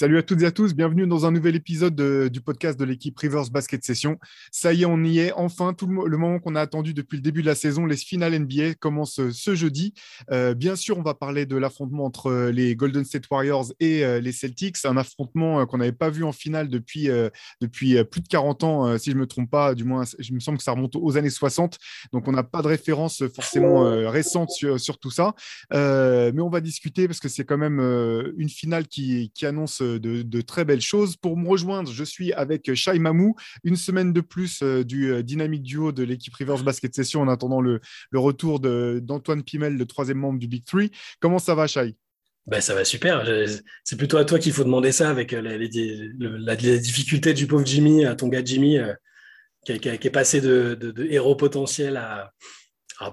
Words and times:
Salut 0.00 0.16
à 0.16 0.22
toutes 0.22 0.40
et 0.40 0.46
à 0.46 0.50
tous, 0.50 0.74
bienvenue 0.74 1.06
dans 1.06 1.26
un 1.26 1.30
nouvel 1.30 1.56
épisode 1.56 1.94
du 2.30 2.40
podcast 2.40 2.80
de 2.80 2.86
l'équipe 2.86 3.18
Rivers 3.18 3.50
Basket 3.50 3.84
Session. 3.84 4.16
Ça 4.50 4.72
y 4.72 4.80
est, 4.80 4.86
on 4.86 5.04
y 5.04 5.18
est 5.18 5.32
enfin, 5.32 5.74
tout 5.74 5.86
le, 5.86 6.16
moment 6.16 6.38
qu'on 6.38 6.54
a 6.54 6.62
attendu 6.62 6.94
depuis 6.94 7.16
le 7.16 7.22
début 7.22 7.42
de 7.42 7.46
la 7.46 7.54
saison. 7.54 7.84
Les 7.84 7.98
finales 7.98 8.32
NBA 8.38 8.76
commencent 8.76 9.20
euh, 9.20 9.30
ce 9.30 9.54
jeudi. 9.54 9.92
Euh, 10.30 10.54
bien 10.54 10.74
sûr, 10.74 10.96
on 10.96 11.02
va 11.02 11.12
parler 11.12 11.44
de 11.44 11.54
l'affrontement 11.54 12.06
entre 12.06 12.28
euh, 12.28 12.50
les 12.50 12.76
Golden 12.76 13.04
State 13.04 13.28
Warriors 13.30 13.74
et 13.78 14.02
les 14.22 14.32
Celtics, 14.32 14.76
un 14.86 14.96
affrontement 14.96 15.66
qu'on 15.66 15.76
n'avait 15.76 15.92
pas 15.92 16.08
vu 16.08 16.24
en 16.24 16.32
finale 16.32 16.70
depuis, 16.70 17.08
depuis 17.60 18.02
plus 18.04 18.22
de 18.22 18.28
40 18.28 18.64
ans, 18.64 18.98
si 18.98 19.10
je 19.10 19.16
ne 19.16 19.20
me 19.20 19.26
trompe 19.26 19.50
pas, 19.50 19.74
du 19.74 19.84
moins, 19.84 20.04
je 20.18 20.32
me 20.32 20.40
semble 20.40 20.56
que 20.56 20.64
ça 20.64 20.72
remonte 20.72 20.96
aux 20.96 21.18
années 21.18 21.28
60. 21.28 21.76
Donc, 22.14 22.26
on 22.26 22.32
n'a 22.32 22.42
pas 22.42 22.62
de 22.62 22.68
référence 22.68 23.22
forcément 23.34 23.82
récente 24.08 24.48
sur, 24.50 24.98
tout 24.98 25.10
ça. 25.10 25.34
mais 25.70 26.40
on 26.40 26.48
va 26.48 26.62
discuter 26.62 27.06
parce 27.06 27.20
que 27.20 27.28
c'est 27.28 27.44
quand 27.44 27.58
même 27.58 27.80
une 28.38 28.48
finale 28.48 28.88
qui, 28.88 29.30
qui 29.34 29.44
annonce 29.44 29.82
de, 29.98 30.40
très 30.40 30.64
belles 30.64 30.80
choses. 30.80 31.16
Pour 31.16 31.36
me 31.36 31.48
rejoindre, 31.48 31.90
je 31.90 32.04
suis 32.04 32.32
avec 32.32 32.72
Shai 32.74 32.98
Mamou, 32.98 33.34
une 33.64 33.76
semaine 33.76 34.12
de 34.12 34.20
plus 34.20 34.62
euh, 34.62 34.84
du 34.84 35.12
euh, 35.12 35.22
dynamique 35.22 35.62
duo 35.62 35.92
de 35.92 36.02
l'équipe 36.02 36.34
Rivers 36.34 36.62
Basket 36.62 36.94
Session 36.94 37.20
en 37.20 37.28
attendant 37.28 37.60
le, 37.60 37.80
retour 38.14 38.60
d'Antoine 38.60 39.42
Pimel, 39.42 39.76
le 39.76 39.86
troisième 39.86 40.18
membre 40.18 40.38
du 40.38 40.46
Big 40.46 40.64
Three. 40.64 40.90
Comment 41.20 41.38
ça 41.38 41.54
va, 41.54 41.66
Shai? 41.66 41.96
Ben, 42.46 42.60
ça 42.60 42.74
va 42.74 42.84
super. 42.84 43.24
C'est 43.84 43.96
plutôt 43.96 44.16
à 44.16 44.24
toi 44.24 44.38
qu'il 44.38 44.52
faut 44.52 44.64
demander 44.64 44.92
ça 44.92 45.10
avec 45.10 45.32
euh, 45.32 45.40
les, 45.40 46.10
la, 46.18 46.56
difficulté 46.56 47.34
du 47.34 47.46
pauvre 47.46 47.66
Jimmy, 47.66 48.04
à 48.04 48.14
ton 48.14 48.28
gars 48.28 48.44
Jimmy, 48.44 48.78
qui, 49.64 49.72
est 49.72 50.10
passé 50.10 50.40
de, 50.40 50.94
héros 51.10 51.36
potentiel 51.36 51.96
à, 51.96 52.32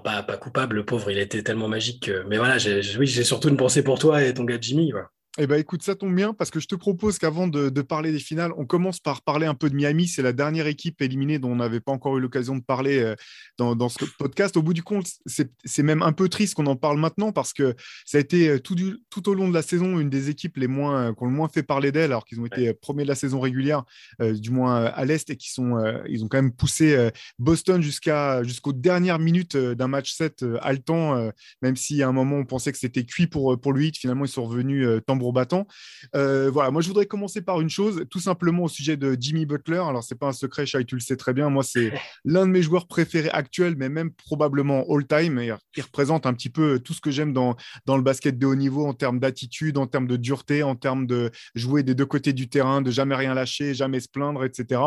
pas, 0.02 0.22
pas, 0.22 0.36
coupable. 0.36 0.76
Le 0.76 0.84
pauvre, 0.84 1.10
il 1.10 1.18
était 1.18 1.42
tellement 1.42 1.68
magique. 1.68 2.10
Mais 2.26 2.38
voilà, 2.38 2.56
oui, 2.98 3.06
j'ai 3.06 3.24
surtout 3.24 3.48
une 3.48 3.56
pensée 3.56 3.82
pour 3.82 3.98
toi 3.98 4.24
et 4.24 4.34
ton 4.34 4.44
gars 4.44 4.58
Jimmy. 4.60 4.92
Eh 5.40 5.46
bien, 5.46 5.56
écoute, 5.56 5.84
ça 5.84 5.94
tombe 5.94 6.16
bien 6.16 6.34
parce 6.34 6.50
que 6.50 6.58
je 6.58 6.66
te 6.66 6.74
propose 6.74 7.18
qu'avant 7.18 7.46
de, 7.46 7.70
parler 7.80 8.10
des 8.10 8.18
finales, 8.18 8.50
on 8.56 8.66
commence 8.66 8.98
par 8.98 9.22
parler 9.22 9.46
un 9.46 9.54
peu 9.54 9.70
de 9.70 9.76
Miami. 9.76 10.08
C'est 10.08 10.20
la 10.20 10.32
dernière 10.32 10.66
équipe 10.66 11.00
éliminée 11.00 11.38
dont 11.38 11.52
on 11.52 11.56
n'avait 11.56 11.78
pas 11.78 11.92
encore 11.92 12.18
eu 12.18 12.20
l'occasion 12.20 12.56
de 12.56 12.62
parler 12.62 12.98
euh, 12.98 13.14
dans, 13.56 13.88
ce 13.88 14.04
podcast. 14.18 14.56
Au 14.56 14.62
bout 14.62 14.74
du 14.74 14.82
compte, 14.82 15.06
c'est 15.26 15.82
même 15.84 16.02
un 16.02 16.10
peu 16.10 16.28
triste 16.28 16.54
qu'on 16.54 16.66
en 16.66 16.74
parle 16.74 16.98
maintenant 16.98 17.30
parce 17.30 17.52
que 17.52 17.76
ça 18.04 18.18
a 18.18 18.20
été 18.20 18.48
euh, 18.48 18.58
tout, 18.58 18.74
tout 19.10 19.28
au 19.28 19.34
long 19.34 19.48
de 19.48 19.54
la 19.54 19.62
saison 19.62 20.00
une 20.00 20.10
des 20.10 20.28
équipes 20.28 20.56
les 20.56 20.66
moins, 20.66 21.14
qui 21.14 21.22
ont 21.22 21.26
le 21.26 21.32
moins 21.32 21.48
fait 21.48 21.62
parler 21.62 21.92
d'elle, 21.92 22.10
alors 22.10 22.24
qu'ils 22.24 22.40
ont 22.40 22.46
été 22.46 22.74
premiers 22.74 23.04
de 23.04 23.08
la 23.08 23.14
saison 23.14 23.38
régulière, 23.38 23.84
euh, 24.20 24.32
du 24.32 24.50
moins 24.50 24.86
à 24.86 25.04
l'Est, 25.04 25.30
et 25.30 25.36
qui 25.36 25.52
sont, 25.52 25.76
ils 26.08 26.24
ont 26.24 26.28
quand 26.28 26.42
même 26.42 26.52
poussé 26.52 27.10
Boston 27.38 27.80
jusqu'à 27.80 28.42
jusqu'aux 28.42 28.72
dernières 28.72 29.20
minutes 29.20 29.56
d'un 29.56 29.86
match 29.86 30.14
7 30.14 30.44
haletant, 30.60 31.30
même 31.62 31.76
si 31.76 32.02
à 32.02 32.08
un 32.08 32.12
moment 32.12 32.36
on 32.38 32.44
pensait 32.44 32.72
que 32.72 32.78
c'était 32.78 33.04
cuit 33.04 33.28
pour, 33.28 33.58
pour 33.60 33.72
lui. 33.72 33.92
Finalement, 33.94 34.24
ils 34.24 34.28
sont 34.28 34.44
revenus 34.44 34.86
tambour 35.06 35.27
battant. 35.32 35.66
Euh, 36.14 36.50
voilà, 36.50 36.70
moi 36.70 36.82
je 36.82 36.88
voudrais 36.88 37.06
commencer 37.06 37.42
par 37.42 37.60
une 37.60 37.70
chose, 37.70 38.04
tout 38.10 38.20
simplement 38.20 38.64
au 38.64 38.68
sujet 38.68 38.96
de 38.96 39.16
Jimmy 39.18 39.46
Butler. 39.46 39.82
Alors 39.86 40.02
c'est 40.02 40.18
pas 40.18 40.28
un 40.28 40.32
secret, 40.32 40.66
Shai, 40.66 40.84
tu 40.84 40.94
le 40.94 41.00
sais 41.00 41.16
très 41.16 41.32
bien. 41.32 41.50
Moi 41.50 41.62
c'est 41.62 41.92
l'un 42.24 42.46
de 42.46 42.50
mes 42.50 42.62
joueurs 42.62 42.86
préférés 42.86 43.30
actuels, 43.30 43.74
mais 43.76 43.88
même 43.88 44.10
probablement 44.12 44.84
all-time. 44.88 45.40
Il 45.76 45.82
représente 45.82 46.26
un 46.26 46.34
petit 46.34 46.50
peu 46.50 46.78
tout 46.78 46.92
ce 46.92 47.00
que 47.00 47.10
j'aime 47.10 47.32
dans, 47.32 47.56
dans 47.86 47.96
le 47.96 48.02
basket 48.02 48.38
de 48.38 48.46
haut 48.46 48.54
niveau 48.54 48.86
en 48.86 48.94
termes 48.94 49.18
d'attitude, 49.18 49.78
en 49.78 49.86
termes 49.86 50.06
de 50.06 50.16
dureté, 50.16 50.62
en 50.62 50.76
termes 50.76 51.06
de 51.06 51.30
jouer 51.54 51.82
des 51.82 51.94
deux 51.94 52.06
côtés 52.06 52.32
du 52.32 52.48
terrain, 52.48 52.82
de 52.82 52.90
jamais 52.90 53.14
rien 53.14 53.34
lâcher, 53.34 53.74
jamais 53.74 54.00
se 54.00 54.08
plaindre, 54.08 54.44
etc. 54.44 54.80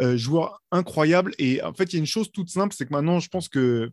Euh, 0.00 0.16
joueur 0.16 0.62
incroyable. 0.70 1.34
Et 1.38 1.62
en 1.62 1.72
fait, 1.72 1.84
il 1.92 1.94
y 1.94 1.96
a 1.96 2.00
une 2.00 2.06
chose 2.06 2.30
toute 2.32 2.50
simple, 2.50 2.74
c'est 2.76 2.86
que 2.86 2.92
maintenant, 2.92 3.20
je 3.20 3.28
pense 3.28 3.48
que 3.48 3.90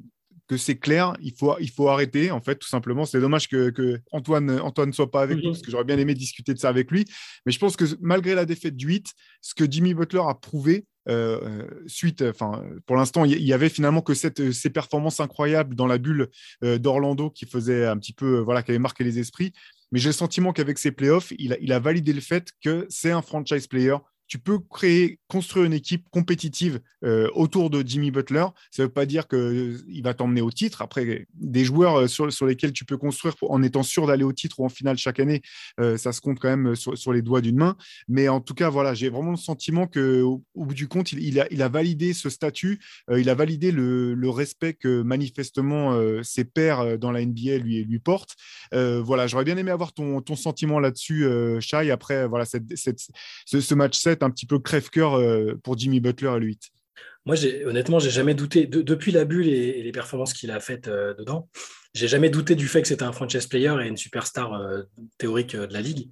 que 0.48 0.58
c'est 0.58 0.78
clair, 0.78 1.16
il 1.22 1.34
faut, 1.34 1.56
il 1.60 1.70
faut 1.70 1.90
arrêter, 1.90 2.32
en 2.32 2.42
fait, 2.42 2.56
tout 2.56 2.68
simplement. 2.68 3.06
C'est 3.06 3.20
dommage 3.20 3.48
que, 3.48 4.00
Antoine, 4.12 4.60
Antoine 4.60 4.90
ne 4.90 4.94
soit 4.94 5.10
pas 5.10 5.22
avec 5.22 5.38
nous, 5.38 5.46
mhm. 5.46 5.52
parce 5.52 5.62
que 5.62 5.72
j'aurais 5.72 5.84
bien 5.84 5.98
aimé 5.98 6.14
discuter 6.14 6.54
de 6.54 6.60
ça 6.60 6.70
avec 6.70 6.92
lui. 6.92 7.06
Mais 7.46 7.52
je 7.52 7.60
pense 7.60 7.76
que 7.76 7.86
malgré 8.00 8.36
la 8.36 8.46
défaite 8.46 8.76
du 8.76 8.88
8, 8.88 9.12
ce 9.42 9.56
que 9.56 9.70
Jimmy 9.70 9.94
Butler 9.94 10.22
a 10.28 10.36
prouvé, 10.36 10.86
euh, 11.08 11.40
euh, 11.44 11.84
suite, 11.88 12.24
enfin, 12.24 12.64
pour 12.86 12.96
l'instant, 12.96 13.26
il 13.26 13.42
y 13.42 13.54
avait 13.54 13.70
finalement 13.70 14.02
que 14.02 14.14
cette, 14.14 14.52
ces 14.52 14.70
performances 14.70 15.20
incroyables 15.20 15.76
dans 15.76 15.88
la 15.88 15.98
bulle 15.98 16.30
euh, 16.64 16.78
d'Orlando 16.78 17.30
qui 17.30 17.46
faisait 17.46 17.86
un 17.86 17.98
petit 17.98 18.14
peu, 18.14 18.40
voilà, 18.40 18.64
qui 18.64 18.72
avait 18.72 18.80
marqué 18.80 19.04
les 19.04 19.20
esprits. 19.20 19.54
Mais 19.92 20.00
j'ai 20.00 20.10
le 20.10 20.14
sentiment 20.14 20.52
qu'avec 20.52 20.80
ses 20.80 20.92
playoffs, 20.92 21.32
il 21.38 21.58
il 21.62 21.72
a 21.72 21.80
validé 21.80 22.12
le 22.12 22.22
fait 22.22 22.50
que 22.64 22.86
c'est 22.90 23.12
un 23.12 23.22
franchise 23.22 23.68
player 23.68 23.96
tu 24.28 24.40
peux 24.40 24.60
créer, 24.60 25.20
construire 25.28 25.66
une 25.66 25.74
équipe 25.74 26.06
compétitive 26.10 26.80
euh, 27.04 27.30
autour 27.34 27.70
de 27.70 27.84
Jimmy 27.86 28.12
Butler. 28.12 28.46
Ça 28.72 28.84
ne 28.84 28.88
veut 28.88 28.94
pas 28.94 29.06
dire 29.06 29.28
qu'il 29.28 29.38
euh, 29.38 30.02
va 30.04 30.14
t'emmener 30.14 30.42
au 30.42 30.52
titre. 30.52 30.82
Après, 30.82 31.28
des 31.36 31.66
joueurs 31.66 32.02
euh, 32.02 32.08
sur, 32.08 32.46
lesquels 32.46 32.74
tu 32.74 32.86
peux 32.86 32.98
construire 32.98 33.36
en 33.42 33.62
étant 33.62 33.84
sûr 33.84 34.08
d'aller 34.08 34.24
au 34.24 34.34
titre 34.34 34.60
ou 34.60 34.66
en 34.66 34.70
finale 34.70 34.98
chaque 34.98 35.20
année, 35.20 35.42
ça 35.78 36.12
se 36.12 36.22
compte 36.22 36.40
quand 36.40 36.50
même 36.50 36.76
sur, 36.76 37.14
les 37.14 37.22
doigts 37.22 37.42
d'une 37.42 37.58
main. 37.58 37.76
Mais 38.08 38.28
en 38.28 38.42
tout 38.42 38.54
cas, 38.54 38.70
voilà, 38.70 38.94
j'ai 38.94 39.10
vraiment 39.10 39.32
le 39.32 39.38
sentiment 39.38 39.88
qu'au 39.88 40.44
au 40.54 40.66
bout 40.66 40.74
du 40.74 40.88
compte, 40.88 41.12
il, 41.12 41.40
a, 41.40 41.70
validé 41.70 42.14
ce 42.14 42.30
statut, 42.30 42.80
il 43.16 43.30
a 43.30 43.36
validé 43.36 43.72
le, 43.72 44.30
respect 44.30 44.74
que 44.74 45.02
manifestement 45.02 45.98
ses 46.24 46.46
pairs 46.46 46.98
dans 46.98 47.12
la 47.12 47.26
NBA 47.26 47.58
lui, 47.58 48.00
portent. 48.00 48.36
voilà, 48.72 49.28
j'aurais 49.28 49.46
bien 49.46 49.58
aimé 49.58 49.72
avoir 49.72 49.94
ton, 49.94 50.24
sentiment 50.36 50.80
là-dessus, 50.80 51.28
Shai. 51.60 51.92
Après, 51.92 52.28
voilà, 52.28 52.46
ce 52.46 53.74
match 53.74 53.98
7 53.98 54.15
un 54.24 54.30
petit 54.30 54.46
peu 54.46 54.60
crève-cœur 54.60 55.18
euh, 55.18 55.60
pour 55.64 55.78
Jimmy 55.78 56.00
Butler 56.00 56.30
à 56.30 56.40
lui. 56.40 56.60
Moi, 57.26 57.36
honnêtement, 57.66 58.00
j'ai 58.00 58.12
jamais 58.12 58.36
douté, 58.36 58.68
depuis 58.68 59.12
la 59.12 59.26
bulle 59.26 59.48
et, 59.48 59.82
les 59.82 59.92
performances 59.92 60.34
qu'il 60.34 60.52
a 60.52 60.60
faites 60.60 60.88
euh, 60.88 61.14
dedans, 61.16 61.50
j'ai 61.94 62.08
jamais 62.08 62.30
douté 62.30 62.56
du 62.56 62.68
fait 62.68 62.82
que 62.82 62.88
c'était 62.88 63.04
un 63.04 63.12
franchise 63.12 63.48
player 63.48 63.74
et 63.82 63.88
une 63.88 63.98
superstar 63.98 64.54
euh, 64.54 64.84
théorique 65.18 65.56
de 65.56 65.74
la 65.74 65.82
ligue. 65.82 66.10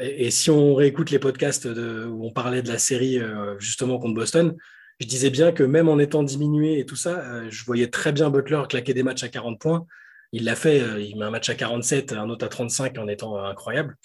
et, 0.00 0.30
si 0.30 0.50
on 0.50 0.74
réécoute 0.74 1.10
les 1.10 1.18
podcasts 1.18 1.66
où 1.66 2.26
on 2.26 2.32
parlait 2.32 2.62
de 2.62 2.68
la 2.68 2.78
série 2.78 3.20
justement 3.58 3.98
contre 3.98 4.14
Boston, 4.14 4.56
je 5.00 5.06
disais 5.06 5.28
bien 5.28 5.52
que 5.52 5.62
même 5.62 5.88
en 5.88 5.98
étant 5.98 6.22
diminué 6.22 6.78
et 6.78 6.86
tout 6.86 6.96
ça, 6.96 7.48
je 7.50 7.64
voyais 7.64 7.88
très 7.88 8.10
bien 8.12 8.30
Butler 8.30 8.62
claquer 8.70 8.94
des 8.94 9.02
matchs 9.02 9.22
à 9.22 9.28
40 9.28 9.60
points. 9.60 9.86
Il 10.32 10.44
l'a 10.44 10.56
fait, 10.56 10.80
il 11.04 11.18
met 11.18 11.26
un 11.26 11.30
match 11.30 11.50
à 11.50 11.54
47, 11.54 12.14
un 12.14 12.30
autre 12.30 12.46
à 12.46 12.48
35 12.48 12.96
en 12.96 13.06
étant 13.06 13.36
incroyable. 13.36 13.98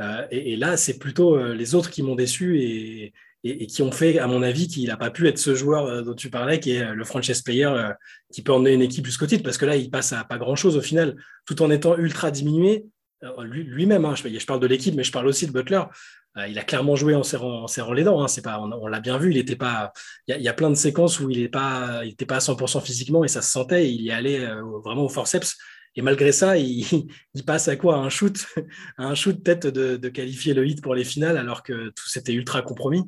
Euh, 0.00 0.26
et, 0.30 0.56
là, 0.56 0.76
c'est 0.76 0.98
plutôt 0.98 1.36
euh, 1.36 1.54
les 1.54 1.74
autres 1.74 1.90
qui 1.90 2.02
m'ont 2.02 2.14
déçu 2.14 2.60
et, 2.60 3.12
qui 3.66 3.82
ont 3.82 3.90
fait, 3.90 4.18
à 4.18 4.28
mon 4.28 4.42
avis, 4.42 4.68
qu'il 4.68 4.86
n'a 4.86 4.96
pas 4.96 5.10
pu 5.10 5.26
être 5.26 5.38
ce 5.38 5.54
joueur 5.54 5.86
euh, 5.86 6.02
dont 6.02 6.14
tu 6.14 6.30
parlais, 6.30 6.60
qui 6.60 6.72
est 6.72 6.94
le 6.94 7.04
franchise 7.04 7.42
player 7.42 7.70
qui 8.32 8.42
peut 8.42 8.52
emmener 8.52 8.72
une 8.72 8.82
équipe 8.82 9.04
jusqu'au 9.04 9.26
titre, 9.26 9.42
parce 9.42 9.58
que 9.58 9.66
là, 9.66 9.76
il 9.76 9.90
passe 9.90 10.12
à 10.12 10.24
pas 10.24 10.38
grand-chose 10.38 10.76
au 10.76 10.80
final, 10.80 11.16
tout 11.44 11.60
en 11.62 11.70
étant 11.70 11.96
ultra 11.98 12.30
diminué. 12.30 12.86
Lui-même, 13.44 14.04
hein, 14.04 14.14
je, 14.16 14.46
parle 14.46 14.60
de 14.60 14.66
l'équipe, 14.66 14.94
mais 14.96 15.04
je 15.04 15.12
parle 15.12 15.28
aussi 15.28 15.46
de 15.46 15.52
Butler. 15.52 15.82
il 16.48 16.58
a 16.58 16.64
clairement 16.64 16.96
joué 16.96 17.14
en 17.14 17.22
serrant, 17.22 17.92
les 17.92 18.02
dents. 18.02 18.22
Hein, 18.22 18.26
pas, 18.42 18.60
on, 18.60 18.86
l'a 18.88 18.98
bien 18.98 19.16
vu. 19.16 19.30
Il 19.30 19.36
était 19.36 19.54
pas. 19.54 19.92
Il 20.26 20.40
y, 20.40 20.48
a, 20.48 20.52
plein 20.52 20.70
de 20.70 20.74
séquences 20.74 21.20
où 21.20 21.30
il 21.30 21.38
n'était 21.38 21.48
pas, 21.48 22.02
pas 22.26 22.36
à 22.36 22.38
100% 22.40 22.82
physiquement 22.82 23.22
et 23.22 23.28
ça 23.28 23.40
se 23.40 23.50
sentait. 23.50 23.92
il 23.92 24.02
y 24.02 24.10
allait 24.10 24.44
vraiment 24.84 25.04
au 25.04 25.08
forceps. 25.08 25.56
Et 25.96 26.02
malgré 26.02 26.32
ça, 26.32 26.56
il, 26.58 27.08
passe 27.46 27.68
à 27.68 27.76
quoi? 27.76 27.96
Un 27.96 28.08
shoot, 28.08 28.46
un 28.98 29.14
shoot 29.14 29.42
tête 29.42 29.66
de, 29.66 30.08
qualifier 30.08 30.54
le 30.54 30.66
hit 30.66 30.82
pour 30.82 30.94
les 30.94 31.04
finales, 31.04 31.36
alors 31.36 31.62
que 31.62 31.90
tout 31.90 32.08
s'était 32.08 32.32
ultra 32.32 32.62
compromis. 32.62 33.02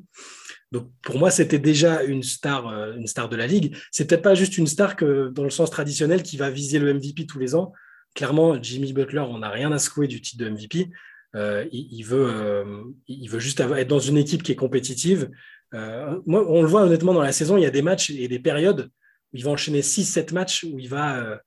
Donc 0.72 0.90
pour 1.02 1.18
moi, 1.18 1.30
c'était 1.30 1.58
déjà 1.58 2.02
une 2.02 2.22
star, 2.22 2.68
euh, 2.68 2.94
une 2.94 3.06
star 3.06 3.28
de 3.28 3.36
la 3.36 3.46
ligue. 3.46 3.76
C'est 3.90 4.06
peut-être 4.06 4.22
pas 4.22 4.34
juste 4.34 4.58
une 4.58 4.66
star 4.66 4.96
que 4.96 5.28
dans 5.28 5.44
le 5.44 5.50
sens 5.50 5.70
traditionnel 5.70 6.22
qui 6.22 6.36
va 6.36 6.50
viser 6.50 6.78
le 6.78 6.92
MVP 6.92 7.26
tous 7.26 7.38
les 7.38 7.54
ans. 7.54 7.72
Clairement, 8.14 8.60
Jimmy 8.60 8.92
Butler, 8.92 9.20
on 9.20 9.38
n'a 9.38 9.50
rien 9.50 9.72
à 9.72 9.78
secouer 9.78 10.08
du 10.08 10.20
titre 10.20 10.44
de 10.44 10.50
MVP. 10.50 10.90
Euh, 11.36 11.66
il, 11.72 12.02
veut, 12.02 12.28
euh, 12.28 12.84
il 13.08 13.28
veut 13.28 13.40
juste 13.40 13.58
être 13.58 13.88
dans 13.88 13.98
une 13.98 14.16
équipe 14.16 14.42
qui 14.42 14.52
est 14.52 14.56
compétitive. 14.56 15.30
moi, 15.72 16.44
on 16.48 16.62
le 16.62 16.68
voit 16.68 16.82
honnêtement 16.82 17.12
dans 17.12 17.22
la 17.22 17.32
saison, 17.32 17.56
il 17.56 17.62
y 17.62 17.66
a 17.66 17.70
des 17.70 17.82
matchs 17.82 18.10
et 18.10 18.28
des 18.28 18.38
périodes 18.38 18.90
où 19.32 19.36
il 19.36 19.44
va 19.44 19.50
enchaîner 19.50 19.80
6-7 19.80 20.32
matchs 20.32 20.64
où 20.64 20.78
il 20.78 20.88
va 20.88 21.40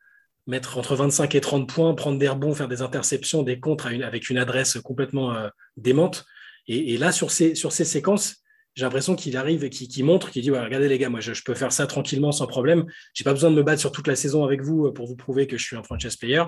mettre 0.47 0.78
entre 0.78 0.96
25 0.96 1.35
et 1.35 1.41
30 1.41 1.69
points, 1.69 1.94
prendre 1.94 2.18
des 2.18 2.28
rebonds, 2.28 2.56
faire 2.56 2.69
des 2.69 2.81
interceptions, 2.81 3.44
des 3.44 3.59
contres 3.59 3.88
avec 3.88 4.30
une 4.30 4.38
adresse 4.38 4.80
complètement 4.80 5.34
euh, 5.34 5.50
démente. 5.75 6.25
Et, 6.69 6.97
là, 6.97 7.11
sur 7.14 7.32
ces, 7.32 7.55
sur 7.55 7.72
ces 7.72 7.85
séquences, 7.85 8.38
j'ai 8.76 8.84
l'impression 8.84 9.16
qu'il 9.16 9.38
arrive 9.38 9.64
et 9.64 9.70
qu'il 9.70 10.03
montre, 10.03 10.32
qu'il 10.32 10.41
dit 10.41 10.52
Regardez 10.52 10.90
les 10.90 10.97
gars, 10.97 11.09
moi 11.09 11.22
je, 11.22 11.32
peux 11.44 11.53
faire 11.53 11.72
ça 11.72 11.88
tranquillement, 11.88 12.32
sans 12.32 12.46
problème. 12.46 12.85
Je 13.14 13.22
n'ai 13.22 13.23
pas 13.23 13.34
besoin 13.34 13.52
de 13.52 13.55
me 13.55 13.64
battre 13.64 13.79
sur 13.79 13.91
toute 13.91 14.08
la 14.08 14.16
saison 14.16 14.44
avec 14.44 14.61
vous 14.61 14.88
euh, 14.88 14.94
pour 14.94 15.08
vous 15.08 15.16
prouver 15.16 15.47
que 15.47 15.58
je 15.58 15.64
suis 15.64 15.76
un 15.78 15.84
franchise 15.84 16.17
player 16.17 16.44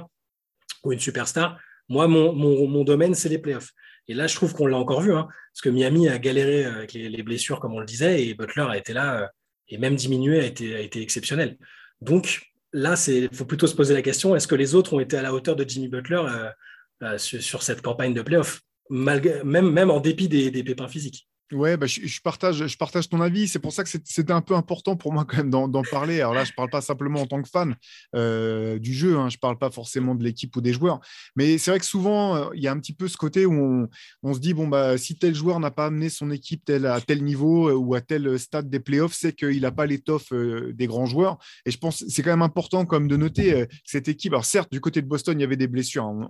ou 0.83 0.91
une 0.91 0.99
superstar. 0.99 1.57
Moi, 1.87 2.07
mon, 2.07 2.33
mon, 2.33 2.83
domaine, 2.83 3.15
c'est 3.15 3.29
les 3.29 3.39
playoffs. 3.39 3.71
Et 4.07 4.13
là, 4.13 4.27
je 4.27 4.35
trouve 4.35 4.53
qu'on 4.53 4.67
l'a 4.67 4.77
encore 4.77 5.01
vu, 5.01 5.13
hein, 5.13 5.27
parce 5.53 5.61
que 5.61 5.69
Miami 5.69 6.07
a 6.07 6.19
galéré 6.19 6.65
avec 6.65 6.93
les, 6.93 7.23
blessures, 7.23 7.59
comme 7.59 7.73
on 7.73 7.79
le 7.79 7.85
disait, 7.85 8.25
et 8.25 8.33
Butler 8.33 8.67
a 8.69 8.77
été 8.77 8.93
là, 8.93 9.23
euh, 9.23 9.27
et 9.69 9.77
même 9.77 9.95
diminué, 9.95 10.39
a 10.39 10.45
été, 10.45 10.75
a 10.75 10.79
été 10.81 11.01
exceptionnel. 11.01 11.57
Donc, 12.01 12.48
là, 12.73 12.95
il 13.07 13.29
faut 13.33 13.45
plutôt 13.45 13.67
se 13.67 13.75
poser 13.75 13.93
la 13.93 14.01
question 14.01 14.35
est-ce 14.35 14.47
que 14.47 14.55
les 14.55 14.75
autres 14.75 14.93
ont 14.93 14.99
été 14.99 15.17
à 15.17 15.21
la 15.21 15.33
hauteur 15.33 15.55
de 15.55 15.67
Jimmy 15.67 15.87
Butler 15.87 16.23
euh, 16.25 16.49
euh, 17.03 17.17
sur, 17.17 17.63
cette 17.63 17.81
campagne 17.81 18.13
de 18.13 18.21
playoff, 18.21 18.61
même, 18.89 19.71
même 19.71 19.89
en 19.91 19.99
dépit 19.99 20.27
des, 20.27 20.63
pépins 20.63 20.87
physiques? 20.87 21.28
Ouais, 21.51 21.77
bah, 21.77 21.87
je, 21.87 22.21
partage, 22.21 22.67
je 22.67 22.77
partage 22.77 23.09
ton 23.09 23.21
avis. 23.21 23.47
C'est 23.47 23.57
pour 23.57 23.73
ça 23.73 23.83
que 23.83 23.89
c'était 23.89 24.33
un 24.33 24.41
peu 24.41 24.53
important 24.53 24.95
pour 24.95 25.11
moi 25.11 25.25
quand 25.25 25.37
même 25.37 25.49
d'en 25.49 25.81
parler. 25.83 26.19
Alors 26.21 26.35
là, 26.35 26.43
je 26.43 26.51
ne 26.51 26.55
parle 26.55 26.69
pas 26.69 26.81
simplement 26.81 27.21
en 27.21 27.25
tant 27.25 27.41
que 27.41 27.49
fan 27.49 27.75
euh, 28.15 28.77
du 28.77 28.93
jeu, 28.93 29.17
hein. 29.17 29.29
je 29.29 29.37
ne 29.37 29.39
parle 29.39 29.57
pas 29.57 29.71
forcément 29.71 30.13
de 30.13 30.23
l'équipe 30.23 30.55
ou 30.55 30.61
des 30.61 30.73
joueurs. 30.73 30.99
Mais 31.35 31.57
c'est 31.57 31.71
vrai 31.71 31.79
que 31.79 31.85
souvent, 31.85 32.35
euh, 32.35 32.49
il 32.53 32.61
y 32.61 32.67
a 32.67 32.71
un 32.71 32.79
petit 32.79 32.93
peu 32.93 33.07
ce 33.07 33.17
côté 33.17 33.47
où 33.47 33.87
on, 34.21 34.33
se 34.33 34.39
dit, 34.39 34.53
bon, 34.53 34.67
bah, 34.67 34.97
si 34.99 35.15
tel 35.15 35.33
joueur 35.33 35.59
n'a 35.59 35.71
pas 35.71 35.87
amené 35.87 36.09
son 36.09 36.29
équipe 36.29 36.63
tel, 36.65 36.85
à 36.85 37.01
tel 37.01 37.23
niveau 37.23 37.69
euh, 37.69 37.73
ou 37.73 37.95
à 37.95 38.01
tel 38.01 38.37
stade 38.37 38.69
des 38.69 38.79
playoffs, 38.79 39.15
c'est 39.15 39.33
qu'il 39.33 39.61
n'a 39.61 39.71
pas 39.71 39.87
l'étoffe 39.87 40.31
des 40.31 40.87
grands 40.87 41.07
joueurs. 41.07 41.39
Et 41.65 41.71
je 41.71 41.77
pense 41.79 42.05
c'est 42.07 42.21
quand 42.21 42.29
même 42.29 42.43
important 42.43 42.85
comme 42.85 43.07
de 43.07 43.17
noter 43.17 43.65
cette 43.83 44.07
équipe. 44.07 44.33
Alors 44.33 44.45
certes, 44.45 44.71
du 44.71 44.81
côté 44.81 45.01
de 45.01 45.07
Boston, 45.07 45.39
il 45.39 45.41
y 45.41 45.45
avait 45.45 45.57
des 45.57 45.67
blessures. 45.67 46.05
Hein. 46.05 46.29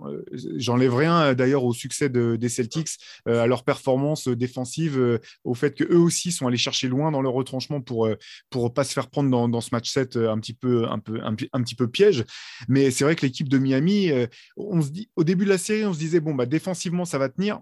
J'enlève 0.56 0.94
rien 0.94 1.34
d'ailleurs 1.34 1.64
au 1.64 1.74
succès 1.74 2.08
des 2.08 2.48
Celtics, 2.48 2.98
à 3.26 3.46
leur 3.46 3.64
performance 3.64 4.28
défensive 4.28 5.09
au 5.44 5.54
fait 5.54 5.74
qu'eux 5.74 5.96
aussi 5.96 6.32
sont 6.32 6.46
allés 6.46 6.56
chercher 6.56 6.88
loin 6.88 7.10
dans 7.10 7.22
leur 7.22 7.32
retranchement 7.32 7.80
pour 7.80 8.06
euh, 8.06 8.68
pas 8.74 8.84
se 8.84 8.92
faire 8.92 9.08
prendre 9.08 9.30
dans, 9.48 9.60
ce 9.60 9.70
match 9.72 9.90
7 9.90 10.16
euh, 10.16 10.30
un 10.30 10.38
petit 10.38 10.54
peu, 10.54 10.88
un 10.88 10.98
peu, 10.98 11.20
un, 11.22 11.34
petit 11.34 11.74
peu 11.74 11.88
piège. 11.88 12.24
Mais 12.68 12.90
c'est 12.90 13.04
vrai 13.04 13.16
que 13.16 13.24
l'équipe 13.24 13.48
de 13.48 13.58
Miami, 13.58 14.10
on 14.56 14.82
se 14.82 14.90
dit, 14.90 15.10
au 15.16 15.24
début 15.24 15.44
de 15.44 15.50
la 15.50 15.58
série, 15.58 15.84
on 15.84 15.92
se 15.92 15.98
disait, 15.98 16.20
bon, 16.20 16.34
bah, 16.34 16.46
défensivement, 16.46 17.04
ça 17.04 17.18
va 17.18 17.28
tenir. 17.28 17.60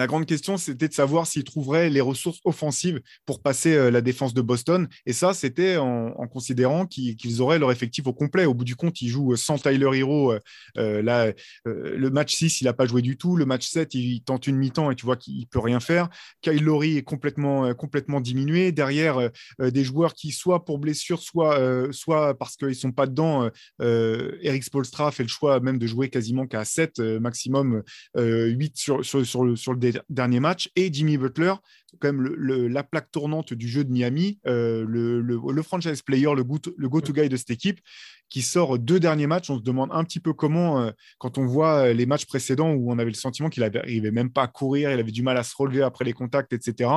La 0.00 0.06
grande 0.06 0.24
question, 0.24 0.56
c'était 0.56 0.88
de 0.88 0.94
savoir 0.94 1.26
s'ils 1.26 1.44
trouveraient 1.44 1.90
les 1.90 2.00
ressources 2.00 2.40
offensives 2.46 3.02
pour 3.26 3.42
passer 3.42 3.74
euh, 3.74 3.90
la 3.90 4.00
défense 4.00 4.32
de 4.32 4.40
Boston. 4.40 4.88
Et 5.04 5.12
ça, 5.12 5.34
c'était 5.34 5.76
en, 5.76 6.26
considérant 6.28 6.86
qu'ils 6.86 7.42
auraient 7.42 7.58
leur 7.58 7.70
effectif 7.70 8.06
au 8.06 8.14
complet. 8.14 8.46
Au 8.46 8.54
bout 8.54 8.64
du 8.64 8.76
compte, 8.76 9.02
ils 9.02 9.10
jouent 9.10 9.36
sans 9.36 9.58
Tyler 9.58 9.98
Hero. 9.98 10.32
Euh, 10.78 11.02
là, 11.02 11.34
euh, 11.68 11.96
le 11.98 12.08
match 12.08 12.34
6, 12.34 12.62
il 12.62 12.64
n'a 12.64 12.72
pas 12.72 12.86
joué 12.86 13.02
du 13.02 13.18
tout. 13.18 13.36
Le 13.36 13.44
match 13.44 13.68
7, 13.68 13.92
il, 13.92 14.22
tente 14.22 14.46
une 14.46 14.56
mi-temps 14.56 14.90
et 14.90 14.94
tu 14.94 15.04
vois 15.04 15.16
qu'il 15.16 15.46
peut 15.48 15.58
rien 15.58 15.80
faire. 15.80 16.08
Kyle 16.40 16.64
Lowry 16.64 16.96
est 16.96 17.02
complètement, 17.02 17.74
complètement 17.74 18.22
diminué. 18.22 18.72
Derrière, 18.72 19.28
des 19.58 19.84
joueurs 19.84 20.14
qui, 20.14 20.30
soit 20.30 20.64
pour 20.64 20.78
blessure, 20.78 21.20
soit, 21.20 21.92
soit 21.92 22.38
parce 22.38 22.56
qu'ils 22.56 22.68
ne 22.68 22.72
sont 22.72 22.92
pas 22.92 23.06
dedans, 23.06 23.50
Eric 23.80 24.64
Spolstra 24.64 25.10
fait 25.10 25.24
le 25.24 25.28
choix 25.28 25.60
même 25.60 25.78
de 25.78 25.86
jouer 25.86 26.08
quasiment 26.08 26.46
qu'à 26.46 26.64
7, 26.64 27.00
maximum 27.20 27.82
8 28.16 28.76
sur, 28.78 29.04
sur, 29.04 29.26
sur, 29.26 29.44
le, 29.44 29.56
sur 29.56 29.72
le 29.74 29.89
derniers 30.08 30.40
matchs, 30.40 30.70
et 30.76 30.92
Jimmy 30.92 31.16
Butler, 31.16 31.54
quand 31.98 32.12
même 32.12 32.24
la 32.24 32.82
plaque 32.82 33.10
tournante 33.10 33.52
du 33.52 33.68
jeu 33.68 33.84
de 33.84 33.90
Miami, 33.90 34.38
euh, 34.46 34.84
le, 34.86 35.62
franchise 35.62 36.02
player, 36.02 36.28
le 36.34 36.44
go-to 36.44 37.12
guy 37.12 37.28
de 37.28 37.36
cette 37.36 37.50
équipe, 37.50 37.80
qui 38.28 38.42
sort 38.42 38.78
deux 38.78 39.00
derniers 39.00 39.26
matchs. 39.26 39.50
On 39.50 39.58
se 39.58 39.62
demande 39.62 39.90
un 39.92 40.04
petit 40.04 40.20
peu 40.20 40.32
comment, 40.32 40.80
euh, 40.80 40.90
quand 41.18 41.36
on 41.36 41.46
voit 41.46 41.88
euh, 41.88 41.92
les 41.92 42.06
matchs 42.06 42.26
précédents 42.26 42.70
où 42.70 42.92
on 42.92 42.98
avait 42.98 43.10
le 43.10 43.16
sentiment 43.16 43.48
qu'il 43.48 43.64
n'arrivait 43.64 44.12
même 44.12 44.30
pas 44.30 44.44
à 44.44 44.46
courir, 44.46 44.92
il 44.92 45.00
avait 45.00 45.10
du 45.10 45.22
mal 45.22 45.36
à 45.36 45.42
se 45.42 45.54
relever 45.56 45.82
après 45.82 46.04
les 46.04 46.12
contacts, 46.12 46.52
etc. 46.52 46.90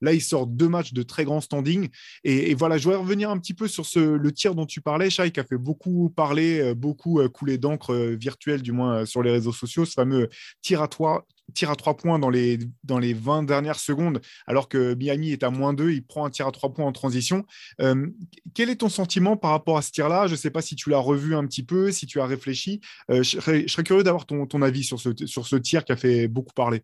Là, 0.00 0.12
il 0.12 0.20
sort 0.20 0.48
deux 0.48 0.68
matchs 0.68 0.92
de 0.92 1.02
très 1.04 1.24
grand 1.24 1.40
standing. 1.40 1.88
Et, 2.24 2.54
voilà, 2.54 2.76
je 2.76 2.84
voudrais 2.84 2.98
revenir 2.98 3.30
un 3.30 3.38
petit 3.38 3.54
peu 3.54 3.68
sur 3.68 3.84
le 3.96 4.32
tir 4.32 4.54
dont 4.54 4.66
tu 4.66 4.80
parlais, 4.80 5.10
Shai, 5.10 5.30
qui 5.30 5.38
a 5.38 5.44
fait 5.44 5.58
beaucoup 5.58 6.10
parler, 6.10 6.74
beaucoup 6.74 7.20
couler 7.28 7.56
d'encre 7.56 7.94
virtuelle, 7.94 8.62
du 8.62 8.72
moins 8.72 9.06
sur 9.06 9.22
les 9.22 9.30
réseaux 9.30 9.52
sociaux, 9.52 9.84
ce 9.84 9.92
fameux 9.92 10.28
tir 10.60 10.82
à, 10.82 10.88
toi, 10.88 11.24
tir 11.52 11.70
à 11.70 11.76
trois 11.76 11.96
points 11.96 12.18
dans 12.18 12.30
les, 12.30 12.58
dans 12.84 12.98
les 12.98 13.14
20 13.14 13.44
dernières 13.44 13.78
secondes, 13.78 14.20
alors 14.46 14.68
que 14.68 14.94
Miami 14.94 15.32
est 15.32 15.42
à 15.42 15.50
moins 15.50 15.72
2, 15.72 15.90
il 15.90 16.04
prend 16.04 16.24
un 16.24 16.30
tir 16.30 16.46
à 16.46 16.52
trois 16.52 16.72
points 16.72 16.86
en 16.86 16.92
transition. 16.92 17.44
Euh, 17.80 18.06
quel 18.54 18.70
est 18.70 18.76
ton 18.76 18.88
sentiment 18.88 19.36
par 19.36 19.50
rapport 19.50 19.78
à 19.78 19.82
ce 19.82 19.90
tir-là? 19.90 20.26
Je 20.26 20.32
ne 20.32 20.36
sais 20.36 20.50
pas 20.50 20.62
si 20.62 20.76
tu 20.76 20.90
l'as 20.90 20.98
revu 20.98 21.34
un 21.34 21.46
petit 21.46 21.62
peu, 21.62 21.90
si 21.92 22.06
tu 22.06 22.20
as 22.20 22.26
réfléchi. 22.26 22.80
Euh, 23.10 23.22
je, 23.22 23.40
serais, 23.40 23.84
curieux 23.84 24.02
d'avoir 24.02 24.26
ton, 24.26 24.46
ton, 24.46 24.62
avis 24.62 24.84
sur 24.84 25.00
ce, 25.00 25.10
sur 25.26 25.46
ce 25.46 25.56
tir 25.56 25.84
qui 25.84 25.92
a 25.92 25.96
fait 25.96 26.28
beaucoup 26.28 26.52
parler. 26.54 26.82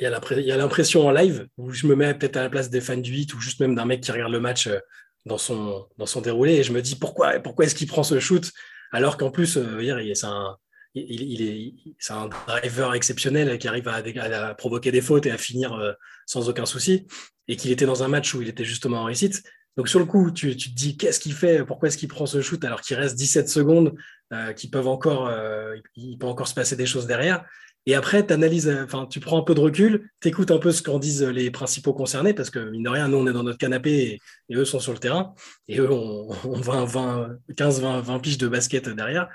Il 0.00 0.04
y 0.04 0.52
a 0.52 0.56
l'impression 0.56 1.06
en 1.06 1.12
live 1.12 1.46
où 1.56 1.70
je 1.70 1.86
me 1.86 1.94
mets 1.94 2.12
peut-être 2.14 2.36
à 2.36 2.42
la 2.42 2.50
place 2.50 2.70
des 2.70 2.80
fans 2.80 2.96
du 2.96 3.12
8 3.12 3.34
ou 3.34 3.40
juste 3.40 3.60
même 3.60 3.74
d'un 3.74 3.84
mec 3.84 4.00
qui 4.00 4.10
regarde 4.10 4.32
le 4.32 4.40
match 4.40 4.66
euh, 4.66 4.78
dans 5.26 5.38
son, 5.38 5.86
dans 5.96 6.06
son 6.06 6.20
déroulé 6.20 6.54
et 6.54 6.62
je 6.62 6.72
me 6.72 6.82
dis 6.82 6.96
pourquoi, 6.96 7.38
pourquoi 7.40 7.64
est-ce 7.64 7.74
qu'il 7.74 7.86
prend 7.86 8.02
ce 8.02 8.18
shoot? 8.18 8.50
Alors 8.92 9.16
qu'en 9.16 9.30
plus, 9.30 9.46
c'est 9.46 10.24
un, 10.24 10.56
il, 10.96 11.42
est, 11.42 11.74
c'est 11.98 12.12
un 12.12 12.28
driver 12.28 12.94
exceptionnel 12.94 13.58
qui 13.58 13.68
arrive 13.68 13.88
à, 13.88 14.54
provoquer 14.54 14.90
des 14.90 15.00
fautes 15.00 15.26
et 15.26 15.30
à 15.30 15.38
finir 15.38 15.74
euh, 15.74 15.92
sans 16.26 16.48
aucun 16.48 16.66
souci, 16.66 17.06
et 17.48 17.56
qu'il 17.56 17.70
était 17.70 17.86
dans 17.86 18.02
un 18.02 18.08
match 18.08 18.34
où 18.34 18.42
il 18.42 18.48
était 18.48 18.64
justement 18.64 19.02
en 19.02 19.04
réussite. 19.04 19.42
Donc 19.76 19.88
sur 19.88 19.98
le 19.98 20.06
coup, 20.06 20.30
tu, 20.30 20.56
te 20.56 20.70
dis 20.70 20.96
qu'est-ce 20.96 21.20
qu'il 21.20 21.34
fait, 21.34 21.64
pourquoi 21.64 21.88
est-ce 21.88 21.98
qu'il 21.98 22.08
prend 22.08 22.24
ce 22.24 22.40
shoot 22.40 22.64
alors 22.64 22.80
qu'il 22.80 22.96
reste 22.96 23.16
17 23.16 23.48
secondes, 23.48 23.94
euh, 24.32 24.52
peuvent 24.72 24.88
encore, 24.88 25.28
euh, 25.28 25.76
il 25.96 26.16
peut 26.16 26.26
encore 26.26 26.48
se 26.48 26.54
passer 26.54 26.76
des 26.76 26.86
choses 26.86 27.06
derrière? 27.06 27.44
Et 27.88 27.94
après, 27.94 28.32
analyses, 28.32 28.68
enfin, 28.68 29.06
tu 29.06 29.20
prends 29.20 29.38
un 29.38 29.42
peu 29.42 29.54
de 29.54 29.60
recul, 29.60 30.10
tu 30.20 30.26
écoutes 30.28 30.50
un 30.50 30.58
peu 30.58 30.72
ce 30.72 30.82
qu'en 30.82 30.98
disent 30.98 31.22
les 31.22 31.52
principaux 31.52 31.94
concernés, 31.94 32.34
parce 32.34 32.50
que 32.50 32.58
mine 32.58 32.82
de 32.82 32.88
rien, 32.88 33.06
nous, 33.06 33.18
on 33.18 33.26
est 33.28 33.32
dans 33.32 33.44
notre 33.44 33.58
canapé 33.58 34.18
et, 34.48 34.56
eux 34.56 34.64
sont 34.64 34.80
sur 34.80 34.92
le 34.92 34.98
terrain, 34.98 35.34
et 35.68 35.78
eux 35.78 35.92
ont, 35.92 36.28
20, 36.44 37.36
15, 37.56 37.80
20, 37.80 38.00
20 38.00 38.18
piges 38.18 38.38
de 38.38 38.48
basket 38.48 38.88
derrière. 38.88 39.28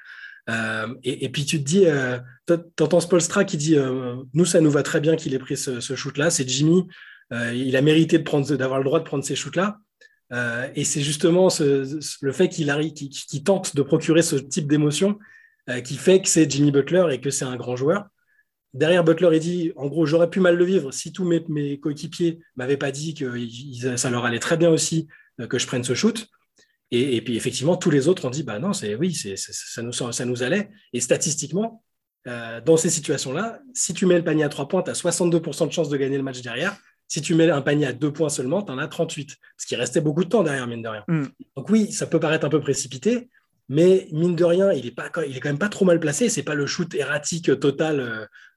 Euh, 0.49 0.88
et, 1.03 1.29
puis 1.29 1.45
tu 1.45 1.59
te 1.59 1.63
dis, 1.63 1.85
euh, 1.85 2.17
tu 2.47 2.83
entends 2.83 2.99
Spolstra 2.99 3.43
qui 3.43 3.57
dit 3.57 3.75
euh, 3.75 4.15
Nous, 4.33 4.45
ça 4.45 4.61
nous 4.61 4.71
va 4.71 4.83
très 4.83 4.99
bien 4.99 5.15
qu'il 5.15 5.33
ait 5.33 5.39
pris 5.39 5.57
ce, 5.57 5.79
shoot-là. 5.79 6.29
C'est 6.29 6.47
Jimmy. 6.47 6.88
il 7.31 7.75
a 7.75 7.81
mérité 7.81 8.17
d'avoir 8.19 8.79
le 8.79 8.85
droit 8.85 8.99
de 8.99 9.05
prendre 9.05 9.23
ces 9.23 9.35
shoots-là. 9.35 9.77
et 10.75 10.83
c'est 10.83 11.01
justement 11.01 11.49
le 11.59 12.31
fait 12.31 12.49
qu'il 12.49 12.71
qu 12.93 13.43
tente 13.43 13.75
de 13.75 13.81
procurer 13.81 14.21
ce 14.21 14.35
type 14.35 14.67
d'émotion 14.67 15.19
qui 15.85 15.95
fait 15.95 16.21
que 16.21 16.27
c'est 16.27 16.49
Jimmy 16.49 16.71
Butler 16.71 17.05
et 17.11 17.21
que 17.21 17.29
c'est 17.29 17.45
un 17.45 17.55
grand 17.55 17.75
joueur. 17.75 18.07
Derrière 18.73 19.03
Butler, 19.03 19.29
il 19.33 19.39
dit 19.39 19.71
En 19.75 19.87
gros, 19.87 20.05
j'aurais 20.05 20.29
pu 20.29 20.39
mal 20.39 20.57
le 20.57 20.65
vivre 20.65 20.91
si 20.91 21.11
tous 21.11 21.25
mes, 21.25 21.44
mes 21.49 21.79
coéquipiers 21.79 22.39
m'avaient 22.55 22.77
pas 22.77 22.91
dit 22.91 23.13
que 23.13 23.97
ça 23.97 24.09
leur 24.09 24.25
allait 24.25 24.39
très 24.39 24.57
bien 24.57 24.69
aussi 24.69 25.07
que 25.49 25.57
je 25.57 25.67
prenne 25.67 25.83
ce 25.83 25.94
shoot. 25.94 26.27
Et, 26.91 27.21
puis 27.21 27.38
effectivement, 27.38 27.77
tous 27.77 27.89
les 27.89 28.09
autres 28.09 28.25
ont 28.25 28.29
dit, 28.29 28.43
bah 28.43 28.59
non, 28.59 28.73
c'est 28.73 28.95
oui, 28.95 29.13
c'est, 29.13 29.38
ça, 29.38 29.81
nous, 29.81 29.93
ça 29.93 30.25
nous 30.25 30.43
allait. 30.43 30.69
Et 30.91 30.99
statistiquement, 30.99 31.83
euh, 32.27 32.59
dans 32.59 32.75
ces 32.75 32.89
situations-là, 32.89 33.61
si 33.73 33.93
tu 33.93 34.05
mets 34.05 34.17
le 34.17 34.23
panier 34.23 34.43
à 34.43 34.49
trois 34.49 34.67
points, 34.67 34.83
tu 34.83 34.91
as 34.91 34.93
62% 34.93 35.67
de 35.67 35.71
chances 35.71 35.88
de 35.88 35.97
gagner 35.97 36.17
le 36.17 36.23
match 36.23 36.41
derrière. 36.41 36.77
Si 37.07 37.21
tu 37.21 37.33
mets 37.33 37.49
un 37.49 37.61
panier 37.61 37.88
à 37.88 37.93
deux 37.93 38.11
points 38.11 38.29
seulement, 38.29 38.61
tu 38.61 38.71
en 38.73 38.77
as 38.77 38.89
38. 38.89 39.38
Parce 39.55 39.65
qu'il 39.65 39.77
restait 39.77 40.01
beaucoup 40.01 40.25
de 40.25 40.29
temps 40.29 40.43
derrière, 40.43 40.67
mine 40.67 40.81
de 40.81 40.89
rien. 40.89 41.03
Mm. 41.07 41.25
Donc 41.55 41.69
oui, 41.69 41.91
ça 41.93 42.07
peut 42.07 42.19
paraître 42.19 42.45
un 42.45 42.49
peu 42.49 42.59
précipité, 42.59 43.29
mais 43.69 44.09
mine 44.11 44.35
de 44.35 44.44
rien, 44.44 44.73
il 44.73 44.85
est, 44.85 44.91
pas, 44.91 45.09
il 45.25 45.35
est 45.35 45.39
quand 45.39 45.49
même 45.49 45.57
pas 45.57 45.69
trop 45.69 45.85
mal 45.85 45.99
placé. 45.99 46.27
C'est 46.27 46.44
pas 46.44 46.55
le 46.55 46.65
shoot 46.65 46.94
erratique 46.94 47.57
total 47.59 47.99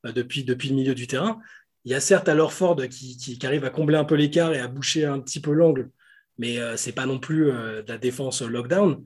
euh, 0.04 0.12
depuis, 0.12 0.42
depuis 0.42 0.70
le 0.70 0.74
milieu 0.74 0.94
du 0.96 1.06
terrain. 1.06 1.38
Il 1.84 1.92
y 1.92 1.94
a 1.94 2.00
certes 2.00 2.28
alors 2.28 2.52
Ford 2.52 2.76
qui, 2.90 3.16
qui, 3.16 3.38
qui 3.38 3.46
arrive 3.46 3.64
à 3.64 3.70
combler 3.70 3.96
un 3.96 4.04
peu 4.04 4.16
l'écart 4.16 4.52
et 4.52 4.58
à 4.58 4.66
boucher 4.66 5.04
un 5.04 5.20
petit 5.20 5.40
peu 5.40 5.52
l'angle 5.52 5.90
mais 6.38 6.58
euh, 6.58 6.76
c'est 6.76 6.92
pas 6.92 7.06
non 7.06 7.18
plus 7.18 7.50
euh, 7.50 7.82
de 7.82 7.92
la 7.92 7.98
défense 7.98 8.42
lockdown. 8.42 9.04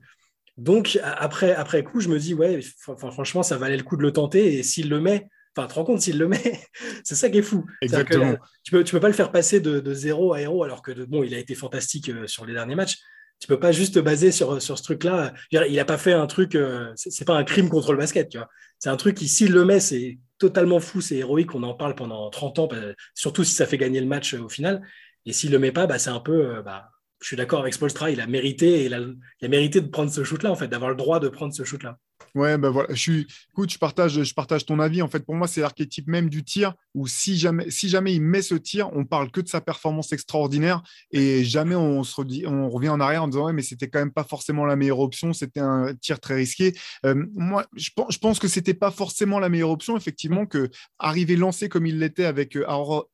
Donc 0.57 0.99
après, 1.03 1.53
après 1.53 1.83
coup, 1.83 2.01
je 2.01 2.09
me 2.09 2.19
dis, 2.19 2.33
ouais, 2.33 2.59
franchement, 2.97 3.43
ça 3.43 3.57
valait 3.57 3.77
le 3.77 3.83
coup 3.83 3.95
de 3.95 4.01
le 4.01 4.11
tenter. 4.11 4.55
Et 4.55 4.63
s'il 4.63 4.89
le 4.89 4.99
met, 4.99 5.27
enfin, 5.55 5.67
tu 5.67 5.73
te 5.73 5.79
rends 5.79 5.85
compte, 5.85 6.01
s'il 6.01 6.17
le 6.17 6.27
met, 6.27 6.59
c'est 7.03 7.15
ça 7.15 7.29
qui 7.29 7.37
est 7.37 7.43
fou. 7.43 7.65
Exactement. 7.81 8.35
tu 8.63 8.71
peux, 8.71 8.83
tu 8.83 8.91
peux 8.91 8.99
pas 8.99 9.07
le 9.07 9.13
faire 9.13 9.31
passer 9.31 9.61
de, 9.61 9.79
de 9.79 9.93
0 9.93 10.33
à 10.33 10.41
héros, 10.41 10.63
alors 10.63 10.81
que 10.81 10.91
bon, 11.05 11.23
il 11.23 11.33
a 11.33 11.37
été 11.37 11.55
fantastique 11.55 12.09
euh, 12.09 12.27
sur 12.27 12.45
les 12.45 12.53
derniers 12.53 12.75
matchs. 12.75 12.97
Tu 13.39 13.47
peux 13.47 13.59
pas 13.59 13.71
juste 13.71 13.93
te 13.93 13.99
baser 13.99 14.33
sur, 14.33 14.61
sur 14.61 14.77
ce 14.77 14.83
truc-là. 14.83 15.33
Il 15.49 15.79
a 15.79 15.85
pas 15.85 15.97
fait 15.97 16.11
un 16.11 16.27
truc, 16.27 16.57
c'est 16.95 17.23
pas 17.23 17.37
un 17.37 17.45
crime 17.45 17.69
contre 17.69 17.93
le 17.93 17.97
basket, 17.97 18.27
tu 18.27 18.37
vois. 18.37 18.49
C'est 18.79 18.89
un 18.89 18.97
truc 18.97 19.15
qui, 19.15 19.29
s'il 19.29 19.53
le 19.53 19.63
met, 19.63 19.79
c'est 19.79 20.19
totalement 20.39 20.81
fou, 20.81 20.99
c'est 20.99 21.15
héroïque, 21.15 21.55
on 21.55 21.63
en 21.63 21.73
parle 21.73 21.95
pendant 21.95 22.29
30 22.29 22.59
ans, 22.59 22.67
bah, 22.67 22.75
surtout 23.13 23.45
si 23.45 23.53
ça 23.53 23.65
fait 23.65 23.77
gagner 23.77 24.01
le 24.01 24.07
match 24.07 24.33
au 24.33 24.49
final. 24.49 24.81
Et 25.25 25.31
s'il 25.31 25.51
le 25.51 25.59
met 25.59 25.71
pas, 25.71 25.87
bah, 25.87 25.99
c'est 25.99 26.09
un 26.09 26.19
peu, 26.19 26.61
bah, 26.65 26.89
je 27.19 27.27
suis 27.27 27.35
d'accord 27.35 27.59
avec 27.59 27.73
Spolstra, 27.73 28.11
il 28.11 28.21
a 28.21 28.27
mérité, 28.27 28.85
il 28.85 28.93
a, 28.93 29.47
mérité 29.47 29.81
de 29.81 29.87
prendre 29.87 30.11
ce 30.11 30.23
shoot-là, 30.23 30.51
en 30.51 30.55
fait, 30.55 30.67
d'avoir 30.67 30.89
le 30.89 30.95
droit 30.95 31.19
de 31.19 31.27
prendre 31.27 31.53
ce 31.53 31.63
shoot-là. 31.63 31.97
Ouais, 32.35 32.57
ben 32.57 32.69
voilà. 32.69 32.93
Je 32.93 33.23
écoute, 33.51 33.71
je 33.71 33.77
partage, 33.77 34.23
je 34.23 34.33
partage 34.33 34.65
ton 34.65 34.79
avis. 34.79 35.01
En 35.01 35.07
fait, 35.07 35.25
pour 35.25 35.35
moi, 35.35 35.47
c'est 35.47 35.61
l'archétype 35.61 36.07
même 36.07 36.29
du 36.29 36.43
tir 36.43 36.73
où 36.99 37.07
si 37.07 37.37
jamais, 37.37 38.13
il 38.13 38.21
met 38.21 38.41
ce 38.41 38.55
tir, 38.55 38.89
on 38.93 39.05
parle 39.05 39.31
que 39.31 39.39
de 39.39 39.47
sa 39.47 39.61
performance 39.61 40.11
extraordinaire 40.11 40.83
et 41.11 41.45
jamais 41.45 41.75
on 41.75 42.01
revient 42.01 42.89
en 42.89 42.99
arrière 42.99 43.23
en 43.23 43.29
disant 43.29 43.45
ouais, 43.45 43.53
mais 43.53 43.61
c'était 43.61 43.87
quand 43.87 43.99
même 43.99 44.11
pas 44.11 44.25
forcément 44.25 44.65
la 44.65 44.75
meilleure 44.75 44.99
option. 44.99 45.31
C'était 45.31 45.61
un 45.61 45.93
tir 45.95 46.19
très 46.19 46.35
risqué. 46.35 46.75
Euh, 47.05 47.15
moi, 47.33 47.65
je 47.77 47.89
pense, 48.19 48.39
que 48.39 48.49
c'était 48.49 48.73
pas 48.73 48.91
forcément 48.91 49.39
la 49.39 49.47
meilleure 49.47 49.69
option. 49.69 49.95
Effectivement, 49.95 50.45
que 50.45 50.69
arriver 50.97 51.37
lancé 51.37 51.69
comme 51.69 51.85
il 51.85 51.99
l'était 51.99 52.25
avec 52.25 52.57
euh, 52.57 52.65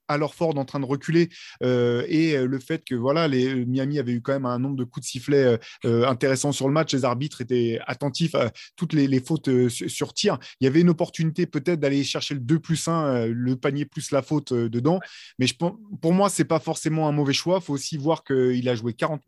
alors 0.08 0.36
Ford 0.36 0.58
en 0.58 0.65
train 0.65 0.80
de 0.80 0.86
reculer 0.86 1.30
euh, 1.63 2.06
et 2.08 2.38
le 2.38 2.60
fait 2.60 2.84
que 2.84 2.96
voilà, 2.96 3.27
les 3.27 3.65
Miami 3.65 4.00
avait 4.00 4.13
eu 4.13 4.22
quand 4.22 4.34
même 4.34 4.46
un 4.46 4.60
nombre 4.60 4.75
de 4.75 4.84
coups 4.84 5.06
de 5.06 5.10
sifflet 5.10 5.60
intéressants 5.84 6.51
sur 6.51 6.68
le 6.68 6.74
match. 6.74 6.94
Les 6.94 7.06
arbitres 7.06 7.42
étaient 7.42 7.80
attentifs 7.86 8.34
à 8.34 8.51
toutes 8.75 8.94
les, 8.94 9.08
les 9.08 9.20
fautes 9.20 9.70
sur 9.70 10.13
tir. 10.13 10.39
Il 10.60 10.65
y 10.65 10.68
avait 10.68 10.82
une 10.82 10.89
opportunité 10.89 11.46
peut-être 11.46 11.80
d'aller 11.80 12.04
chercher 12.04 12.34
le 12.34 12.39
2 12.39 12.60
plus 12.60 12.88
1, 12.88 13.27
le 13.27 13.56
plus 13.84 14.12
la 14.12 14.22
faute 14.22 14.53
dedans. 14.53 15.01
Mais 15.39 15.48
je, 15.48 15.55
pour 15.58 16.13
moi, 16.13 16.29
c'est 16.29 16.46
pas 16.46 16.60
forcément 16.60 17.10
un 17.10 17.12
mauvais 17.12 17.34
choix. 17.34 17.58
Il 17.62 17.65
faut 17.65 17.74
aussi 17.74 17.98
voir 17.98 18.24
qu'il 18.24 18.70
a 18.70 18.75
joué 18.75 18.94
40 18.94 19.22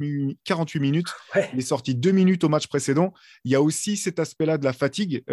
48 0.45 0.79
minutes. 0.79 1.07
Il 1.53 1.59
est 1.59 1.61
sorti 1.61 1.93
deux 1.93 2.11
minutes 2.11 2.45
au 2.45 2.49
match 2.49 2.67
précédent. 2.67 3.13
Il 3.43 3.51
y 3.51 3.55
a 3.55 3.61
aussi 3.61 3.97
cet 3.97 4.19
aspect-là 4.19 4.57
de 4.57 4.63
la 4.63 4.73
fatigue 4.73 5.23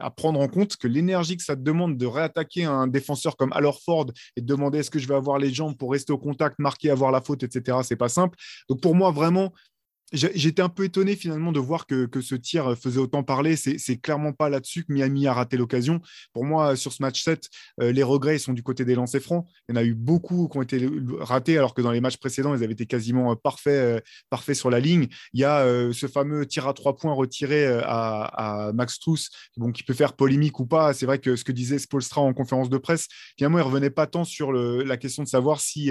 à 0.00 0.10
prendre 0.10 0.40
en 0.40 0.48
compte 0.48 0.76
que 0.76 0.88
l'énergie 0.88 1.36
que 1.36 1.42
ça 1.42 1.56
te 1.56 1.60
demande 1.60 1.98
de 1.98 2.06
réattaquer 2.06 2.64
un 2.64 2.86
défenseur 2.86 3.36
comme 3.36 3.52
Ford 3.72 4.06
et 4.36 4.40
de 4.40 4.46
demander 4.46 4.78
est-ce 4.78 4.90
que 4.90 4.98
je 4.98 5.08
vais 5.08 5.14
avoir 5.14 5.38
les 5.38 5.52
jambes 5.52 5.76
pour 5.76 5.92
rester 5.92 6.12
au 6.12 6.18
contact, 6.18 6.58
marquer, 6.58 6.90
avoir 6.90 7.10
la 7.10 7.20
faute, 7.20 7.42
etc. 7.42 7.78
C'est 7.82 7.96
pas 7.96 8.08
simple. 8.08 8.38
Donc 8.68 8.80
pour 8.80 8.94
moi, 8.94 9.10
vraiment, 9.10 9.52
J'étais 10.12 10.62
un 10.62 10.68
peu 10.68 10.84
étonné 10.84 11.16
finalement 11.16 11.50
de 11.50 11.58
voir 11.58 11.86
que, 11.86 12.08
ce 12.20 12.36
tir 12.36 12.76
faisait 12.78 13.00
autant 13.00 13.24
parler. 13.24 13.56
C'est 13.56 13.96
clairement 13.96 14.32
pas 14.32 14.48
là-dessus 14.48 14.84
que 14.84 14.92
Miami 14.92 15.26
a 15.26 15.32
raté 15.32 15.56
l'occasion. 15.56 16.00
Pour 16.32 16.44
moi, 16.44 16.76
sur 16.76 16.92
ce 16.92 17.02
match 17.02 17.24
7, 17.24 17.48
euh, 17.80 17.90
les 17.90 18.04
regrets 18.04 18.38
sont 18.38 18.52
du 18.52 18.62
côté 18.62 18.84
des 18.84 18.94
lancers 18.94 19.20
francs. 19.20 19.46
Il 19.68 19.74
y 19.74 19.78
en 19.78 19.80
a 19.80 19.84
eu 19.84 19.94
beaucoup 19.94 20.48
qui 20.48 20.58
ont 20.58 20.62
été 20.62 20.88
ratés, 21.18 21.58
alors 21.58 21.74
que 21.74 21.82
dans 21.82 21.90
les 21.90 22.00
matchs 22.00 22.18
précédents, 22.18 22.54
ils 22.54 22.62
avaient 22.62 22.72
été 22.72 22.86
quasiment 22.86 23.32
euh, 23.32 23.34
parfaits, 23.34 23.72
euh, 23.72 24.00
parfaits 24.30 24.54
sur 24.54 24.70
la 24.70 24.78
ligne. 24.78 25.08
Il 25.32 25.40
y 25.40 25.44
a 25.44 25.66
ce 25.92 26.06
fameux 26.06 26.46
tir 26.46 26.68
à 26.68 26.72
trois 26.72 26.96
points 26.96 27.12
retiré 27.12 27.66
à, 27.66 28.70
Max 28.74 28.98
Truss, 29.00 29.30
bon, 29.56 29.72
qui 29.72 29.82
peut 29.82 29.94
faire 29.94 30.12
polémique 30.12 30.60
ou 30.60 30.66
pas. 30.66 30.94
C'est 30.94 31.06
vrai 31.06 31.18
que 31.18 31.34
ce 31.34 31.44
que 31.44 31.52
disait 31.52 31.78
Spolstra 31.78 32.20
en 32.20 32.32
conférence 32.32 32.70
de 32.70 32.78
presse, 32.78 33.08
finalement, 33.36 33.58
il 33.58 33.62
revenait 33.62 33.90
pas 33.90 34.06
tant 34.06 34.24
sur 34.24 34.52
la 34.52 34.96
question 34.96 35.22
de 35.22 35.28
savoir 35.28 35.60
si 35.60 35.90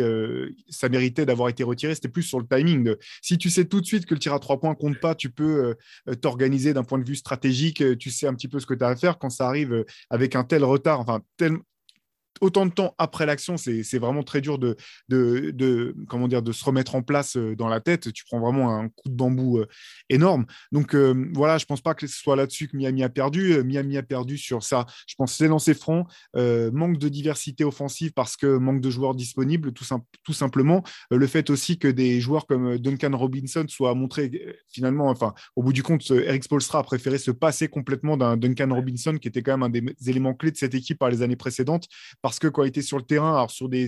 ça 0.69 0.89
méritait 0.89 1.25
d'avoir 1.25 1.49
été 1.49 1.63
retiré. 1.63 1.95
C'était 1.95 2.07
plus 2.07 2.23
sur 2.23 2.39
le 2.39 2.47
timing. 2.47 2.95
Si 3.21 3.37
tu 3.37 3.49
sais 3.49 3.65
tout 3.65 3.81
de 3.81 3.85
suite 3.85 4.04
que 4.05 4.13
le 4.13 4.19
tir 4.19 4.33
à 4.33 4.39
trois 4.39 4.59
points 4.59 4.75
compte 4.75 4.99
pas, 4.99 5.15
tu 5.15 5.29
peux 5.29 5.75
euh, 6.07 6.15
t'organiser 6.15 6.73
d'un 6.73 6.83
point 6.83 6.99
de 6.99 7.07
vue 7.07 7.15
stratégique, 7.15 7.81
euh, 7.81 7.95
tu 7.95 8.11
sais 8.11 8.27
un 8.27 8.33
petit 8.33 8.47
peu 8.47 8.59
ce 8.59 8.65
que 8.65 8.73
tu 8.73 8.83
as 8.83 8.89
à 8.89 8.95
faire. 8.95 9.17
Quand 9.17 9.29
ça 9.29 9.47
arrive 9.47 9.73
euh, 9.73 9.85
avec 10.09 10.35
un 10.35 10.43
tel 10.43 10.63
retard, 10.63 10.99
enfin, 10.99 11.21
tel, 11.37 11.57
autant 12.41 12.65
de 12.65 12.71
temps 12.71 12.95
après 12.97 13.25
l'action, 13.25 13.57
c'est 13.57 13.97
vraiment 13.97 14.23
très 14.23 14.41
dur 14.41 14.59
de, 14.59 14.75
de, 15.09 15.95
comment 16.07 16.27
dire, 16.27 16.41
de 16.41 16.51
se 16.51 16.63
remettre 16.63 16.95
en 16.95 17.01
place 17.01 17.37
euh, 17.37 17.55
dans 17.55 17.67
la 17.67 17.79
tête. 17.79 18.11
Tu 18.13 18.23
prends 18.25 18.39
vraiment 18.39 18.77
un 18.77 18.89
coup 18.89 19.09
de 19.09 19.13
bambou 19.13 19.59
euh, 19.59 19.67
énorme. 20.09 20.45
Donc 20.71 20.95
euh, 20.95 21.29
voilà, 21.33 21.57
je 21.57 21.65
pense 21.65 21.81
pas 21.81 21.93
que 21.93 22.07
ce 22.07 22.17
soit 22.17 22.35
là-dessus 22.35 22.67
que 22.67 22.77
Miami 22.77 23.03
a 23.03 23.09
perdu. 23.09 23.63
Miami 23.63 23.97
a 23.97 24.03
perdu 24.03 24.37
sur 24.37 24.63
ça. 24.63 24.85
Je 25.07 25.15
pense 25.15 25.33
c'est 25.33 25.47
lancé 25.47 25.73
franc, 25.73 26.07
manque 26.35 26.97
de 26.97 27.09
diversité 27.09 27.63
offensive 27.63 28.13
parce 28.13 28.37
que 28.37 28.57
manque 28.57 28.81
de 28.81 28.89
joueurs 28.89 29.15
disponibles, 29.15 29.73
tout, 29.73 29.85
tout 30.23 30.33
simplement. 30.33 30.83
le 31.11 31.27
fait 31.27 31.49
aussi 31.49 31.77
que 31.77 31.87
des 31.87 32.21
joueurs 32.21 32.47
comme 32.47 32.77
Duncan 32.77 33.17
Robinson 33.17 33.65
soient 33.67 33.95
montrés 33.95 34.31
finalement, 34.69 35.09
enfin, 35.09 35.33
au 35.55 35.63
bout 35.63 35.73
du 35.73 35.83
compte, 35.83 36.09
Eric 36.09 36.43
Spolstra 36.43 36.79
a 36.79 36.83
préféré 36.83 37.17
se 37.17 37.31
passer 37.31 37.67
complètement 37.67 38.17
d'un 38.17 38.37
Duncan 38.37 38.69
Robinson 38.71 39.17
qui 39.19 39.27
était 39.27 39.41
quand 39.41 39.57
même 39.57 39.63
un 39.63 39.69
des 39.69 39.83
éléments 40.09 40.33
clés 40.33 40.51
de 40.51 40.57
cette 40.57 40.75
équipe 40.75 40.99
par 40.99 41.09
les 41.09 41.21
années 41.21 41.35
précédentes 41.35 41.87
parce 42.25 42.39
que 42.39 42.47
quand 42.47 42.63
il 42.63 42.69
était 42.69 42.81
sur 42.81 42.97
le 42.97 43.03
terrain, 43.03 43.35
alors 43.35 43.51
sur 43.51 43.69
des 43.69 43.85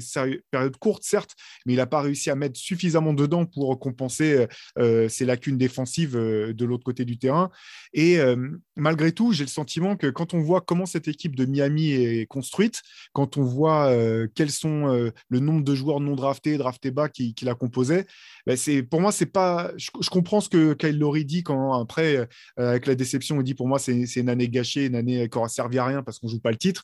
périodes 0.51 0.77
courtes, 0.77 1.01
certes, 1.03 1.31
mais 1.65 1.73
il 1.73 1.77
n'a 1.77 1.87
pas 1.87 2.01
réussi 2.01 2.29
à 2.29 2.35
mettre 2.35 2.59
suffisamment 2.59 3.15
dedans 3.15 3.47
pour 3.47 3.79
compenser 3.79 4.45
euh, 4.77 5.09
ses 5.09 5.25
lacunes 5.25 5.57
défensives 5.57 6.15
euh, 6.15 6.53
de 6.53 6.63
l'autre 6.63 6.83
côté 6.83 7.03
du 7.03 7.17
terrain. 7.17 7.49
Et 7.93 8.19
euh, 8.19 8.35
malgré 8.75 9.11
tout, 9.11 9.33
j'ai 9.33 9.43
le 9.43 9.49
sentiment 9.49 9.95
que 9.95 10.05
quand 10.05 10.35
on 10.35 10.39
voit 10.39 10.61
comment 10.61 10.85
cette 10.85 11.07
équipe 11.07 11.35
de 11.35 11.45
Miami 11.45 11.93
est 11.93 12.27
construite, 12.27 12.83
quand 13.11 13.37
on 13.37 13.41
voit 13.41 13.91
quels 14.35 14.51
sont 14.51 14.85
le 15.29 15.39
nombre 15.39 15.63
de 15.63 15.73
joueurs 15.73 15.99
non 15.99 16.13
draftés, 16.13 16.59
draftés 16.59 16.91
bas 16.91 17.09
qui, 17.09 17.33
la 17.41 17.55
composaient, 17.55 18.05
ben 18.45 18.55
pour 18.87 19.01
moi, 19.01 19.11
c'est 19.11 19.25
pas. 19.25 19.71
Je, 19.77 19.89
comprends 20.11 20.41
ce 20.41 20.49
que 20.49 20.73
Kyle 20.73 20.99
Lowry 20.99 21.25
dit 21.25 21.41
quand 21.41 21.73
après, 21.73 22.29
avec 22.55 22.85
la 22.85 22.93
déception, 22.93 23.41
il 23.41 23.43
dit 23.43 23.55
pour 23.55 23.67
moi, 23.67 23.79
c'est, 23.79 24.03
une 24.15 24.29
année 24.29 24.47
gâchée, 24.47 24.85
une 24.85 24.95
année 24.95 25.27
qui 25.27 25.37
aura 25.39 25.49
servi 25.49 25.79
à 25.79 25.85
rien 25.85 26.03
parce 26.03 26.19
qu'on 26.19 26.27
joue 26.27 26.39
pas 26.39 26.51
le 26.51 26.57
titre. 26.57 26.83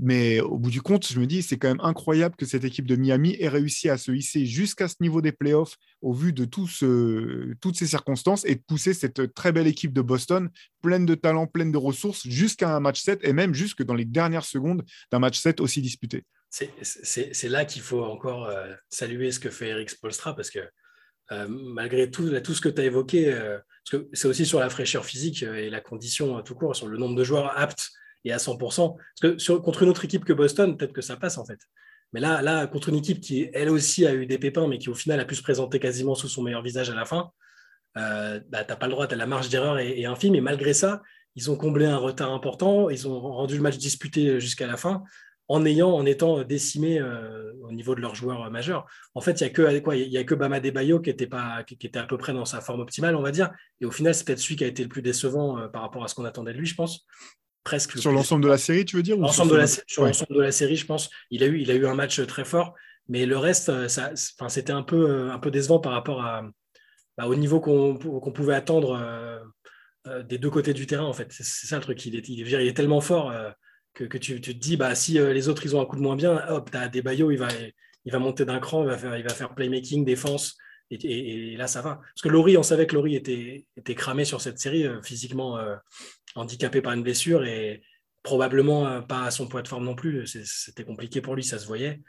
Mais 0.00 0.40
au 0.40 0.58
bout 0.58 0.70
du 0.70 0.82
compte, 0.82 1.06
je 1.06 1.20
me 1.20 1.26
dis, 1.26 1.42
c'est 1.42 1.56
quand 1.56 1.68
même 1.68 1.80
incroyable 1.80 2.34
que 2.34 2.46
cette 2.46 2.64
équipe 2.64 2.86
de 2.86 2.96
Miami 2.96 3.36
ait 3.38 3.48
réussi 3.48 3.88
à 3.88 3.96
se 3.96 4.10
hisser 4.10 4.44
jusqu'à 4.44 4.88
ce 4.88 4.96
niveau 5.00 5.20
des 5.20 5.30
playoffs 5.30 5.76
au 6.02 6.12
vu 6.12 6.32
de 6.32 6.44
tout 6.44 6.68
toutes 7.60 7.76
ces 7.76 7.86
circonstances 7.86 8.44
et 8.44 8.56
de 8.56 8.62
pousser 8.66 8.92
cette 8.92 9.32
très 9.34 9.52
belle 9.52 9.68
équipe 9.68 9.92
de 9.92 10.00
Boston, 10.00 10.50
pleine 10.82 11.06
de 11.06 11.14
talent, 11.14 11.46
pleine 11.46 11.70
de 11.70 11.78
ressources, 11.78 12.26
jusqu'à 12.26 12.74
un 12.74 12.80
match 12.80 13.02
7 13.02 13.20
et 13.22 13.32
même 13.32 13.54
jusque 13.54 13.84
dans 13.84 13.94
les 13.94 14.04
dernières 14.04 14.44
secondes 14.44 14.82
d'un 15.12 15.20
match 15.20 15.38
7 15.38 15.60
aussi 15.60 15.80
disputé. 15.80 16.24
C'est 16.50 17.48
là 17.48 17.64
qu'il 17.64 17.82
faut 17.82 18.04
encore 18.04 18.46
euh, 18.46 18.74
saluer 18.88 19.30
ce 19.32 19.40
que 19.40 19.50
fait 19.50 19.68
Eric 19.68 19.90
Spolstra 19.90 20.34
parce 20.34 20.50
que 20.50 20.60
euh, 21.32 21.48
malgré 21.48 22.10
tout, 22.10 22.28
tout 22.40 22.54
ce 22.54 22.60
que 22.60 22.68
tu 22.68 22.80
as 22.80 22.84
évoqué, 22.84 23.32
euh, 23.32 23.58
c'est 24.12 24.26
aussi 24.26 24.44
sur 24.44 24.60
la 24.60 24.70
fraîcheur 24.70 25.04
physique 25.04 25.42
et 25.42 25.70
la 25.70 25.80
condition 25.80 26.42
tout 26.42 26.54
court, 26.54 26.74
sur 26.74 26.88
le 26.88 26.98
nombre 26.98 27.16
de 27.16 27.24
joueurs 27.24 27.56
aptes 27.56 27.90
et 28.24 28.32
à 28.32 28.38
100%. 28.38 28.96
Parce 29.20 29.36
que 29.36 29.52
contre 29.52 29.82
une 29.82 29.88
autre 29.88 30.04
équipe 30.04 30.24
que 30.24 30.32
Boston, 30.32 30.76
peut-être 30.76 30.92
que 30.92 31.02
ça 31.02 31.16
passe 31.16 31.38
en 31.38 31.44
fait. 31.44 31.58
Mais 32.14 32.20
là, 32.20 32.42
là, 32.42 32.66
contre 32.68 32.90
une 32.90 32.94
équipe 32.94 33.20
qui, 33.20 33.50
elle 33.52 33.68
aussi, 33.68 34.06
a 34.06 34.14
eu 34.14 34.24
des 34.24 34.38
pépins, 34.38 34.68
mais 34.68 34.78
qui 34.78 34.88
au 34.88 34.94
final 34.94 35.18
a 35.18 35.24
pu 35.24 35.34
se 35.34 35.42
présenter 35.42 35.80
quasiment 35.80 36.14
sous 36.14 36.28
son 36.28 36.42
meilleur 36.42 36.62
visage 36.62 36.88
à 36.88 36.94
la 36.94 37.04
fin, 37.04 37.32
euh, 37.98 38.40
bah, 38.48 38.62
tu 38.62 38.70
n'as 38.70 38.76
pas 38.76 38.86
le 38.86 38.92
droit, 38.92 39.08
tu 39.08 39.16
la 39.16 39.26
marge 39.26 39.48
d'erreur 39.48 39.80
est, 39.80 40.04
infime. 40.04 40.36
Et 40.36 40.40
malgré 40.40 40.74
ça, 40.74 41.02
ils 41.34 41.50
ont 41.50 41.56
comblé 41.56 41.86
un 41.86 41.96
retard 41.96 42.32
important, 42.32 42.88
ils 42.88 43.08
ont 43.08 43.20
rendu 43.20 43.56
le 43.56 43.62
match 43.62 43.78
disputé 43.78 44.38
jusqu'à 44.38 44.68
la 44.68 44.76
fin, 44.76 45.02
en 45.48 45.66
ayant, 45.66 45.90
en 45.90 46.06
étant 46.06 46.44
décimés 46.44 47.00
euh, 47.00 47.52
au 47.62 47.72
niveau 47.72 47.96
de 47.96 48.00
leurs 48.00 48.14
joueurs 48.14 48.48
majeurs. 48.48 48.86
En 49.16 49.20
fait, 49.20 49.40
il 49.40 49.44
n'y 49.44 49.50
a 49.50 49.52
que 49.52 49.96
y 49.96 50.16
a 50.16 50.24
que 50.24 50.36
Bama 50.36 50.60
Debayo 50.60 51.00
qui 51.00 51.10
était 51.10 51.26
pas, 51.26 51.64
qui, 51.64 51.74
était 51.74 51.98
à 51.98 52.04
peu 52.04 52.16
près 52.16 52.32
dans 52.32 52.44
sa 52.44 52.60
forme 52.60 52.80
optimale, 52.80 53.16
on 53.16 53.22
va 53.22 53.32
dire. 53.32 53.50
Et 53.80 53.86
au 53.86 53.90
final, 53.90 54.14
c'est 54.14 54.24
peut-être 54.24 54.38
celui 54.38 54.54
qui 54.54 54.62
a 54.62 54.68
été 54.68 54.84
le 54.84 54.88
plus 54.88 55.02
décevant 55.02 55.58
euh, 55.58 55.66
par 55.66 55.82
rapport 55.82 56.04
à 56.04 56.08
ce 56.08 56.14
qu'on 56.14 56.24
attendait 56.24 56.52
de 56.52 56.58
lui, 56.58 56.66
je 56.66 56.76
pense 56.76 57.04
presque. 57.64 57.98
Sur 57.98 58.12
l'ensemble 58.12 58.44
de 58.44 58.48
la 58.48 58.58
série, 58.58 58.84
tu 58.84 58.96
veux 58.96 59.02
dire 59.02 59.16
de 59.16 59.22
la, 59.56 59.66
Sur 59.66 60.04
l'ensemble 60.04 60.36
de 60.36 60.42
la 60.42 60.52
série, 60.52 60.76
je 60.76 60.86
pense. 60.86 61.10
Il 61.30 61.42
a, 61.42 61.46
eu, 61.46 61.60
il 61.60 61.70
a 61.70 61.74
eu 61.74 61.86
un 61.86 61.94
match 61.94 62.24
très 62.26 62.44
fort, 62.44 62.74
mais 63.08 63.26
le 63.26 63.36
reste, 63.36 63.70
euh, 63.70 63.88
c'était 64.48 64.72
un 64.72 64.82
peu, 64.82 65.10
euh, 65.10 65.32
un 65.32 65.38
peu 65.38 65.50
décevant 65.50 65.80
par 65.80 65.92
rapport 65.92 66.22
à, 66.22 66.42
bah, 67.16 67.26
au 67.26 67.34
niveau 67.34 67.60
qu'on 67.60 68.32
pouvait 68.32 68.54
attendre 68.54 69.00
euh, 70.06 70.22
des 70.22 70.38
deux 70.38 70.50
côtés 70.50 70.74
du 70.74 70.86
terrain, 70.86 71.04
en 71.04 71.12
fait. 71.12 71.28
C'est 71.32 71.66
ça 71.66 71.76
le 71.76 71.82
truc. 71.82 72.04
Il 72.06 72.14
est, 72.14 72.28
il 72.28 72.54
est, 72.54 72.74
tellement 72.74 73.00
fort 73.00 73.32
que, 73.94 74.04
que 74.04 74.18
tu, 74.18 74.40
tu, 74.40 74.54
te 74.54 74.60
dis, 74.60 74.76
bah, 74.76 74.94
si 74.94 75.14
les 75.14 75.48
autres, 75.48 75.64
ils 75.64 75.74
ont 75.74 75.80
un 75.80 75.86
coup 75.86 75.96
de 75.96 76.02
moins 76.02 76.16
bien, 76.16 76.46
hop, 76.48 76.70
tu 76.70 76.76
as 76.76 76.88
des 76.88 77.02
baillots, 77.02 77.30
il 77.30 77.38
va, 77.38 77.48
il 78.04 78.12
va 78.12 78.18
monter 78.18 78.44
d'un 78.44 78.60
cran, 78.60 78.82
il 78.82 78.88
va, 78.88 78.98
faire, 78.98 79.16
il 79.16 79.24
va 79.24 79.30
faire 79.30 79.54
playmaking, 79.54 80.04
défense. 80.04 80.56
Et, 81.02 81.56
là, 81.56 81.66
ça 81.66 81.82
va. 81.82 81.96
Parce 81.96 82.22
que 82.22 82.28
Laurie, 82.28 82.56
on 82.56 82.62
savait 82.62 82.86
que 82.86 82.94
Laurie 82.94 83.16
était, 83.16 83.66
était 83.76 83.94
cramé 83.94 84.24
sur 84.24 84.40
cette 84.40 84.58
série, 84.58 84.86
physiquement 85.02 85.58
handicapé 86.34 86.80
par 86.82 86.92
une 86.92 87.02
blessure 87.02 87.44
et 87.44 87.82
probablement 88.22 88.88
euh, 88.88 89.00
pas 89.00 89.22
à 89.24 89.30
son 89.30 89.46
poids 89.46 89.62
de 89.62 89.68
forme 89.68 89.84
non 89.84 89.94
plus. 89.94 90.26
C'était 90.44 90.84
compliqué 90.84 91.20
pour 91.20 91.36
lui, 91.36 91.44
ça 91.44 91.60
se 91.60 91.66
voyait. 91.66 92.00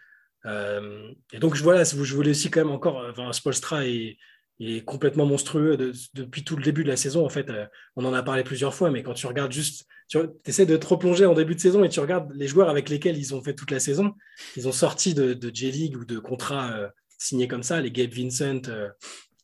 Euh, 0.46 1.12
et 1.32 1.40
donc 1.40 1.56
voilà, 1.58 1.84
je 1.84 2.16
voulais 2.16 2.32
aussi 2.32 2.50
quand 2.50 2.62
même 2.62 2.74
encore, 2.74 3.00
euh, 3.00 3.12
enfin, 3.12 3.32
Spolstra 3.34 3.86
est, 3.86 4.18
est 4.60 4.86
complètement 4.86 5.26
monstrueux 5.26 5.76
depuis 6.14 6.44
tout 6.44 6.56
le 6.56 6.64
début 6.64 6.84
de 6.84 6.90
la 6.90 6.98
saison. 6.98 7.26
En 7.26 7.30
fait, 7.30 7.52
on 7.96 8.06
en 8.06 8.14
a 8.14 8.24
parlé 8.24 8.44
plusieurs 8.44 8.74
fois, 8.74 8.90
mais 8.90 9.04
quand 9.04 9.14
tu 9.14 9.28
regardes 9.28 9.52
juste, 9.52 9.86
tu 10.08 10.18
essaies 10.46 10.66
de 10.66 10.78
te 10.78 10.88
replonger 10.88 11.26
en 11.26 11.34
début 11.34 11.56
de 11.56 11.60
saison 11.60 11.84
et 11.84 11.90
tu 11.90 12.00
regardes 12.00 12.32
les 12.34 12.48
joueurs 12.48 12.70
avec 12.70 12.88
lesquels 12.88 13.18
ils 13.18 13.36
ont 13.36 13.44
fait 13.44 13.54
toute 13.54 13.72
la 13.72 13.82
saison. 13.82 14.14
Ils 14.56 14.68
ont 14.68 14.72
sorti 14.72 15.14
de, 15.14 15.34
de 15.34 15.52
J-League 15.54 15.98
ou 15.98 16.06
de 16.06 16.20
contrats 16.20 16.90
signés 17.18 17.48
comme 17.48 17.64
ça, 17.64 17.82
les 17.82 17.92
Gabe 17.92 18.12
Vincent, 18.12 18.62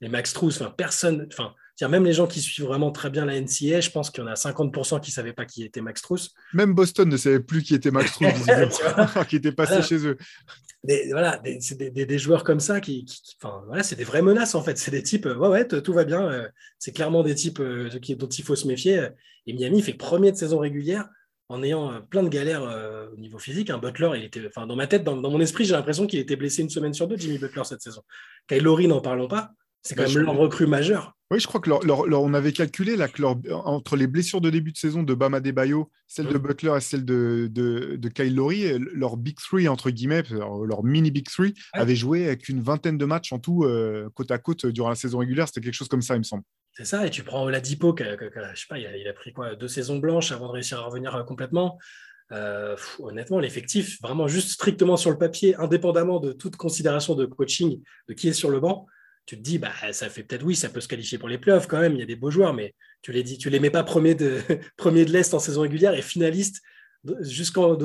les 0.01 0.09
Max 0.09 0.33
Truss, 0.33 0.61
enfin 0.61 0.73
personne, 0.75 1.27
enfin 1.31 1.53
même 1.87 2.05
les 2.05 2.13
gens 2.13 2.27
qui 2.27 2.41
suivent 2.41 2.65
vraiment 2.65 2.91
très 2.91 3.09
bien 3.09 3.25
la 3.25 3.39
NCA, 3.39 3.81
je 3.81 3.89
pense 3.89 4.09
qu'il 4.09 4.23
y 4.23 4.27
en 4.27 4.29
a 4.29 4.33
50% 4.33 4.99
qui 5.01 5.11
ne 5.11 5.13
savaient 5.13 5.33
pas 5.33 5.45
qui 5.45 5.63
était 5.63 5.81
Max 5.81 6.01
Truss. 6.01 6.31
Même 6.53 6.73
Boston 6.73 7.09
ne 7.09 7.17
savait 7.17 7.39
plus 7.39 7.63
qui 7.63 7.75
était 7.75 7.91
Max 7.91 8.11
Truss, 8.19 9.27
qui 9.29 9.35
était 9.35 9.51
passé 9.51 9.81
chez 9.81 10.05
eux. 10.05 10.17
voilà, 11.11 11.41
c'est 11.59 11.77
des, 11.77 12.19
joueurs 12.19 12.43
comme 12.43 12.59
ça 12.59 12.81
qui, 12.81 13.05
enfin, 13.41 13.63
voilà, 13.67 13.83
c'est 13.83 13.95
des 13.95 14.03
vraies 14.03 14.21
menaces 14.21 14.55
en 14.55 14.61
fait. 14.61 14.77
C'est 14.77 14.91
des 14.91 15.03
types, 15.03 15.25
ouais, 15.25 15.47
ouais, 15.47 15.67
tout 15.67 15.93
va 15.93 16.03
bien. 16.03 16.29
Euh, 16.29 16.47
c'est 16.79 16.91
clairement 16.91 17.23
des 17.23 17.35
types 17.35 17.59
euh, 17.59 17.89
dont 18.17 18.29
il 18.29 18.43
faut 18.43 18.55
se 18.55 18.67
méfier. 18.67 19.07
Et 19.47 19.53
Miami 19.53 19.81
fait 19.81 19.93
premier 19.93 20.31
de 20.31 20.37
saison 20.37 20.59
régulière 20.59 21.09
en 21.51 21.61
ayant 21.63 21.91
euh, 21.91 21.99
plein 21.99 22.23
de 22.23 22.29
galères 22.29 22.63
au 23.13 23.17
niveau 23.17 23.37
physique. 23.37 23.69
Un 23.69 23.77
Butler, 23.77 24.11
il 24.15 24.23
était, 24.23 24.41
enfin, 24.47 24.65
dans 24.65 24.75
ma 24.75 24.87
tête, 24.87 25.03
dans, 25.03 25.15
mon 25.15 25.39
esprit, 25.39 25.65
j'ai 25.65 25.73
l'impression 25.73 26.07
qu'il 26.07 26.19
était 26.19 26.35
blessé 26.35 26.61
une 26.61 26.69
semaine 26.69 26.93
sur 26.93 27.07
deux, 27.07 27.17
Jimmy 27.17 27.37
Butler 27.37 27.63
cette 27.65 27.81
saison. 27.81 28.01
Kyle 28.47 28.63
Lowry, 28.63 28.87
n'en 28.87 29.01
parlons 29.01 29.27
pas. 29.27 29.51
C'est 29.83 29.95
quand 29.95 30.03
bah, 30.03 30.13
même 30.13 30.25
leur 30.25 30.37
recrue 30.37 30.67
majeur. 30.67 31.15
Oui, 31.31 31.39
je 31.39 31.47
crois 31.47 31.59
que 31.59 31.71
on 31.71 32.33
avait 32.33 32.51
calculé 32.51 32.95
là, 32.95 33.07
que 33.07 33.23
entre 33.53 33.95
les 33.95 34.05
blessures 34.05 34.41
de 34.41 34.49
début 34.49 34.71
de 34.71 34.77
saison 34.77 35.01
de 35.01 35.13
Bama 35.13 35.39
Bayo, 35.39 35.89
celle 36.05 36.27
de 36.27 36.37
Butler 36.37 36.73
et 36.77 36.81
celle 36.81 37.05
de, 37.05 37.47
de, 37.49 38.09
Kyle 38.09 38.35
Lowry, 38.35 38.77
leur 38.93 39.17
Big 39.17 39.37
Three, 39.37 39.67
entre 39.67 39.89
guillemets, 39.89 40.23
leur, 40.29 40.83
mini 40.83 41.09
Big 41.09 41.27
Three, 41.27 41.53
avait 41.73 41.95
joué 41.95 42.27
avec 42.27 42.49
une 42.49 42.61
vingtaine 42.61 42.97
de 42.97 43.05
matchs 43.05 43.31
en 43.31 43.39
tout, 43.39 43.63
euh, 43.63 44.09
côte 44.13 44.29
à 44.29 44.37
côte, 44.37 44.65
durant 44.65 44.89
la 44.89 44.95
saison 44.95 45.19
régulière. 45.19 45.47
C'était 45.47 45.61
quelque 45.61 45.73
chose 45.73 45.87
comme 45.87 46.01
ça, 46.01 46.15
il 46.15 46.19
me 46.19 46.23
semble. 46.23 46.43
C'est 46.73 46.85
ça, 46.85 47.05
et 47.05 47.09
tu 47.09 47.23
prends 47.23 47.43
Oladipo, 47.43 47.93
qui, 47.93 48.03
je 48.03 48.59
sais 48.59 48.65
pas, 48.69 48.79
il 48.79 49.07
a, 49.07 49.13
pris 49.13 49.33
quoi, 49.33 49.55
deux 49.55 49.67
saisons 49.67 49.97
blanches 49.97 50.31
avant 50.31 50.47
de 50.47 50.53
réussir 50.53 50.79
à 50.79 50.83
revenir 50.83 51.15
euh, 51.15 51.23
complètement. 51.23 51.77
Euh, 52.31 52.77
honnêtement, 52.99 53.39
l'effectif, 53.39 54.01
vraiment 54.01 54.27
juste 54.27 54.51
strictement 54.51 54.95
sur 54.95 55.11
le 55.11 55.17
papier, 55.17 55.55
indépendamment 55.57 56.21
de 56.21 56.31
toute 56.31 56.55
considération 56.55 57.13
de 57.13 57.25
coaching, 57.25 57.81
de 58.07 58.13
qui 58.13 58.29
est 58.29 58.33
sur 58.33 58.49
le 58.49 58.61
banc, 58.61 58.85
tu 59.25 59.37
te 59.37 59.41
dis, 59.41 59.57
bah, 59.59 59.73
ça 59.91 60.09
fait 60.09 60.23
peut-être, 60.23 60.43
oui, 60.43 60.55
ça 60.55 60.69
peut 60.69 60.79
se 60.79 60.87
qualifier 60.87 61.17
pour 61.17 61.27
les 61.27 61.37
playoffs 61.37 61.67
quand 61.67 61.79
même, 61.79 61.93
il 61.93 61.99
y 61.99 62.03
a 62.03 62.05
des 62.05 62.15
beaux 62.15 62.31
joueurs, 62.31 62.53
mais 62.53 62.73
tu 63.01 63.11
les 63.11 63.23
dis, 63.23 63.37
tu 63.37 63.49
les 63.49 63.59
mets 63.59 63.69
pas 63.69 63.83
premier 63.83 64.15
de, 64.15 64.41
l'Est 65.07 65.33
en 65.33 65.39
saison 65.39 65.61
régulière 65.61 65.93
et 65.93 66.01
finaliste 66.01 66.61
jusqu'en 67.21 67.77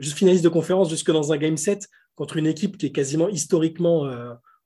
finaliste 0.00 0.42
de 0.42 0.48
conférence, 0.48 0.90
jusque 0.90 1.10
dans 1.12 1.32
un 1.32 1.36
game 1.36 1.56
set 1.56 1.88
contre 2.14 2.38
une 2.38 2.46
équipe 2.46 2.78
qui 2.78 2.86
est 2.86 2.92
quasiment 2.92 3.28
historiquement 3.28 4.10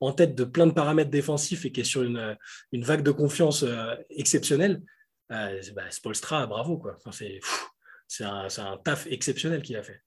en 0.00 0.12
tête 0.12 0.34
de 0.34 0.44
plein 0.44 0.66
de 0.66 0.72
paramètres 0.72 1.10
défensifs 1.10 1.64
et 1.64 1.72
qui 1.72 1.80
est 1.80 1.84
sur 1.84 2.02
une, 2.02 2.36
vague 2.72 3.02
de 3.02 3.10
confiance 3.10 3.64
exceptionnelle. 4.10 4.82
Euh, 5.32 5.60
bah, 5.74 5.90
Spolstra, 5.90 6.46
bravo. 6.46 6.82
C'est 8.08 8.24
un, 8.24 8.76
taf 8.84 9.06
exceptionnel 9.06 9.62
qu'il 9.62 9.76
a 9.76 9.82
fait 9.82 10.00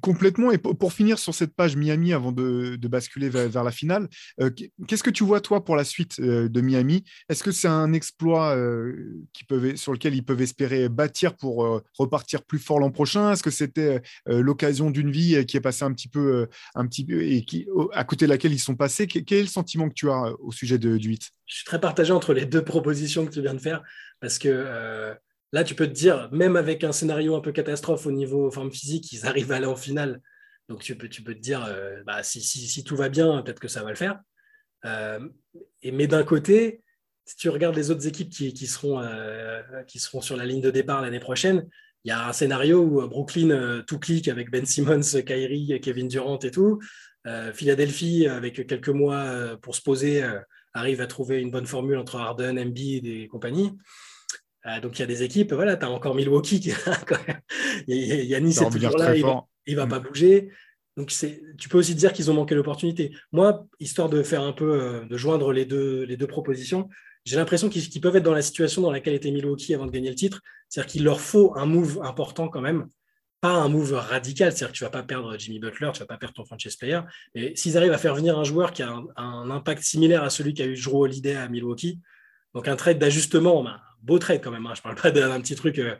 complètement. 0.00 0.50
Et 0.50 0.58
pour, 0.58 0.92
finir 0.92 1.18
sur 1.18 1.34
cette 1.34 1.54
page 1.54 1.76
Miami, 1.76 2.12
avant 2.12 2.32
de, 2.32 2.78
basculer 2.86 3.28
vers, 3.28 3.64
la 3.64 3.70
finale, 3.70 4.08
euh, 4.40 4.50
qu'est-ce 4.86 5.02
que 5.02 5.10
tu 5.10 5.24
vois, 5.24 5.40
toi, 5.40 5.64
pour 5.64 5.76
la 5.76 5.84
suite 5.84 6.18
euh, 6.20 6.48
de 6.48 6.60
Miami? 6.60 7.04
Est-ce 7.28 7.42
que 7.42 7.50
c'est 7.50 7.68
un 7.68 7.92
exploit 7.92 8.56
euh, 8.56 8.92
sur 9.74 9.92
lequel 9.92 10.14
ils 10.14 10.24
peuvent 10.24 10.40
espérer 10.40 10.88
bâtir 10.88 11.36
pour 11.36 11.82
repartir 11.98 12.42
plus 12.44 12.58
fort 12.58 12.78
l'an 12.78 12.90
prochain? 12.90 13.32
Est-ce 13.32 13.42
que 13.42 13.50
c'était 13.50 14.02
l'occasion 14.26 14.90
d'une 14.90 15.10
vie 15.10 15.44
qui 15.46 15.56
est 15.56 15.60
passée 15.60 15.84
un 15.84 15.92
petit 15.92 16.08
peu, 16.08 16.48
et 17.10 17.44
qui, 17.44 17.66
à 17.92 18.04
côté 18.04 18.26
de 18.26 18.30
laquelle 18.30 18.52
ils 18.52 18.58
sont 18.58 18.76
passés? 18.76 19.06
Quel 19.06 19.38
est 19.38 19.42
le 19.42 19.48
sentiment 19.48 19.88
que 19.88 19.94
tu 19.94 20.10
as 20.10 20.32
au 20.40 20.52
sujet 20.52 20.78
de, 20.78 20.96
du 20.96 21.08
8 21.08 21.30
Je 21.46 21.54
suis 21.56 21.64
très 21.64 21.80
partagé 21.80 22.12
entre 22.12 22.32
les 22.32 22.46
deux 22.46 22.62
propositions 22.62 23.26
que 23.26 23.32
tu 23.32 23.42
viens 23.42 23.54
de 23.54 23.58
faire 23.60 23.82
parce 24.20 24.38
que 24.38 25.16
Là, 25.52 25.64
tu 25.64 25.74
peux 25.74 25.86
te 25.86 25.92
dire, 25.92 26.28
même 26.32 26.56
avec 26.56 26.84
un 26.84 26.92
scénario 26.92 27.36
un 27.36 27.40
peu 27.40 27.52
catastrophe 27.52 28.06
au 28.06 28.12
niveau 28.12 28.50
forme 28.50 28.72
physique, 28.72 29.12
ils 29.12 29.26
arrivent 29.26 29.52
à 29.52 29.56
aller 29.56 29.66
en 29.66 29.76
finale. 29.76 30.20
Donc, 30.68 30.82
tu 30.82 30.96
peux, 30.96 31.08
tu 31.08 31.22
peux 31.22 31.34
te 31.34 31.40
dire, 31.40 31.64
euh, 31.64 32.02
bah, 32.04 32.22
si, 32.22 32.82
tout 32.84 32.96
va 32.96 33.08
bien, 33.08 33.42
peut-être 33.42 33.60
que 33.60 33.68
ça 33.68 33.84
va 33.84 33.90
le 33.90 33.96
faire. 33.96 34.20
Euh, 34.84 35.20
et, 35.82 35.92
mais 35.92 36.08
d'un 36.08 36.24
côté, 36.24 36.82
si 37.24 37.36
tu 37.36 37.48
regardes 37.48 37.76
les 37.76 37.90
autres 37.90 38.06
équipes 38.06 38.30
qui, 38.30 38.66
seront, 38.66 39.00
euh, 39.00 39.62
qui 39.86 39.98
seront 39.98 40.20
sur 40.20 40.36
la 40.36 40.44
ligne 40.44 40.60
de 40.60 40.70
départ 40.70 41.00
l'année 41.02 41.20
prochaine, 41.20 41.68
il 42.04 42.08
y 42.08 42.12
a 42.12 42.28
un 42.28 42.32
scénario 42.32 42.82
où 42.82 43.06
Brooklyn 43.08 43.82
tout 43.84 43.98
clique 43.98 44.28
avec 44.28 44.50
Ben 44.50 44.64
Simmons, 44.64 45.22
Kyrie, 45.26 45.80
Kevin 45.82 46.06
Durant 46.06 46.38
et 46.38 46.52
tout. 46.52 46.80
Philadelphie, 47.52 48.28
avec 48.28 48.64
quelques 48.68 48.90
mois 48.90 49.56
pour 49.60 49.74
se 49.74 49.82
poser, 49.82 50.24
arrive 50.72 51.00
à 51.00 51.08
trouver 51.08 51.40
une 51.40 51.50
bonne 51.50 51.66
formule 51.66 51.96
entre 51.96 52.14
Harden, 52.14 52.60
Embiid 52.60 53.06
et 53.06 53.26
compagnie. 53.26 53.72
Euh, 54.66 54.80
donc 54.80 54.98
il 54.98 55.00
y 55.00 55.02
a 55.02 55.06
des 55.06 55.22
équipes, 55.22 55.52
voilà, 55.52 55.76
tu 55.76 55.84
as 55.84 55.90
encore 55.90 56.14
Milwaukee 56.14 56.60
qui 56.60 56.70
Yannis 57.88 58.58
est 58.58 58.70
toujours 58.70 58.98
là, 58.98 59.14
il 59.14 59.22
ne 59.22 59.76
va, 59.76 59.86
mm. 59.86 59.88
pas 59.88 59.98
bouger. 60.00 60.50
Donc 60.96 61.12
tu 61.58 61.68
peux 61.68 61.78
aussi 61.78 61.94
dire 61.94 62.12
qu'ils 62.12 62.30
ont 62.30 62.34
manqué 62.34 62.54
l'opportunité. 62.54 63.14
Moi, 63.32 63.66
histoire 63.80 64.08
de 64.08 64.22
faire 64.22 64.42
un 64.42 64.52
peu, 64.52 64.80
euh, 64.80 65.04
de 65.04 65.16
joindre 65.16 65.52
les 65.52 65.66
deux, 65.66 66.04
les 66.04 66.16
deux 66.16 66.26
propositions, 66.26 66.88
j'ai 67.24 67.36
l'impression 67.36 67.68
qu'ils 67.68 68.00
peuvent 68.00 68.16
être 68.16 68.22
dans 68.22 68.32
la 68.32 68.42
situation 68.42 68.82
dans 68.82 68.92
laquelle 68.92 69.14
était 69.14 69.32
Milwaukee 69.32 69.74
avant 69.74 69.86
de 69.86 69.90
gagner 69.90 70.10
le 70.10 70.14
titre. 70.14 70.40
C'est-à-dire 70.68 70.90
qu'il 70.90 71.04
leur 71.04 71.20
faut 71.20 71.56
un 71.56 71.66
move 71.66 72.00
important 72.02 72.48
quand 72.48 72.60
même, 72.60 72.88
pas 73.40 73.52
un 73.52 73.68
move 73.68 73.94
radical. 73.94 74.52
C'est-à-dire 74.52 74.72
que 74.72 74.78
tu 74.78 74.84
ne 74.84 74.86
vas 74.86 74.92
pas 74.92 75.02
perdre 75.02 75.36
Jimmy 75.36 75.58
Butler, 75.58 75.90
tu 75.92 75.98
ne 75.98 76.04
vas 76.04 76.06
pas 76.06 76.18
perdre 76.18 76.34
ton 76.34 76.44
franchise 76.44 76.76
player. 76.76 77.00
Mais 77.34 77.54
s'ils 77.56 77.76
arrivent 77.76 77.92
à 77.92 77.98
faire 77.98 78.14
venir 78.14 78.38
un 78.38 78.44
joueur 78.44 78.72
qui 78.72 78.84
a 78.84 78.96
un, 79.16 79.50
impact 79.50 79.82
similaire 79.82 80.22
à 80.22 80.30
celui 80.30 80.54
qu'a 80.54 80.66
eu 80.66 80.80
Drew 80.80 81.02
Holiday 81.02 81.34
à 81.34 81.48
Milwaukee, 81.48 81.98
donc 82.54 82.68
un 82.68 82.76
trade 82.76 82.98
d'ajustement, 82.98 83.64
ben, 83.64 83.80
beau 84.06 84.18
trade 84.18 84.40
quand 84.42 84.50
même. 84.50 84.66
Hein. 84.66 84.74
Je 84.74 84.82
parle 84.82 84.94
pas 84.94 85.10
d'un 85.10 85.40
petit 85.40 85.56
truc. 85.56 85.78
Euh, 85.78 85.96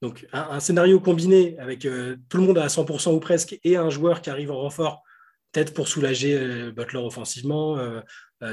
donc, 0.00 0.26
un, 0.32 0.60
scénario 0.60 0.98
combiné 0.98 1.58
avec 1.58 1.84
euh, 1.84 2.16
tout 2.30 2.38
le 2.38 2.44
monde 2.44 2.56
à 2.56 2.68
100% 2.68 3.14
ou 3.14 3.20
presque 3.20 3.58
et 3.64 3.76
un 3.76 3.90
joueur 3.90 4.22
qui 4.22 4.30
arrive 4.30 4.50
en 4.50 4.58
renfort, 4.58 5.02
peut-être 5.52 5.74
pour 5.74 5.88
soulager 5.88 6.38
euh, 6.38 6.72
Butler 6.72 7.00
offensivement, 7.00 7.76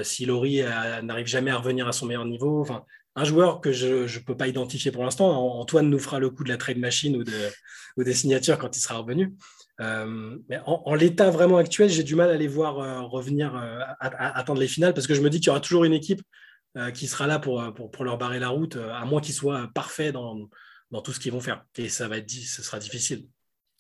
si 0.03 0.25
Laurie 0.25 0.61
n'arrive 1.03 1.27
jamais 1.27 1.51
à 1.51 1.57
revenir 1.57 1.87
à 1.87 1.93
son 1.93 2.07
meilleur 2.07 2.25
niveau. 2.25 2.59
Enfin, 2.59 2.83
un 3.15 3.23
joueur 3.23 3.61
que 3.61 3.71
je 3.71 4.03
ne 4.03 4.23
peux 4.25 4.35
pas 4.35 4.49
identifier 4.49 4.91
pour 4.91 5.05
l'instant. 5.05 5.29
Antoine 5.57 5.89
nous 5.89 5.99
fera 5.99 6.19
le 6.19 6.29
coup 6.29 6.43
de 6.43 6.49
la 6.49 6.57
trade 6.57 6.77
machine 6.77 7.15
ou, 7.15 7.23
de, 7.23 7.31
ou 7.95 8.03
des 8.03 8.13
signatures 8.13 8.57
quand 8.57 8.75
il 8.75 8.81
sera 8.81 8.97
revenu. 8.97 9.33
mais 9.79 10.59
en, 10.65 10.93
l'état 10.95 11.29
vraiment 11.29 11.55
actuel, 11.55 11.89
j'ai 11.89 12.03
du 12.03 12.15
mal 12.15 12.29
à 12.29 12.35
les 12.35 12.49
voir 12.49 13.09
revenir, 13.09 13.55
à, 13.55 14.37
attendre 14.37 14.59
les 14.59 14.67
finales 14.67 14.93
parce 14.93 15.07
que 15.07 15.15
je 15.15 15.21
me 15.21 15.29
dis 15.29 15.39
qu'il 15.39 15.47
y 15.47 15.51
aura 15.51 15.61
toujours 15.61 15.85
une 15.85 15.93
équipe 15.93 16.21
euh, 16.21 16.23
qui 16.91 17.07
sera 17.07 17.27
là 17.27 17.39
pour, 17.39 17.73
pour, 17.73 17.91
pour, 17.91 18.05
leur 18.05 18.17
barrer 18.17 18.39
la 18.39 18.49
route, 18.49 18.75
euh, 18.75 18.93
à 18.93 19.05
moins 19.05 19.21
qu'ils 19.21 19.33
soient 19.33 19.69
parfaits 19.73 20.13
dans, 20.13 20.49
dans 20.91 21.01
tout 21.01 21.13
ce 21.13 21.19
qu'ils 21.19 21.31
vont 21.31 21.41
faire. 21.41 21.65
Et 21.77 21.89
ça 21.89 22.07
va 22.07 22.17
être, 22.17 22.29
sera 22.29 22.79
difficile. 22.79 23.27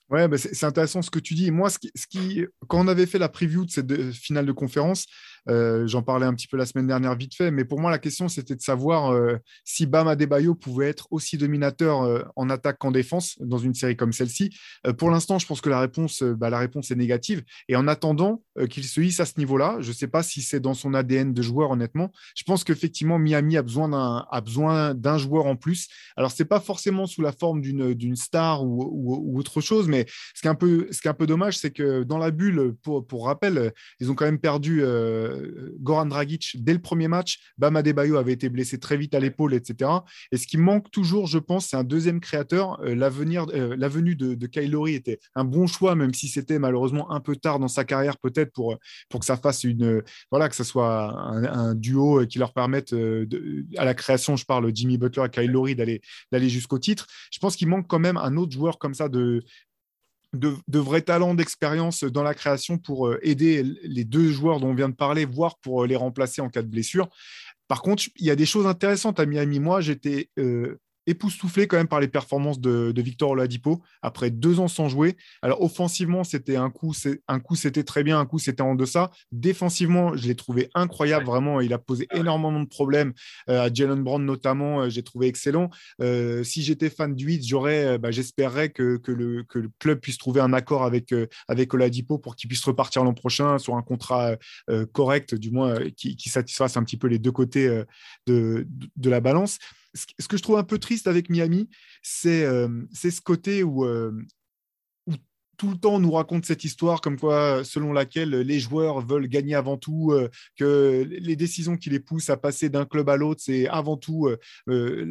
Ouais, 0.09 0.27
bah, 0.27 0.37
c'est 0.37 0.65
intéressant 0.65 1.01
ce 1.01 1.11
que 1.11 1.19
tu 1.19 1.33
dis. 1.33 1.51
Moi, 1.51 1.69
ce 1.69 2.07
qui, 2.09 2.45
quand 2.67 2.79
on 2.79 2.87
avait 2.87 3.05
fait 3.05 3.19
la 3.19 3.27
preview 3.27 3.65
de 3.65 3.71
cette 3.71 4.13
finale 4.13 4.45
de 4.45 4.51
conférence, 4.53 5.05
euh, 5.49 5.87
j'en 5.87 6.01
parlais 6.01 6.25
un 6.25 6.33
petit 6.33 6.47
peu 6.47 6.57
la 6.57 6.65
semaine 6.65 6.87
dernière 6.87 7.15
vite 7.15 7.35
fait, 7.35 7.51
mais 7.51 7.65
pour 7.65 7.79
moi, 7.79 7.91
la 7.91 7.99
question, 7.99 8.27
c'était 8.27 8.55
de 8.55 8.61
savoir 8.61 9.11
euh, 9.11 9.37
si 9.63 9.85
Bam 9.85 10.07
Adebayo 10.07 10.55
pouvait 10.55 10.89
être 10.89 11.07
aussi 11.11 11.37
dominateur 11.37 12.03
euh, 12.03 12.23
en 12.35 12.49
attaque 12.49 12.77
qu'en 12.79 12.91
défense 12.91 13.37
dans 13.39 13.57
une 13.57 13.73
série 13.73 13.95
comme 13.95 14.13
celle-ci. 14.13 14.57
pour 14.97 15.09
l'instant, 15.09 15.39
je 15.39 15.47
pense 15.47 15.61
que 15.61 15.69
la 15.69 15.79
réponse, 15.79 16.23
bah, 16.23 16.49
la 16.49 16.59
réponse 16.59 16.91
est 16.91 16.95
négative. 16.95 17.43
Et 17.67 17.75
en 17.75 17.87
attendant 17.87 18.43
qu'il 18.69 18.83
se 18.83 19.01
hisse 19.01 19.19
à 19.19 19.25
ce 19.25 19.33
niveau-là, 19.37 19.77
je 19.79 19.89
ne 19.89 19.93
sais 19.93 20.07
pas 20.07 20.23
si 20.23 20.41
c'est 20.41 20.59
dans 20.59 20.73
son 20.73 20.93
ADN 20.93 21.33
de 21.33 21.41
joueur, 21.41 21.71
honnêtement. 21.71 22.11
Je 22.35 22.43
pense 22.43 22.63
qu'effectivement, 22.63 23.19
Miami 23.19 23.57
a 23.57 23.61
besoin 23.61 23.89
d'un, 23.89 24.25
a 24.29 24.41
besoin 24.41 24.93
d'un 24.93 25.17
joueur 25.17 25.45
en 25.45 25.55
plus. 25.55 25.87
Alors, 26.15 26.31
ce 26.31 26.41
n'est 26.41 26.47
pas 26.47 26.59
forcément 26.59 27.05
sous 27.05 27.21
la 27.21 27.31
forme 27.31 27.61
d'une, 27.61 28.15
star 28.15 28.65
ou, 28.65 29.37
autre 29.37 29.61
chose, 29.61 29.87
mais 29.87 30.05
ce 30.33 30.41
qui 30.41 30.47
est 30.47 30.51
un 30.51 30.55
peu, 30.55 30.87
ce 30.91 31.01
qui 31.01 31.07
est 31.07 31.11
un 31.11 31.13
peu 31.13 31.27
dommage, 31.27 31.57
c'est 31.57 31.71
que 31.71 32.03
dans 32.03 32.17
la 32.17 32.31
bulle, 32.31 32.75
pour, 32.81 33.05
pour 33.05 33.25
rappel, 33.25 33.73
ils 33.99 34.11
ont 34.11 34.15
quand 34.15 34.25
même 34.25 34.39
perdu 34.39 34.81
Goran 35.79 36.05
Dragic 36.05 36.57
dès 36.59 36.73
le 36.73 36.79
premier 36.79 37.07
match. 37.07 37.39
Bam 37.57 37.75
Adebayo 37.75 38.17
avait 38.17 38.33
été 38.33 38.49
blessé 38.49 38.79
très 38.79 38.97
vite 38.97 39.13
à 39.15 39.19
l'épaule, 39.19 39.53
etc. 39.53 39.91
Et 40.31 40.37
ce 40.37 40.47
qui 40.47 40.57
manque 40.57 40.91
toujours, 40.91 41.27
je 41.27 41.39
pense, 41.39 41.67
c'est 41.67 41.77
un 41.77 41.83
deuxième 41.83 42.19
créateur. 42.19 42.79
Euh, 42.81 42.95
euh, 42.95 43.75
la 43.77 43.89
venue 43.89 44.15
de, 44.15 44.35
de 44.35 44.47
Kyle 44.47 44.75
était 44.87 45.19
un 45.35 45.43
bon 45.43 45.67
choix, 45.67 45.95
même 45.95 46.13
si 46.13 46.27
c'était 46.27 46.59
malheureusement 46.59 47.11
un 47.11 47.19
peu 47.19 47.35
tard 47.35 47.59
dans 47.59 47.67
sa 47.67 47.83
carrière, 47.83 48.17
peut-être 48.17 48.51
pour, 48.51 48.77
pour 49.09 49.19
que 49.19 49.25
ça 49.25 49.37
fasse 49.37 49.63
une. 49.63 50.03
Voilà, 50.31 50.49
que 50.49 50.55
ça 50.55 50.63
soit 50.63 51.17
un, 51.17 51.75
duo 51.75 52.25
qui 52.27 52.39
leur 52.39 52.53
permette 52.53 52.93
à 53.77 53.85
la 53.85 53.93
création, 53.93 54.35
je 54.35 54.45
parle 54.45 54.71
Jimmy 54.73 54.97
Butler 54.97 55.25
et 55.25 55.29
Kyle 55.29 55.51
Lowry, 55.51 55.75
d'aller 55.75 56.49
jusqu'au 56.49 56.79
titre. 56.79 57.07
Je 57.31 57.39
pense 57.39 57.55
qu'il 57.55 57.67
manque 57.67 57.87
quand 57.87 57.99
même 57.99 58.17
un 58.17 58.35
autre 58.37 58.51
joueur 58.51 58.77
comme 58.77 58.93
ça 58.93 59.09
de, 59.09 59.43
de, 60.37 60.79
vrais 60.79 61.01
talents 61.01 61.33
d'expérience 61.33 62.03
dans 62.03 62.23
la 62.23 62.33
création 62.33 62.77
pour 62.77 63.07
euh, 63.07 63.19
aider 63.21 63.63
les 63.83 64.03
deux 64.03 64.29
joueurs 64.31 64.59
dont 64.59 64.69
on 64.69 64.73
vient 64.73 64.89
de 64.89 64.95
parler, 64.95 65.25
voire 65.25 65.57
pour 65.59 65.83
euh, 65.83 65.87
les 65.87 65.95
remplacer 65.95 66.41
en 66.41 66.49
cas 66.49 66.61
de 66.61 66.67
blessure. 66.67 67.09
Par 67.67 67.81
contre, 67.81 68.03
il 68.15 68.25
y 68.25 68.31
a 68.31 68.35
des 68.35 68.45
choses 68.45 68.65
intéressantes 68.65 69.19
à 69.19 69.25
Miami. 69.25 69.59
Moi, 69.59 69.81
j'étais 69.81 70.29
euh, 70.39 70.79
époustouflé 71.07 71.67
quand 71.67 71.77
même 71.77 71.87
par 71.87 71.99
les 71.99 72.07
performances 72.07 72.59
de, 72.59 72.93
Victor 72.97 73.31
Oladipo 73.31 73.81
après 74.01 74.29
deux 74.29 74.59
ans 74.59 74.67
sans 74.67 74.89
jouer. 74.89 75.15
Alors 75.41 75.61
offensivement, 75.61 76.23
c'était 76.23 76.57
un 76.57 76.69
coup, 76.69 76.93
un 77.27 77.39
coup 77.39 77.55
c'était 77.55 77.83
très 77.83 78.03
bien, 78.03 78.19
un 78.19 78.25
coup 78.25 78.37
c'était 78.37 78.61
en 78.61 78.75
deçà. 78.75 79.11
Défensivement, 79.31 80.15
je 80.17 80.27
l'ai 80.27 80.35
trouvé 80.35 80.69
incroyable, 80.75 81.25
vraiment. 81.25 81.61
Il 81.61 81.73
a 81.73 81.77
posé 81.77 82.07
énormément 82.13 82.59
de 82.59 82.67
problèmes 82.67 83.13
euh, 83.49 83.61
à 83.61 83.73
Jalen 83.73 84.03
Brown 84.03 84.23
notamment. 84.23 84.81
Euh, 84.81 84.89
j'ai 84.89 85.03
trouvé 85.03 85.27
excellent. 85.27 85.69
Euh, 86.01 86.43
si 86.43 86.61
j'étais 86.61 86.89
fan 86.89 87.15
du 87.15 87.25
8, 87.25 87.47
j'aurais, 87.47 87.97
bah, 87.97 88.11
j'espérerais 88.11 88.69
que, 88.69 88.99
le, 89.07 89.45
club 89.79 89.99
puisse 89.99 90.17
trouver 90.17 90.41
un 90.41 90.51
accord 90.51 90.83
avec, 90.83 91.13
avec 91.47 91.73
Oladipo 91.73 92.17
pour 92.17 92.35
qu'il 92.35 92.49
puisse 92.49 92.63
repartir 92.65 93.03
l'an 93.03 93.13
prochain 93.13 93.57
sur 93.57 93.75
un 93.75 93.81
contrat 93.81 94.35
correct, 94.91 95.33
du 95.35 95.51
moins 95.51 95.79
qui, 95.95 96.17
satisfasse 96.27 96.75
un 96.75 96.83
petit 96.83 96.97
peu 96.97 97.07
les 97.07 97.19
deux 97.19 97.31
côtés 97.31 97.83
de, 98.27 98.67
de 98.95 99.09
la 99.09 99.21
balance 99.21 99.59
ce 99.93 100.27
que 100.27 100.37
je 100.37 100.43
trouve 100.43 100.57
un 100.57 100.63
peu 100.63 100.77
triste 100.77 101.07
avec 101.07 101.29
Miami, 101.29 101.69
c'est 102.01 102.43
euh, 102.43 102.67
ce 102.93 103.21
côté 103.21 103.63
où, 103.63 103.85
euh, 103.85 104.11
tout 105.57 105.69
le 105.69 105.77
temps 105.77 105.95
on 105.95 105.99
nous 105.99 106.11
raconte 106.11 106.45
cette 106.45 106.63
histoire 106.63 107.01
comme 107.01 107.19
quoi, 107.19 107.63
selon 107.63 107.91
laquelle 107.91 108.29
les 108.29 108.59
joueurs 108.59 109.01
veulent 109.01 109.27
gagner 109.27 109.55
avant 109.55 109.77
tout, 109.77 110.11
euh, 110.11 110.29
que 110.55 111.05
les 111.09 111.35
décisions 111.35 111.75
qui 111.75 111.89
les 111.89 111.99
poussent 111.99 112.29
à 112.29 112.37
passer 112.37 112.69
d'un 112.69 112.85
club 112.85 113.09
à 113.09 113.17
l'autre, 113.17 113.41
c'est 113.43 113.67
avant 113.67 113.97
tout 113.97 114.27
euh, 114.27 114.37
euh, 114.69 115.09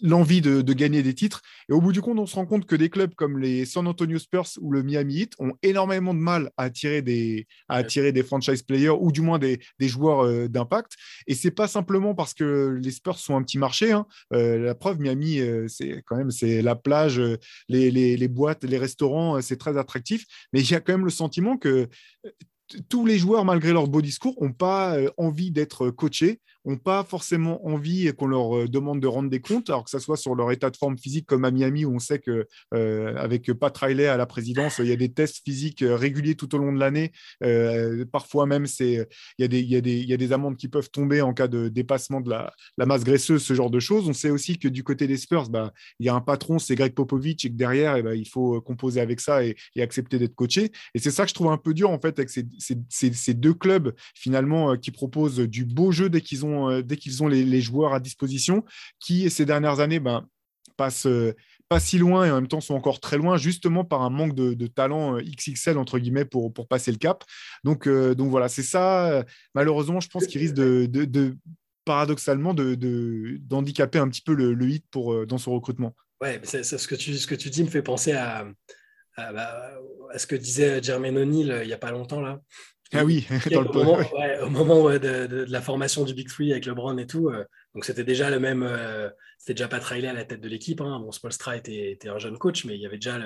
l'envie 0.00 0.40
de, 0.40 0.62
gagner 0.72 1.02
des 1.02 1.14
titres. 1.14 1.42
Et 1.68 1.72
au 1.72 1.80
bout 1.80 1.92
du 1.92 2.02
compte, 2.02 2.18
on 2.18 2.26
se 2.26 2.36
rend 2.36 2.46
compte 2.46 2.66
que 2.66 2.76
des 2.76 2.90
clubs 2.90 3.14
comme 3.14 3.38
les 3.38 3.64
San 3.64 3.86
Antonio 3.86 4.18
Spurs 4.18 4.48
ou 4.60 4.70
le 4.70 4.82
Miami 4.82 5.20
Heat 5.20 5.32
ont 5.38 5.54
énormément 5.62 6.14
de 6.14 6.20
mal 6.20 6.50
à 6.56 6.64
attirer 6.64 7.02
des, 7.02 7.46
à 7.68 7.76
attirer 7.76 8.12
des 8.12 8.22
franchise 8.22 8.62
players 8.62 8.90
ou 8.90 9.10
du 9.10 9.22
moins 9.22 9.38
des, 9.38 9.58
joueurs 9.80 10.48
d'impact. 10.48 10.92
Et 11.26 11.34
c'est 11.34 11.50
pas 11.50 11.66
simplement 11.66 12.14
parce 12.14 12.34
que 12.34 12.78
les 12.80 12.90
Spurs 12.90 13.18
sont 13.18 13.34
un 13.36 13.42
petit 13.42 13.58
marché. 13.58 13.92
Hein. 13.92 14.06
la 14.30 14.74
preuve, 14.74 15.00
Miami, 15.00 15.40
c'est 15.68 16.02
quand 16.06 16.16
même 16.16 16.30
c'est 16.30 16.60
la 16.60 16.76
plage, 16.76 17.20
les, 17.68 17.90
les, 17.90 18.16
les 18.16 18.28
boîtes, 18.28 18.64
les 18.64 18.78
restaurants, 18.78 19.40
c'est 19.40 19.56
très 19.56 19.77
attractif, 19.78 20.24
mais 20.52 20.60
il 20.60 20.70
y 20.70 20.74
a 20.74 20.80
quand 20.80 20.92
même 20.92 21.04
le 21.04 21.10
sentiment 21.10 21.56
que 21.56 21.88
euh, 22.26 22.30
tous 22.88 23.06
les 23.06 23.18
joueurs, 23.18 23.44
malgré 23.44 23.72
leur 23.72 23.88
beau 23.88 24.02
discours, 24.02 24.34
n'ont 24.40 24.52
pas 24.52 24.96
euh, 24.96 25.10
envie 25.16 25.50
d'être 25.50 25.90
coachés, 25.90 26.40
n'ont 26.64 26.76
pas 26.76 27.04
forcément 27.04 27.66
envie 27.66 28.12
qu'on 28.16 28.26
leur 28.26 28.68
demande 28.68 29.00
de 29.00 29.06
rendre 29.06 29.30
des 29.30 29.40
comptes, 29.40 29.70
alors 29.70 29.84
que 29.84 29.90
ce 29.90 29.98
soit 29.98 30.16
sur 30.16 30.34
leur 30.34 30.50
état 30.52 30.70
de 30.70 30.76
forme 30.76 30.98
physique 30.98 31.26
comme 31.26 31.44
à 31.44 31.50
Miami 31.50 31.84
où 31.84 31.94
on 31.94 31.98
sait 31.98 32.18
que 32.18 32.46
avec 32.72 33.52
Pat 33.52 33.76
Riley 33.76 34.06
à 34.06 34.16
la 34.16 34.26
présidence, 34.26 34.78
il 34.78 34.86
y 34.86 34.92
a 34.92 34.96
des 34.96 35.12
tests 35.12 35.42
physiques 35.44 35.84
réguliers 35.86 36.34
tout 36.34 36.54
au 36.54 36.58
long 36.58 36.72
de 36.72 36.78
l'année. 36.78 37.12
parfois 38.12 38.46
même, 38.46 38.66
il 38.80 39.06
y, 39.38 39.44
a 39.44 39.48
des, 39.48 39.60
y, 39.60 40.06
y 40.06 40.12
a 40.12 40.16
des 40.16 40.32
amendes 40.32 40.56
qui 40.56 40.68
peuvent 40.68 40.90
tomber 40.90 41.22
en 41.22 41.32
cas 41.32 41.48
de 41.48 41.68
dépassement 41.68 42.20
de 42.20 42.30
la, 42.30 42.52
masse 42.86 43.04
graisseuse, 43.04 43.42
ce 43.42 43.54
genre 43.54 43.70
de 43.70 43.80
choses. 43.80 44.08
On 44.08 44.12
sait 44.12 44.30
aussi 44.30 44.58
que 44.58 44.68
du 44.68 44.84
côté 44.84 45.06
des 45.06 45.16
Spurs, 45.16 45.48
bah, 45.48 45.72
il 45.98 46.06
y 46.06 46.08
a 46.08 46.14
un 46.14 46.20
patron, 46.20 46.58
c'est 46.58 46.74
Greg 46.74 46.94
Popovich, 46.94 47.44
et 47.44 47.50
que 47.50 47.54
derrière, 47.54 47.96
eh 47.96 48.02
ben, 48.02 48.14
il 48.14 48.28
faut 48.28 48.60
composer 48.60 49.00
avec 49.00 49.20
ça 49.20 49.44
et, 49.44 49.56
accepter 49.78 50.18
d'être 50.18 50.34
coaché. 50.34 50.72
Et 50.94 50.98
c'est 50.98 51.12
ça 51.12 51.22
que 51.22 51.28
je 51.28 51.34
trouve 51.34 51.50
un 51.52 51.56
peu 51.56 51.72
dur 51.72 51.90
en 51.90 52.00
fait 52.00 52.18
avec 52.18 52.30
ces, 52.30 52.44
ces, 52.58 53.12
ces 53.12 53.34
deux 53.34 53.54
clubs 53.54 53.94
finalement 54.14 54.76
qui 54.76 54.90
proposent 54.90 55.38
du 55.38 55.64
beau 55.64 55.92
jeu 55.92 56.10
dès 56.10 56.20
qu'ils 56.20 56.44
ont, 56.44 56.47
dès 56.82 56.96
qu'ils 56.96 57.22
ont 57.22 57.28
les, 57.28 57.60
joueurs 57.60 57.94
à 57.94 58.00
disposition, 58.00 58.64
qui 58.98 59.28
ces 59.30 59.44
dernières 59.44 59.80
années 59.80 60.00
ben, 60.00 60.26
passent 60.76 61.08
pas 61.68 61.80
si 61.80 61.98
loin 61.98 62.24
et 62.24 62.30
en 62.30 62.36
même 62.36 62.48
temps 62.48 62.60
sont 62.60 62.74
encore 62.74 63.00
très 63.00 63.18
loin, 63.18 63.36
justement 63.36 63.84
par 63.84 64.02
un 64.02 64.10
manque 64.10 64.34
de, 64.34 64.66
talent 64.66 65.16
euh, 65.16 65.22
XXL, 65.22 65.78
entre 65.78 65.98
guillemets, 65.98 66.24
pour, 66.24 66.52
passer 66.68 66.90
le 66.90 66.98
cap. 66.98 67.24
Donc, 67.64 67.86
euh, 67.86 68.14
donc 68.14 68.30
voilà, 68.30 68.48
c'est 68.48 68.62
ça, 68.62 69.08
euh, 69.08 69.22
malheureusement, 69.54 70.00
je 70.00 70.08
pense 70.08 70.26
qu'il 70.26 70.40
risque 70.40 70.54
de, 70.54 70.86
de, 70.86 71.36
paradoxalement 71.84 72.54
d'handicaper 72.54 73.98
un 73.98 74.08
petit 74.08 74.22
peu 74.22 74.34
le, 74.34 74.68
hit 74.68 74.84
pour, 74.90 75.26
dans 75.26 75.38
son 75.38 75.52
recrutement. 75.52 75.94
Ouais, 76.20 76.40
ce, 76.44 76.86
que 76.86 76.94
tu, 77.34 77.50
dis 77.50 77.62
me 77.62 77.68
fait 77.68 77.82
penser 77.82 78.12
à, 78.12 78.46
à, 79.16 79.32
bah, 79.32 79.72
ce 80.16 80.26
que 80.26 80.36
disait 80.36 80.82
Jermaine 80.82 81.16
O'Neill 81.16 81.60
il 81.62 81.66
n'y 81.66 81.72
a 81.72 81.78
pas 81.78 81.92
longtemps, 81.92 82.20
là. 82.20 82.40
Ah 82.92 83.04
oui, 83.04 83.26
dans 83.52 83.62
le 83.62 83.68
au, 83.68 83.72
moment, 83.72 83.98
au 84.42 84.50
moment 84.50 84.90
de, 84.98 85.44
la 85.48 85.60
formation 85.60 86.04
du 86.04 86.14
Big 86.14 86.28
Three 86.28 86.52
avec 86.52 86.66
LeBron 86.66 86.96
et 86.98 87.06
tout, 87.06 87.30
donc 87.74 87.84
c'était 87.84 88.04
déjà 88.04 88.30
le 88.30 88.40
même, 88.40 88.66
c'était 89.36 89.54
déjà 89.54 89.68
pas 89.68 89.80
trailé 89.80 90.08
à 90.08 90.12
la 90.12 90.24
tête 90.24 90.40
de 90.40 90.48
l'équipe. 90.48 90.80
Hein. 90.80 90.98
Bon, 91.00 91.12
Spolstra 91.12 91.56
était, 91.56 91.92
était, 91.92 92.08
un 92.08 92.18
jeune 92.18 92.38
coach, 92.38 92.64
mais 92.64 92.74
il 92.76 92.80
y 92.80 92.86
avait 92.86 92.96
déjà 92.96 93.18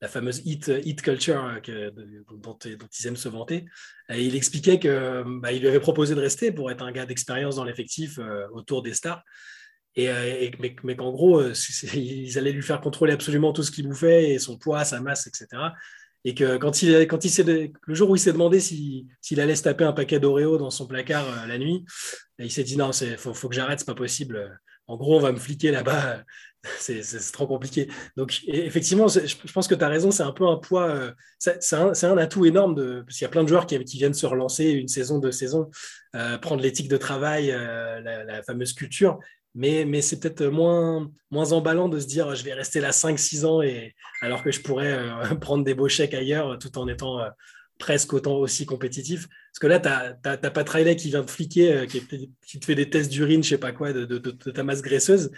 la 0.00 0.08
fameuse 0.08 0.40
hit, 0.44 0.70
hit 0.84 1.02
culture 1.02 1.60
que, 1.62 1.92
dont, 2.34 2.58
ils 2.64 3.06
aiment 3.06 3.16
se 3.16 3.28
vanter. 3.28 3.66
Et 4.08 4.24
il 4.24 4.36
expliquait 4.36 4.78
qu'il 4.78 5.24
bah, 5.40 5.52
lui 5.52 5.68
avait 5.68 5.80
proposé 5.80 6.14
de 6.14 6.20
rester 6.20 6.50
pour 6.50 6.70
être 6.70 6.82
un 6.82 6.92
gars 6.92 7.06
d'expérience 7.06 7.56
dans 7.56 7.64
l'effectif 7.64 8.18
autour 8.52 8.82
des 8.82 8.94
stars. 8.94 9.22
Et, 9.96 10.50
mais, 10.58 10.74
mais 10.82 10.96
qu'en 10.96 11.12
gros, 11.12 11.42
ils 11.94 12.38
allaient 12.38 12.52
lui 12.52 12.62
faire 12.62 12.80
contrôler 12.80 13.12
absolument 13.12 13.52
tout 13.52 13.62
ce 13.62 13.70
qu'il 13.70 13.86
bouffait, 13.86 14.30
et 14.30 14.38
son 14.38 14.58
poids, 14.58 14.84
sa 14.84 15.00
masse, 15.00 15.26
etc. 15.26 15.46
Et 16.24 16.34
que 16.34 16.56
quand 16.56 16.82
il, 16.82 17.06
quand 17.06 17.24
il 17.24 17.72
le 17.82 17.94
jour 17.94 18.10
où 18.10 18.16
il 18.16 18.18
s'est 18.18 18.32
demandé 18.32 18.58
s'il 18.60 19.40
allait 19.40 19.54
se 19.54 19.62
taper 19.62 19.84
un 19.84 19.92
paquet 19.92 20.18
d'Oreo 20.18 20.56
dans 20.56 20.70
son 20.70 20.86
placard 20.86 21.26
euh, 21.26 21.46
la 21.46 21.58
nuit, 21.58 21.84
il 22.38 22.50
s'est 22.50 22.64
dit 22.64 22.76
non, 22.76 22.90
il 22.92 23.16
faut, 23.18 23.34
faut, 23.34 23.48
que 23.48 23.54
j'arrête, 23.54 23.80
c'est 23.80 23.86
pas 23.86 23.94
possible. 23.94 24.58
En 24.86 24.96
gros, 24.96 25.16
on 25.16 25.20
va 25.20 25.32
me 25.32 25.38
fliquer 25.38 25.70
là-bas, 25.70 26.22
c'est 26.78 27.02
trop 27.32 27.46
compliqué. 27.46 27.88
Donc, 28.16 28.40
effectivement, 28.46 29.08
je 29.08 29.52
pense 29.52 29.68
que 29.68 29.74
tu 29.74 29.84
as 29.84 29.88
raison, 29.88 30.10
c'est 30.10 30.22
un 30.22 30.32
peu 30.32 30.46
un 30.46 30.56
poids, 30.56 30.88
euh, 30.88 31.12
c'est 31.38 31.74
un, 31.74 32.18
atout 32.18 32.44
énorme, 32.44 32.74
de, 32.74 33.02
parce 33.02 33.16
qu'il 33.18 33.24
y 33.24 33.28
a 33.28 33.30
plein 33.30 33.44
de 33.44 33.48
joueurs 33.48 33.66
qui, 33.66 33.82
qui, 33.84 33.98
viennent 33.98 34.14
se 34.14 34.26
relancer 34.26 34.70
une 34.70 34.88
saison, 34.88 35.18
deux 35.18 35.32
saisons, 35.32 35.70
euh, 36.14 36.38
prendre 36.38 36.62
l'éthique 36.62 36.88
de 36.88 36.96
travail, 36.96 37.48
la, 37.48 38.42
fameuse 38.42 38.72
culture, 38.72 39.18
mais, 39.54 39.84
mais 39.84 40.02
c'est 40.02 40.18
peut-être 40.18 40.46
moins, 40.46 41.10
moins 41.30 41.52
emballant 41.52 41.88
de 41.88 42.00
se 42.00 42.06
dire 42.06 42.34
je 42.34 42.42
vais 42.44 42.54
rester 42.54 42.80
là 42.80 42.90
5-6 42.90 43.44
ans 43.46 43.62
et, 43.62 43.94
alors 44.20 44.42
que 44.42 44.50
je 44.50 44.60
pourrais 44.60 44.92
euh, 44.92 45.34
prendre 45.40 45.64
des 45.64 45.74
beaux 45.74 45.88
chèques 45.88 46.14
ailleurs 46.14 46.58
tout 46.58 46.76
en 46.76 46.88
étant 46.88 47.20
euh, 47.20 47.28
presque 47.78 48.12
autant 48.12 48.36
aussi 48.36 48.66
compétitif. 48.66 49.28
Parce 49.28 49.60
que 49.60 49.66
là, 49.66 49.78
tu 49.80 49.88
n'as 49.88 50.50
pas 50.50 50.64
Riley 50.64 50.96
qui 50.96 51.08
vient 51.08 51.22
te 51.22 51.30
fliquer, 51.30 51.72
euh, 51.72 51.86
qui, 51.86 52.00
te 52.60 52.64
fait 52.64 52.74
des 52.74 52.90
tests 52.90 53.10
d'urine, 53.10 53.42
je 53.42 53.50
sais 53.50 53.58
pas 53.58 53.72
quoi, 53.72 53.92
de, 53.92 54.04
de, 54.04 54.18
de, 54.18 54.50
ta 54.50 54.64
masse 54.64 54.82
graisseuse. 54.82 55.30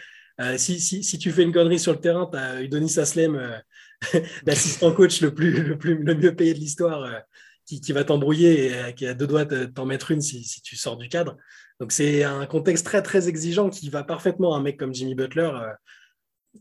Si, 0.59 0.81
si, 0.81 1.03
si, 1.03 1.19
tu 1.19 1.33
fais 1.33 1.43
une 1.43 1.53
connerie 1.53 1.79
sur 1.79 1.93
le 1.93 1.99
terrain, 1.99 2.29
tu 2.31 2.37
as 2.37 2.61
Udonis 2.61 2.99
Aslem, 2.99 3.63
l'assistant 4.47 4.93
coach 4.93 5.23
le, 5.23 5.35
plus, 5.35 5.63
le, 5.63 5.79
plus, 5.79 5.97
le 5.97 6.15
mieux 6.15 6.37
payé 6.37 6.53
de 6.53 6.59
l'histoire, 6.59 7.23
qui, 7.65 7.81
qui, 7.81 7.93
va 7.93 8.05
t'embrouiller 8.05 8.71
et 8.71 8.95
qui 8.95 9.07
a 9.07 9.15
deux 9.15 9.27
doigts 9.27 9.47
de 9.47 9.65
t'en 9.65 9.87
mettre 9.87 10.11
une 10.11 10.21
si, 10.21 10.45
si, 10.45 10.61
tu 10.61 10.77
sors 10.77 10.99
du 10.99 11.09
cadre. 11.09 11.39
Donc 11.81 11.93
c'est 11.93 12.25
un 12.25 12.47
contexte 12.47 12.87
très 12.87 13.03
très 13.03 13.29
exigeant 13.29 13.69
qui 13.69 13.91
va 13.91 14.03
parfaitement 14.03 14.55
à 14.55 14.59
un 14.59 14.63
mec 14.63 14.79
comme 14.79 14.95
Jimmy 14.95 15.15
Butler, 15.15 15.51
euh, 15.53 15.73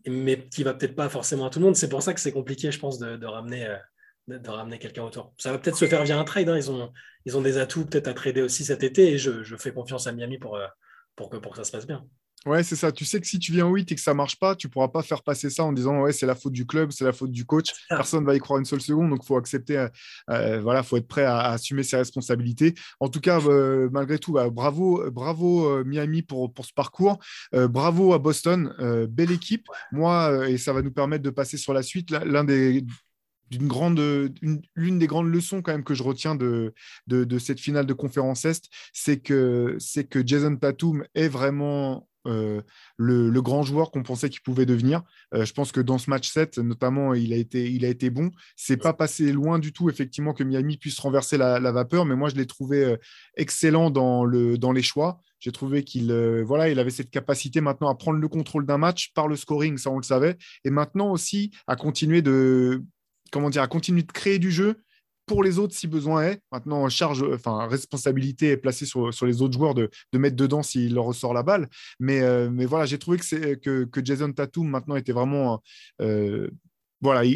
mais 0.08 0.43
qui 0.49 0.63
va 0.63 0.73
peut-être 0.73 0.95
pas 0.95 1.10
forcément 1.10 1.45
à 1.45 1.49
tout 1.49 1.60
le 1.60 1.65
monde. 1.65 1.75
C'est 1.75 1.89
pour 1.89 2.04
ça 2.04 2.13
que 2.13 2.19
c'est 2.19 2.34
compliqué, 2.34 2.71
je 2.71 2.80
pense, 2.80 2.99
de, 2.99 3.25
ramener, 3.25 3.65
euh, 3.65 3.78
de, 4.39 4.49
ramener 4.49 4.78
quelqu'un 4.78 5.04
autour. 5.04 5.34
Ça 5.38 5.51
va 5.51 5.58
peut-être 5.58 5.78
se 5.78 5.86
faire 5.86 6.04
via 6.04 6.19
un 6.19 6.23
trade. 6.25 6.49
Hein. 6.49 6.60
Ils, 7.25 7.38
ont, 7.38 7.41
des 7.41 7.58
atouts 7.58 7.86
peut-être 7.86 8.08
à 8.08 8.13
trader 8.13 8.41
aussi 8.41 8.65
cet 8.65 8.84
été 8.84 9.13
et 9.13 9.17
je, 9.17 9.56
fais 9.58 9.71
confiance 9.71 10.06
à 10.08 10.12
Miami 10.12 10.38
pour, 10.38 10.58
euh, 10.58 10.67
pour, 11.15 11.30
pour 11.30 11.51
que 11.51 11.58
ça 11.58 11.63
se 11.63 11.71
passe 11.71 11.88
bien. 11.88 12.06
Ouais, 12.45 12.62
c'est 12.62 12.75
ça. 12.75 12.91
Tu 12.91 13.05
sais 13.05 13.19
que 13.19 13.25
si 13.25 13.39
tu 13.39 13.51
viens 13.51 13.65
en 13.65 13.71
8 13.71 13.91
et 13.91 13.95
que 13.95 14.01
ça 14.01 14.13
marche 14.13 14.38
pas, 14.38 14.55
tu 14.55 14.69
pourras 14.69 14.89
pas 14.89 15.01
faire 15.01 15.23
passer 15.23 15.49
ça 15.49 15.63
en 15.63 15.73
disant 15.73 16.01
ouais, 16.01 16.13
c'est 16.13 16.27
la 16.27 16.36
faute 16.36 16.53
du 16.53 16.67
club, 16.67 16.91
c'est 16.91 17.03
la 17.03 17.12
faute 17.12 17.31
du 17.31 17.43
coach. 17.43 17.71
Personne 17.89 18.21
ne 18.21 18.27
va 18.27 18.36
y 18.36 18.39
croire 18.39 18.60
une 18.60 18.65
seule 18.65 18.81
seconde. 18.81 19.10
Donc, 19.10 19.21
il 19.23 19.25
faut 19.25 19.38
accepter, 19.38 19.79
euh, 19.79 19.88
euh, 20.29 20.62
voilà, 20.62 20.84
faut 20.84 20.97
être 20.97 21.08
prêt 21.08 21.23
à, 21.23 21.39
assumer 21.49 21.81
ses 21.81 21.97
responsabilités. 21.97 22.75
En 22.99 23.10
tout 23.10 23.19
cas, 23.19 23.39
euh, 23.41 23.89
malgré 23.91 24.19
tout, 24.19 24.34
bah, 24.34 24.49
bravo, 24.51 25.10
bravo 25.10 25.84
Miami 25.84 26.21
pour, 26.21 26.53
pour 26.53 26.65
ce 26.65 26.73
parcours. 26.73 27.17
bravo 27.51 28.13
à 28.13 28.19
Boston. 28.19 28.73
belle 29.10 29.31
équipe. 29.31 29.67
Moi, 29.91 30.47
et 30.47 30.60
ça 30.60 30.71
va 30.71 30.84
nous 30.84 30.91
permettre 30.91 31.23
de 31.23 31.31
passer 31.31 31.58
sur 31.58 31.73
la 31.73 31.81
suite. 31.81 32.12
L'un 32.12 32.43
des 32.43 32.86
d'une 33.51 33.67
grande, 33.67 33.99
l'une 34.75 34.99
des 34.99 35.08
grandes 35.08 35.27
leçons 35.27 35.62
quand 35.62 35.71
même 35.71 35.84
que 35.84 35.93
je 35.93 36.01
retiens 36.01 36.34
de, 36.34 36.73
de, 37.05 37.23
de 37.23 37.39
cette 37.39 37.60
finale 37.60 37.86
de 37.86 37.93
conférence 37.93 38.43
Est, 38.43 38.69
c'est 38.91 39.19
que, 39.19 39.75
c'est 39.79 40.05
que 40.05 40.25
Jason 40.25 40.55
Tatum 40.55 41.05
est 41.13 41.27
vraiment 41.27 42.08
euh, 42.25 42.61
le, 42.97 43.41
grand 43.41 43.63
joueur 43.63 43.91
qu'on 43.91 44.03
pensait 44.03 44.29
qu'il 44.29 44.41
pouvait 44.41 44.65
devenir. 44.65 45.03
Euh, 45.33 45.45
je 45.45 45.53
pense 45.53 45.71
que 45.71 45.81
dans 45.81 45.97
ce 45.97 46.09
match 46.09 46.29
7, 46.29 46.57
notamment, 46.59 47.13
il 47.13 47.33
a 47.33 47.35
été, 47.35 47.69
il 47.71 47.85
a 47.85 47.89
été 47.89 48.09
bon. 48.09 48.31
C'est 48.55 48.77
pas 48.77 48.93
passé 48.93 49.31
loin 49.31 49.59
du 49.59 49.71
tout, 49.71 49.89
effectivement, 49.89 50.33
que 50.33 50.43
Miami 50.43 50.77
puisse 50.77 50.99
renverser 50.99 51.38
la, 51.38 51.59
vapeur, 51.71 52.05
mais 52.05 52.15
moi, 52.15 52.29
je 52.29 52.35
l'ai 52.35 52.45
trouvé 52.45 52.83
euh, 52.83 52.97
excellent 53.35 53.89
dans, 53.89 54.25
le, 54.25 54.57
dans 54.57 54.71
les 54.71 54.83
choix. 54.83 55.19
J'ai 55.39 55.51
trouvé 55.51 55.83
qu'il 55.83 56.11
voilà, 56.43 56.69
il 56.69 56.79
avait 56.79 56.89
cette 56.89 57.11
capacité 57.11 57.61
maintenant 57.61 57.89
à 57.89 57.95
prendre 57.95 58.19
le 58.19 58.27
contrôle 58.27 58.65
d'un 58.65 58.77
match 58.77 59.11
par 59.13 59.27
le 59.27 59.35
scoring, 59.35 59.77
ça 59.77 59.91
on 59.91 59.97
le 59.97 60.03
savait, 60.03 60.38
et 60.63 60.71
maintenant 60.71 61.11
aussi 61.11 61.51
à 61.67 61.75
continuer 61.75 62.21
de 62.21 62.83
comment 63.31 63.49
dire, 63.49 63.61
à 63.61 63.67
continuer 63.67 64.03
de 64.03 64.11
créer 64.11 64.39
du 64.39 64.49
jeu 64.49 64.77
pour 65.25 65.43
les 65.43 65.59
autres 65.59 65.75
si 65.75 65.88
besoin 65.88 66.23
est. 66.23 66.41
Maintenant, 66.51 66.88
charge, 66.89 67.23
enfin, 67.23 67.67
responsabilité 67.67 68.51
est 68.51 68.57
placée 68.57 68.85
sur, 68.85 69.13
sur 69.13 69.25
les 69.25 69.41
autres 69.41 69.53
joueurs 69.53 69.73
de, 69.73 69.89
de 70.13 70.17
mettre 70.17 70.35
dedans 70.35 70.63
s'il 70.63 70.93
leur 70.93 71.05
ressort 71.05 71.33
la 71.33 71.43
balle. 71.43 71.67
Mais, 71.99 72.21
euh, 72.21 72.49
mais 72.51 72.65
voilà, 72.65 72.85
j'ai 72.85 72.99
trouvé 72.99 73.17
que, 73.17 73.55
que, 73.55 73.85
que, 73.85 74.05
Jason 74.05 74.31
Tatum 74.31 74.67
maintenant 74.67 74.95
était 74.95 75.13
vraiment. 75.13 75.61
Euh, 76.01 76.49
voilà, 77.01 77.29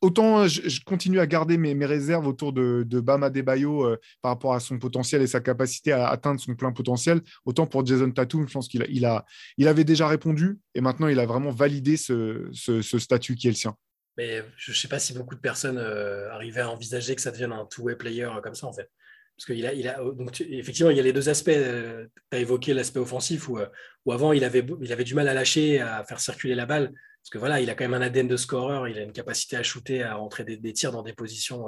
autant 0.00 0.46
je, 0.46 0.82
continue 0.84 1.20
à 1.20 1.26
garder 1.26 1.56
mes, 1.56 1.74
mes 1.74 1.86
réserves 1.86 2.26
autour 2.26 2.52
de, 2.52 2.84
de 2.86 3.00
Bama 3.00 3.30
Debayo 3.30 3.86
euh, 3.86 3.96
par 4.20 4.32
rapport 4.32 4.54
à 4.54 4.60
son 4.60 4.78
potentiel 4.78 5.22
et 5.22 5.26
sa 5.26 5.40
capacité 5.40 5.92
à 5.92 6.08
atteindre 6.08 6.40
son 6.40 6.54
plein 6.54 6.72
potentiel, 6.72 7.22
autant 7.46 7.66
pour 7.66 7.86
Jason 7.86 8.10
Tatum, 8.10 8.46
je 8.46 8.52
pense 8.52 8.68
qu'il 8.68 8.82
a, 9.06 9.24
il 9.56 9.68
avait 9.68 9.84
déjà 9.84 10.08
répondu 10.08 10.58
et 10.74 10.80
maintenant 10.80 11.08
il 11.08 11.18
a 11.18 11.26
vraiment 11.26 11.50
validé 11.50 11.96
ce, 11.96 12.48
ce 12.52 12.98
statut 12.98 13.36
qui 13.36 13.46
est 13.46 13.52
le 13.52 13.56
sien. 13.56 13.76
Mais 14.16 14.44
je 14.56 14.70
ne 14.70 14.76
sais 14.76 14.88
pas 14.88 14.98
si 14.98 15.12
beaucoup 15.12 15.34
de 15.34 15.40
personnes 15.40 15.78
euh, 15.78 16.30
arrivaient 16.30 16.60
à 16.60 16.70
envisager 16.70 17.14
que 17.14 17.20
ça 17.20 17.30
devienne 17.30 17.52
un 17.52 17.66
two-way 17.66 17.96
player 17.96 18.24
euh, 18.24 18.40
comme 18.40 18.54
ça, 18.54 18.66
en 18.66 18.72
fait. 18.72 18.88
Parce 19.36 19.46
qu'il 19.46 19.66
a, 19.66 19.72
il 19.72 19.88
a, 19.88 19.96
donc, 19.98 20.40
effectivement, 20.40 20.90
il 20.90 20.96
y 20.96 21.00
a 21.00 21.02
les 21.02 21.12
deux 21.12 21.28
aspects. 21.28 21.48
Euh, 21.48 22.06
tu 22.30 22.36
as 22.36 22.40
évoqué 22.40 22.72
l'aspect 22.72 23.00
offensif 23.00 23.48
où, 23.48 23.58
où, 24.04 24.12
avant, 24.12 24.32
il 24.32 24.44
avait, 24.44 24.64
il 24.80 24.92
avait 24.92 25.04
du 25.04 25.14
mal 25.14 25.26
à 25.26 25.34
lâcher, 25.34 25.80
à 25.80 26.04
faire 26.04 26.20
circuler 26.20 26.54
la 26.54 26.66
balle. 26.66 26.92
Parce 27.22 27.30
que 27.30 27.38
voilà, 27.38 27.60
il 27.60 27.68
a 27.70 27.74
quand 27.74 27.84
même 27.84 27.94
un 27.94 28.02
ADN 28.02 28.28
de 28.28 28.36
scoreur, 28.36 28.86
il 28.86 28.98
a 28.98 29.02
une 29.02 29.12
capacité 29.12 29.56
à 29.56 29.62
shooter, 29.62 30.02
à 30.02 30.14
rentrer 30.14 30.44
des, 30.44 30.72
tirs 30.72 30.92
dans 30.92 31.02
des 31.02 31.14
positions. 31.14 31.66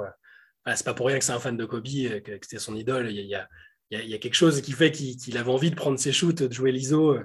Ce 0.65 0.75
c'est 0.75 0.85
pas 0.85 0.93
pour 0.93 1.07
rien 1.07 1.17
que 1.19 1.25
c'est 1.25 1.31
un 1.33 1.39
fan 1.39 1.57
de 1.57 1.65
Kobe, 1.65 1.83
que, 1.83 2.37
c'était 2.41 2.59
son 2.59 2.75
idole. 2.75 3.11
Il 3.11 3.25
y, 3.25 3.35
a, 3.35 3.49
il, 3.89 4.07
y 4.07 4.13
a, 4.13 4.17
quelque 4.19 4.35
chose 4.35 4.61
qui 4.61 4.71
fait 4.71 4.91
qu'il, 4.91 5.37
avait 5.37 5.49
envie 5.49 5.71
de 5.71 5.75
prendre 5.75 5.99
ses 5.99 6.13
shoots, 6.13 6.43
de 6.43 6.53
jouer 6.53 6.71
l'ISO. 6.71 7.17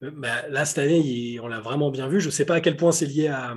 Bah, 0.00 0.48
là, 0.48 0.64
cette 0.64 0.78
année, 0.78 1.38
on 1.42 1.48
l'a 1.48 1.60
vraiment 1.60 1.90
bien 1.90 2.08
vu. 2.08 2.20
Je 2.20 2.26
ne 2.26 2.30
sais 2.30 2.44
pas 2.46 2.54
à 2.54 2.60
quel 2.60 2.76
point 2.76 2.92
c'est 2.92 3.06
lié 3.06 3.26
à, 3.26 3.54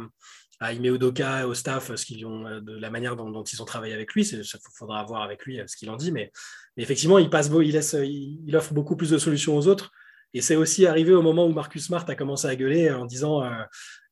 à 0.60 0.74
Ime 0.74 0.86
Udoka, 0.86 1.48
au 1.48 1.54
staff, 1.54 1.96
ce 1.96 2.06
qu'ils 2.06 2.26
ont, 2.26 2.46
euh, 2.48 2.60
de 2.60 2.78
la 2.78 2.90
manière 2.90 3.16
dont, 3.16 3.44
ils 3.44 3.62
ont 3.62 3.66
travaillé 3.66 3.94
avec 3.94 4.14
lui. 4.14 4.28
Il 4.28 4.44
faudra 4.74 5.04
voir 5.04 5.22
avec 5.22 5.46
lui 5.46 5.60
euh, 5.60 5.66
ce 5.68 5.76
qu'il 5.76 5.90
en 5.90 5.98
dit. 5.98 6.12
Mais, 6.12 6.32
effectivement, 6.78 7.20
il, 7.20 7.30
passe, 7.30 7.50
il, 7.62 7.72
laisse, 7.72 7.96
il, 8.02 8.56
offre 8.56 8.74
beaucoup 8.74 8.96
plus 8.96 9.12
de 9.12 9.18
solutions 9.18 9.56
aux 9.56 9.68
autres. 9.68 9.92
Et 10.34 10.42
c'est 10.42 10.56
aussi 10.56 10.86
arrivé 10.86 11.14
au 11.14 11.22
moment 11.22 11.48
où 11.48 11.54
Marcus 11.54 11.86
Smart 11.86 12.04
a 12.08 12.16
commencé 12.16 12.48
à 12.48 12.56
gueuler 12.56 12.92
en 12.92 13.06
disant 13.06 13.44
euh, 13.44 13.50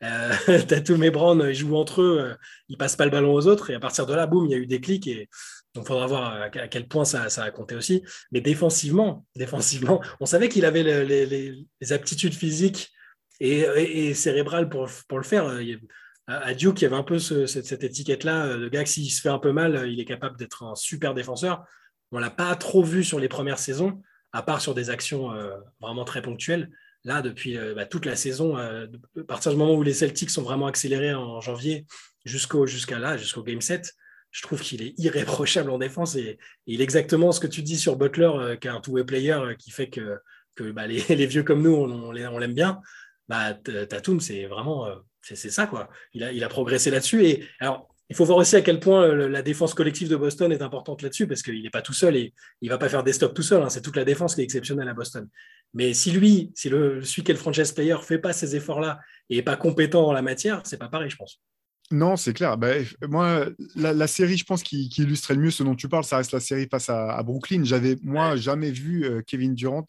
euh 0.03 0.61
Tatum 0.67 1.03
et 1.03 1.11
Brown, 1.11 1.45
ils 1.49 1.53
jouent 1.53 1.75
entre 1.75 2.01
eux, 2.01 2.35
ils 2.69 2.77
passent 2.77 2.95
pas 2.95 3.05
le 3.05 3.11
ballon 3.11 3.33
aux 3.33 3.47
autres. 3.47 3.69
Et 3.69 3.75
à 3.75 3.79
partir 3.79 4.05
de 4.05 4.13
là, 4.13 4.25
boum, 4.25 4.45
il 4.45 4.51
y 4.51 4.55
a 4.55 4.57
eu 4.57 4.65
des 4.65 4.79
clics. 4.79 5.07
Et 5.07 5.29
donc, 5.73 5.83
il 5.83 5.87
faudra 5.87 6.07
voir 6.07 6.41
à 6.41 6.49
quel 6.49 6.87
point 6.87 7.05
ça, 7.05 7.25
a 7.25 7.51
compté 7.51 7.75
aussi. 7.75 8.03
Mais 8.31 8.39
défensivement, 8.39 9.25
défensivement 9.35 10.01
on 10.19 10.25
savait 10.25 10.47
qu'il 10.47 10.65
avait 10.65 10.83
les, 10.83 11.91
aptitudes 11.91 12.33
physiques 12.33 12.91
et, 13.41 14.13
cérébrales 14.13 14.69
pour, 14.69 14.87
le 15.17 15.23
faire 15.23 15.59
à 16.27 16.53
Duke, 16.53 16.81
il 16.81 16.83
y 16.83 16.87
avait 16.87 16.95
un 16.95 17.03
peu 17.03 17.19
cette, 17.19 17.83
étiquette-là, 17.83 18.57
de 18.57 18.67
gars 18.67 18.83
que 18.83 18.89
s'il 18.89 19.09
se 19.11 19.21
fait 19.21 19.29
un 19.29 19.39
peu 19.39 19.51
mal, 19.51 19.87
il 19.87 19.99
est 19.99 20.05
capable 20.05 20.37
d'être 20.37 20.63
un 20.63 20.75
super 20.75 21.13
défenseur. 21.13 21.65
On 22.11 22.17
ne 22.17 22.21
l'a 22.21 22.31
pas 22.31 22.55
trop 22.55 22.83
vu 22.83 23.03
sur 23.03 23.19
les 23.19 23.27
premières 23.27 23.59
saisons. 23.59 24.01
à 24.31 24.41
part 24.41 24.59
sur 24.59 24.73
des 24.73 24.89
actions 24.89 25.31
vraiment 25.79 26.03
très 26.03 26.21
ponctuelles. 26.21 26.71
Là, 27.03 27.21
depuis 27.21 27.57
bah, 27.75 27.85
toute 27.85 28.05
la 28.05 28.15
saison, 28.15 28.57
à 28.57 28.87
partir 29.27 29.51
du 29.51 29.57
moment 29.57 29.75
où 29.75 29.83
les 29.83 29.93
Celtics 29.93 30.31
sont 30.31 30.41
vraiment 30.41 30.65
accélérés 30.65 31.13
en 31.13 31.39
janvier 31.41 31.85
jusqu'au 32.25 32.65
jusqu'à 32.65 32.97
là, 32.97 33.17
jusqu'au 33.17 33.43
Game 33.43 33.61
7, 33.61 33.93
je 34.31 34.41
trouve 34.41 34.61
qu'il 34.61 34.81
est 34.81 34.93
irréprochable 34.97 35.69
en 35.69 35.77
défense 35.77 36.15
et, 36.15 36.39
il 36.65 36.81
est 36.81 36.83
exactement 36.83 37.31
ce 37.31 37.39
que 37.39 37.47
tu 37.47 37.61
dis 37.61 37.77
sur 37.77 37.95
Butler, 37.95 38.57
qui 38.59 38.67
est 38.67 38.71
un 38.71 38.81
two-way 38.81 39.03
player 39.03 39.39
qui 39.59 39.69
fait 39.69 39.89
que, 39.89 40.19
bah, 40.71 40.87
les, 40.87 41.25
vieux 41.27 41.43
comme 41.43 41.61
nous, 41.61 41.75
on, 41.75 41.91
on 41.91 42.37
l'aime 42.39 42.55
bien. 42.55 42.81
Bah, 43.29 43.53
Tatum, 43.53 44.19
c'est 44.19 44.45
vraiment 44.45 44.87
c'est 45.33 45.49
ça 45.49 45.67
quoi. 45.67 45.89
Il 46.13 46.23
a, 46.23 46.31
il 46.31 46.43
a 46.43 46.49
progressé 46.49 46.91
là-dessus 46.91 47.25
et 47.25 47.47
alors 47.59 47.89
il 48.09 48.15
faut 48.15 48.25
voir 48.25 48.37
aussi 48.37 48.55
à 48.55 48.61
quel 48.61 48.79
point 48.79 49.07
la 49.07 49.41
défense 49.41 49.73
collective 49.73 50.09
de 50.09 50.15
Boston 50.15 50.51
est 50.51 50.61
importante 50.61 51.01
là-dessus, 51.01 51.27
parce 51.27 51.41
qu'il 51.41 51.63
n'est 51.63 51.71
pas 51.71 51.81
tout 51.81 51.93
seul 51.93 52.15
et 52.15 52.33
il 52.61 52.67
ne 52.67 52.73
va 52.73 52.77
pas 52.77 52.89
faire 52.89 53.03
des 53.03 53.13
stops 53.13 53.33
tout 53.33 53.41
seul. 53.41 53.63
Hein. 53.63 53.69
C'est 53.69 53.81
toute 53.81 53.95
la 53.95 54.05
défense 54.05 54.35
qui 54.35 54.41
est 54.41 54.43
exceptionnelle 54.43 54.87
à 54.87 54.93
Boston. 54.93 55.27
Mais 55.73 55.93
si 55.93 56.11
lui, 56.11 56.51
si 56.53 56.69
le, 56.69 57.01
celui 57.03 57.23
qui 57.23 57.31
est 57.31 57.33
le 57.33 57.39
franchise 57.39 57.71
player, 57.71 57.93
ne 57.93 57.97
fait 57.97 58.19
pas 58.19 58.31
ces 58.31 58.55
efforts-là 58.55 58.99
et 59.29 59.37
n'est 59.37 59.41
pas 59.41 59.57
compétent 59.57 60.05
en 60.05 60.13
la 60.13 60.21
matière, 60.21 60.61
c'est 60.65 60.77
pas 60.77 60.87
pareil, 60.87 61.09
je 61.09 61.15
pense. 61.15 61.41
Non, 61.91 62.15
c'est 62.15 62.33
clair. 62.33 62.57
Bah, 62.57 62.73
moi, 63.07 63.47
la, 63.75 64.07
série, 64.07 64.37
je 64.37 64.45
pense, 64.45 64.61
qui, 64.61 64.87
illustrait 64.97 65.33
le 65.33 65.41
mieux 65.41 65.51
ce 65.51 65.63
dont 65.63 65.75
tu 65.75 65.87
parles, 65.87 66.03
ça 66.03 66.17
reste 66.17 66.31
la 66.31 66.39
série 66.39 66.67
face 66.69 66.89
à, 66.89 67.21
Brooklyn. 67.23 67.63
J'avais, 67.63 67.95
moi, 68.03 68.35
jamais 68.35 68.71
vu 68.71 69.05
euh, 69.05 69.21
Kevin 69.25 69.55
Durant 69.55 69.85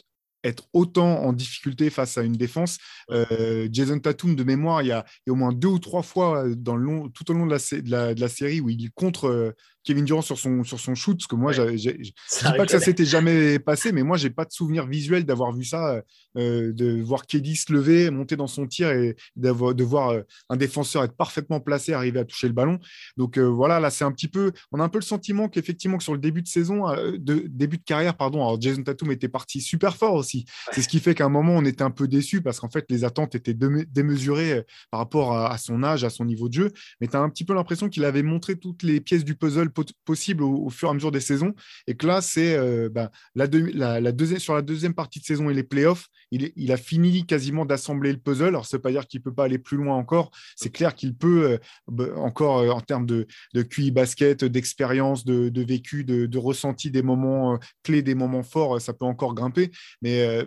être 0.47 0.65
autant 0.73 1.23
en 1.23 1.33
difficulté 1.33 1.91
face 1.91 2.19
à 2.19 2.23
une 2.23 2.35
défense. 2.35 2.79
Euh, 3.11 3.69
Jason 3.71 3.99
Tatum, 3.99 4.37
de 4.37 4.45
mémoire, 4.45 4.83
il 4.83 4.89
y, 4.89 4.93
a, 4.93 5.05
au 5.29 5.35
moins 5.35 5.53
deux 5.53 5.69
ou 5.69 5.79
trois 5.79 6.03
fois 6.03 6.45
long, 6.77 7.09
tout 7.09 7.31
au 7.31 7.35
long 7.35 7.47
de 7.47 7.53
la, 7.53 8.15
de 8.15 8.21
la 8.21 8.29
série 8.29 8.61
où 8.61 8.69
il 8.69 8.91
contre 8.93 9.29
euh, 9.29 9.53
Kevin 9.87 10.05
Durant 10.05 10.21
sur 10.21 10.37
son, 10.37 10.65
sur 10.65 10.81
son 10.81 10.95
shoot, 10.95 11.17
parce 11.17 11.29
que 11.29 11.37
moi, 11.37 11.53
je 11.53 11.63
ne 11.63 11.77
dis 11.77 12.13
pas 12.43 12.67
que 12.67 12.73
ça 12.73 12.81
s'était 12.81 13.05
jamais 13.05 13.59
passé, 13.61 13.93
mais 13.93 14.03
moi, 14.03 14.17
j'ai 14.17 14.31
pas 14.31 14.45
de 14.45 14.53
souvenir 14.53 14.87
visuel 14.87 15.25
d'avoir 15.25 15.53
vu 15.53 15.65
ça, 15.65 16.03
euh, 16.37 16.73
de 16.73 17.01
voir 17.01 17.27
Kelly 17.27 17.55
se 17.55 17.73
lever, 17.73 18.11
monter 18.11 18.37
dans 18.37 18.49
son 18.49 18.67
tir 18.67 18.91
et 18.91 19.17
de 19.37 19.85
voir 19.85 20.11
euh, 20.11 20.23
un 20.49 20.57
défenseur 20.57 21.05
être 21.05 21.17
parfaitement 21.17 21.61
placé, 21.61 21.93
arriver 21.93 22.19
à 22.19 22.25
toucher 22.25 22.49
le 22.49 22.53
ballon. 22.53 22.81
Donc 23.17 23.39
euh, 23.39 23.45
voilà, 23.45 23.79
là, 23.79 23.91
c'est 23.91 24.05
un 24.05 24.11
petit 24.11 24.29
peu, 24.29 24.53
on 24.73 24.81
a 24.81 24.83
un 24.83 24.89
peu 24.89 24.99
le 24.99 25.05
sentiment 25.05 25.49
qu'effectivement, 25.49 25.97
que 25.97 26.03
sur 26.03 26.15
le 26.15 26.19
début 26.19 26.43
de 26.43 26.49
saison, 26.49 26.87
de, 27.17 27.45
début 27.47 27.79
de 27.79 27.85
carrière, 27.85 28.17
pardon, 28.17 28.41
alors 28.41 28.61
Jason 28.61 28.83
Tatum 28.83 29.13
était 29.13 29.29
parti 29.29 29.61
super 29.61 29.97
fort 29.97 30.15
aussi. 30.15 30.47
C'est 30.73 30.83
ce 30.83 30.89
qui 30.89 30.99
fait 30.99 31.15
qu'à 31.15 31.27
un 31.27 31.29
moment, 31.29 31.55
on 31.55 31.65
était 31.65 31.83
un 31.83 31.91
peu 31.93 32.09
déçu 32.09 32.43
parce 32.43 32.59
qu'en 32.59 32.71
fait, 32.71 32.87
les 32.91 33.05
attentes 33.05 33.37
étaient 33.37 33.55
démesurées 33.55 34.65
par 34.91 34.99
rapport 34.99 35.33
à, 35.33 35.53
à, 35.53 35.59
son 35.59 35.85
âge, 35.85 36.03
à 36.03 36.11
son 36.11 36.25
niveau 36.25 36.49
de 36.49 36.55
jeu. 36.55 36.73
Mais 37.01 37.07
tu 37.07 37.17
as 37.17 37.21
un 37.21 37.31
petit 37.31 37.45
peu 37.45 37.55
l'impression 37.55 37.89
qu'il 37.89 38.05
avait 38.05 38.25
montré 38.25 38.57
toutes 38.57 38.83
les 38.83 39.01
pièces 39.01 39.25
du 39.25 39.37
puzzle 39.37 39.71
possible 40.05 40.43
au, 40.43 40.69
fur 40.71 40.89
et 40.89 40.91
à 40.91 40.95
mesure 40.95 41.13
des 41.13 41.21
saisons. 41.21 41.55
Et 41.87 41.95
que 41.95 42.07
là, 42.07 42.21
c'est 42.21 42.57
euh, 42.57 42.89
bah, 42.89 43.11
la, 43.35 43.47
deuxième, 43.47 44.39
sur 44.39 44.55
la 44.55 44.63
deuxième 44.63 44.95
partie 44.95 45.21
de 45.21 45.25
saison 45.25 45.51
et 45.51 45.55
les 45.55 45.63
playoffs, 45.63 46.07
il, 46.31 46.73
a 46.73 46.77
fini 46.77 47.25
quasiment 47.27 47.65
d'assembler 47.65 48.13
le 48.13 48.19
puzzle. 48.19 48.49
Alors, 48.49 48.67
ça 48.67 48.77
ne 48.77 48.79
veut 48.79 48.83
pas 48.83 48.91
dire 48.91 49.07
qu'il 49.07 49.21
ne 49.21 49.25
peut 49.25 49.35
pas 49.35 49.45
aller 49.45 49.59
plus 49.59 49.77
loin 49.77 49.97
encore. 49.97 50.31
C'est 50.57 50.71
clair 50.71 50.95
qu'il 50.95 51.15
peut 51.15 51.51
euh, 51.51 51.59
bah, 51.89 52.07
encore, 52.17 52.59
euh, 52.59 52.71
en 52.71 52.81
termes 52.81 53.07
de, 53.07 53.27
de 53.55 53.63
QI 53.63 53.91
basket, 53.91 54.45
d'expérience, 54.45 55.25
de, 55.25 55.63
vécu, 55.63 56.05
de, 56.05 56.39
ressenti 56.39 56.91
des 56.91 57.03
moments 57.03 57.59
clés, 57.83 58.03
des 58.03 58.15
moments 58.15 58.43
forts, 58.43 58.81
ça 58.81 58.93
peut 58.93 59.07
encore 59.07 59.35
grimper. 59.35 59.71
Mais, 60.03 60.47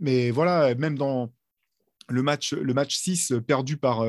mais 0.00 0.30
voilà, 0.30 0.74
même 0.74 0.96
dans 0.96 1.30
le 2.08 2.22
match, 2.22 2.54
le 2.54 2.72
match 2.72 2.96
6 2.96 3.34
perdu 3.46 3.76
par, 3.76 4.04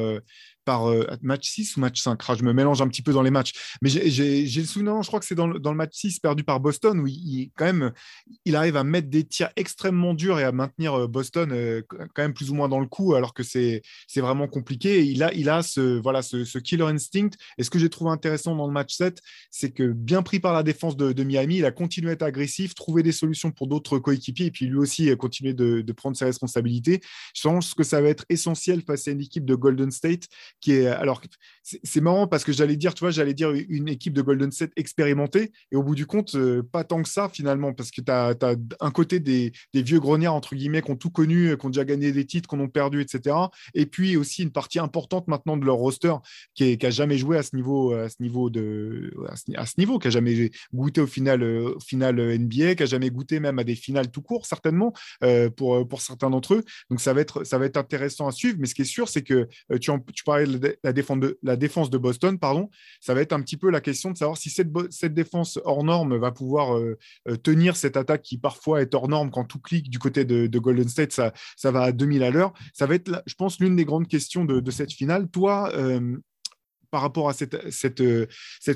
par 0.65 0.89
euh, 0.89 1.05
match 1.21 1.49
6 1.49 1.77
ou 1.77 1.79
match 1.79 2.01
5 2.01 2.19
ah, 2.27 2.35
Je 2.35 2.43
me 2.43 2.53
mélange 2.53 2.81
un 2.81 2.87
petit 2.87 3.01
peu 3.01 3.13
dans 3.13 3.21
les 3.21 3.31
matchs. 3.31 3.53
Mais 3.81 3.89
j'ai 3.89 4.43
le 4.43 4.65
souvenir, 4.65 5.01
je 5.01 5.07
crois 5.07 5.19
que 5.19 5.25
c'est 5.25 5.35
dans, 5.35 5.47
le 5.47 5.73
match 5.73 5.91
6 5.93 6.19
perdu 6.19 6.43
par 6.43 6.59
Boston 6.59 6.99
où 6.99 7.07
il, 7.07 7.51
quand 7.55 7.65
même, 7.65 7.91
il 8.45 8.55
arrive 8.55 8.75
à 8.77 8.83
mettre 8.83 9.09
des 9.09 9.23
tirs 9.23 9.49
extrêmement 9.55 10.13
durs 10.13 10.39
et 10.39 10.43
à 10.43 10.51
maintenir 10.51 10.93
euh, 10.93 11.07
Boston 11.07 11.51
euh, 11.51 11.81
quand 11.89 12.21
même 12.21 12.33
plus 12.33 12.51
ou 12.51 12.55
moins 12.55 12.69
dans 12.69 12.79
le 12.79 12.87
coup 12.87 13.15
alors 13.15 13.33
que 13.33 13.43
c'est 13.43 13.81
vraiment 14.15 14.47
compliqué. 14.47 15.03
il 15.05 15.23
a, 15.23 15.33
il 15.33 15.49
a 15.49 15.63
ce, 15.63 15.99
voilà, 15.99 16.21
ce, 16.21 16.57
killer 16.59 16.83
instinct. 16.83 17.29
Et 17.57 17.63
ce 17.63 17.69
que 17.69 17.79
j'ai 17.79 17.89
trouvé 17.89 18.11
intéressant 18.11 18.55
dans 18.55 18.67
le 18.67 18.73
match 18.73 18.95
7, 18.95 19.19
c'est 19.51 19.71
que 19.71 19.91
bien 19.91 20.21
pris 20.21 20.39
par 20.39 20.53
la 20.53 20.63
défense 20.63 20.97
de, 20.97 21.23
Miami, 21.23 21.57
il 21.57 21.65
a 21.65 21.71
continué 21.71 22.11
à 22.11 22.13
être 22.13 22.23
agressif, 22.23 22.73
trouver 22.73 23.03
des 23.03 23.11
solutions 23.11 23.51
pour 23.51 23.67
d'autres 23.67 23.99
coéquipiers 23.99 24.47
et 24.47 24.51
puis 24.51 24.65
lui 24.65 24.77
aussi 24.77 25.15
continuer 25.17 25.53
de, 25.53 25.81
de 25.81 25.93
prendre 25.93 26.17
ses 26.17 26.25
responsabilités. 26.25 27.01
Je 27.35 27.41
pense 27.47 27.73
que 27.73 27.83
ça 27.83 28.01
va 28.01 28.09
être 28.09 28.25
essentiel 28.29 28.81
face 28.81 29.07
à 29.07 29.11
une 29.11 29.21
équipe 29.21 29.45
de 29.45 29.55
Golden 29.55 29.91
State 29.91 30.27
qui 30.61 30.73
est 30.73 30.87
alors 30.87 31.21
c'est 31.83 32.01
marrant 32.01 32.27
parce 32.27 32.43
que 32.43 32.51
j'allais 32.51 32.75
dire, 32.75 32.93
tu 32.93 33.01
vois, 33.01 33.11
j'allais 33.11 33.33
dire 33.33 33.51
une 33.51 33.87
équipe 33.87 34.13
de 34.13 34.21
Golden 34.21 34.51
State 34.51 34.71
expérimentée 34.75 35.51
et 35.71 35.75
au 35.75 35.83
bout 35.83 35.95
du 35.95 36.05
compte, 36.05 36.35
euh, 36.35 36.63
pas 36.63 36.83
tant 36.83 37.01
que 37.01 37.09
ça 37.09 37.29
finalement 37.29 37.73
parce 37.73 37.91
que 37.91 38.01
tu 38.01 38.11
as, 38.11 38.35
un 38.79 38.91
côté 38.91 39.19
des, 39.19 39.51
vieux 39.73 39.99
grognards 39.99 40.33
entre 40.33 40.55
guillemets 40.55 40.81
qui 40.81 40.91
ont 40.91 40.95
tout 40.95 41.09
connu, 41.09 41.55
qui 41.57 41.65
ont 41.65 41.69
déjà 41.69 41.85
gagné 41.85 42.11
des 42.11 42.25
titres, 42.25 42.49
qui 42.49 42.55
ont 42.55 42.67
perdu, 42.67 43.01
etc. 43.01 43.35
Et 43.73 43.85
puis 43.85 44.17
aussi 44.17 44.43
une 44.43 44.51
partie 44.51 44.79
importante 44.79 45.27
maintenant 45.27 45.57
de 45.57 45.65
leur 45.65 45.75
roster 45.75 46.13
qui, 46.55 46.77
n'a 46.81 46.89
jamais 46.89 47.17
joué 47.17 47.37
à 47.37 47.43
ce 47.43 47.55
niveau, 47.55 47.93
à 47.93 48.09
ce 48.09 48.15
niveau 48.19 48.49
de, 48.49 49.13
à 49.55 49.65
ce, 49.65 49.73
niveau, 49.77 49.99
qui 49.99 50.07
a 50.07 50.11
jamais 50.11 50.51
goûté 50.73 51.01
au 51.01 51.07
final, 51.07 51.43
euh, 51.43 51.75
au 51.75 52.37
NBA, 52.37 52.75
qui 52.75 52.83
a 52.83 52.85
jamais 52.85 53.09
goûté 53.09 53.39
même 53.39 53.59
à 53.59 53.63
des 53.63 53.75
finales 53.75 54.09
tout 54.09 54.21
court 54.21 54.45
certainement 54.45 54.93
euh, 55.23 55.49
pour, 55.49 55.87
pour 55.87 56.01
certains 56.01 56.29
d'entre 56.29 56.55
eux. 56.55 56.63
Donc 56.89 56.99
ça 57.01 57.13
va 57.13 57.21
être, 57.21 57.43
ça 57.43 57.57
va 57.57 57.65
être 57.65 57.77
intéressant 57.77 58.27
à 58.27 58.31
suivre. 58.31 58.57
Mais 58.59 58.67
ce 58.67 58.75
qui 58.75 58.81
est 58.81 58.85
sûr, 58.85 59.07
c'est 59.09 59.21
que 59.21 59.47
tu, 59.79 59.91
tu 60.13 60.23
parlais 60.23 60.38
la 60.43 60.93
défense 61.57 61.89
de, 61.89 61.97
Boston, 61.97 62.39
pardon, 62.39 62.69
ça 63.01 63.13
va 63.13 63.21
être 63.21 63.33
un 63.33 63.41
petit 63.41 63.57
peu 63.57 63.69
la 63.69 63.81
question 63.81 64.11
de 64.11 64.17
savoir 64.17 64.37
si 64.37 64.49
cette, 64.49 64.71
défense 65.13 65.59
hors 65.63 65.83
norme 65.83 66.17
va 66.17 66.31
pouvoir 66.31 66.77
euh, 66.77 66.97
euh, 67.27 67.35
tenir 67.35 67.75
cette 67.75 67.97
attaque 67.97 68.21
qui 68.21 68.37
parfois 68.37 68.81
est 68.81 68.93
hors 68.93 69.07
norme 69.07 69.31
quand 69.31 69.45
tout 69.45 69.59
clique 69.59 69.89
du 69.89 69.99
côté 69.99 70.25
de, 70.25 70.59
Golden 70.59 70.87
State, 70.87 71.13
ça, 71.13 71.71
va 71.71 71.81
à 71.81 71.91
2000 71.91 72.23
à 72.23 72.31
l'heure. 72.31 72.53
Ça 72.73 72.85
va 72.85 72.95
être, 72.95 73.23
je 73.25 73.33
pense, 73.35 73.59
l'une 73.59 73.75
des 73.75 73.85
grandes 73.85 74.07
questions 74.07 74.45
de, 74.45 74.71
cette 74.71 74.91
finale. 74.91 75.29
Toi, 75.29 75.71
euh, 75.75 76.17
par 76.91 77.01
rapport 77.01 77.29
à 77.29 77.33
cette, 77.33 77.55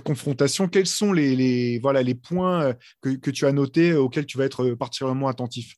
confrontation, 0.03 0.67
quels 0.67 0.87
sont 0.87 1.13
les, 1.13 1.79
points 2.23 2.73
que, 3.01 3.29
tu 3.29 3.45
as 3.45 3.51
notés 3.51 3.93
auxquels 3.93 4.25
tu 4.25 4.37
vas 4.37 4.45
être 4.45 4.71
particulièrement 4.75 5.27
attentif? 5.27 5.75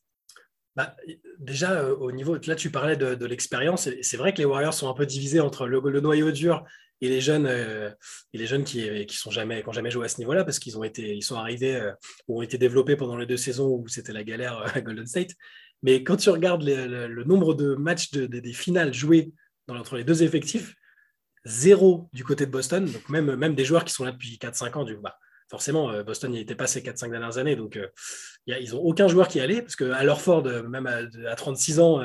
Bah, 0.76 0.96
déjà, 1.40 1.72
euh, 1.72 1.96
au 1.96 2.12
niveau, 2.12 2.38
là, 2.46 2.56
tu 2.56 2.70
parlais 2.70 2.98
de, 2.98 3.26
l'expérience. 3.26 3.90
C'est 4.02 4.18
vrai 4.18 4.34
que 4.34 4.40
les 4.40 4.46
Warriors 4.46 4.74
sont 4.74 4.90
un 4.90 4.94
peu 4.94 5.06
divisés 5.06 5.40
entre 5.40 5.68
le, 5.68 5.80
noyau 6.02 6.32
dur 6.32 6.66
et 7.02 7.10
les 7.10 7.22
jeunes, 7.22 7.46
euh, 7.46 7.90
et 8.34 8.38
les 8.38 8.48
jeunes 8.48 8.64
qui, 8.64 9.06
qui 9.06 9.18
sont 9.18 9.32
jamais, 9.32 9.64
jamais 9.72 9.92
joué 9.92 10.06
à 10.06 10.10
ce 10.10 10.18
niveau-là 10.20 10.44
parce 10.44 10.60
qu'ils 10.60 10.78
ont 10.78 10.84
été, 10.84 11.16
ils 11.16 11.24
sont 11.24 11.36
arrivés 11.36 11.76
euh, 11.76 11.92
ou 12.28 12.40
ont 12.40 12.42
été 12.42 12.58
développés 12.58 12.96
pendant 12.96 13.18
les 13.18 13.26
deux 13.26 13.38
saisons 13.38 13.70
où 13.70 13.88
c'était 13.88 14.14
la 14.14 14.24
galère 14.24 14.58
à 14.76 14.82
Golden 14.82 15.06
State. 15.06 15.32
Mais 15.82 16.04
quand 16.04 16.18
tu 16.18 16.30
regardes 16.30 16.64
le, 16.64 17.24
nombre 17.24 17.54
de 17.54 17.76
matchs 17.76 18.12
des 18.12 18.54
finales 18.54 18.94
joués 18.94 19.34
entre 19.68 19.98
les 19.98 20.04
deux 20.04 20.24
effectifs, 20.24 20.76
zéro 21.46 22.10
du 22.12 22.24
côté 22.24 22.46
de 22.46 22.52
Boston. 22.52 22.86
Donc 22.86 23.08
même, 23.10 23.36
même 23.36 23.56
des 23.56 23.66
joueurs 23.66 23.86
qui 23.86 23.94
sont 23.94 24.04
là 24.04 24.12
depuis 24.12 24.38
4-5 24.38 24.78
ans, 24.78 24.84
du, 24.84 24.98
bah, 24.98 25.18
forcément, 25.50 25.90
euh, 25.92 26.04
Boston 26.04 26.32
n'y 26.32 26.40
était 26.40 26.56
pas 26.56 26.68
ces 26.68 26.82
4-5 26.82 27.12
dernières 27.12 27.38
années. 27.38 27.56
Donc, 27.56 27.78
euh, 27.78 27.88
ils 28.48 28.72
n'ont 28.72 28.80
aucun 28.80 29.08
joueur 29.08 29.28
qui 29.28 29.40
allait, 29.40 29.62
parce 29.62 29.76
qu'à 29.76 30.04
Lorford, 30.04 30.46
euh, 30.48 30.64
même 30.64 30.88
à, 30.88 31.36
36 31.36 31.80
ans, 31.80 32.02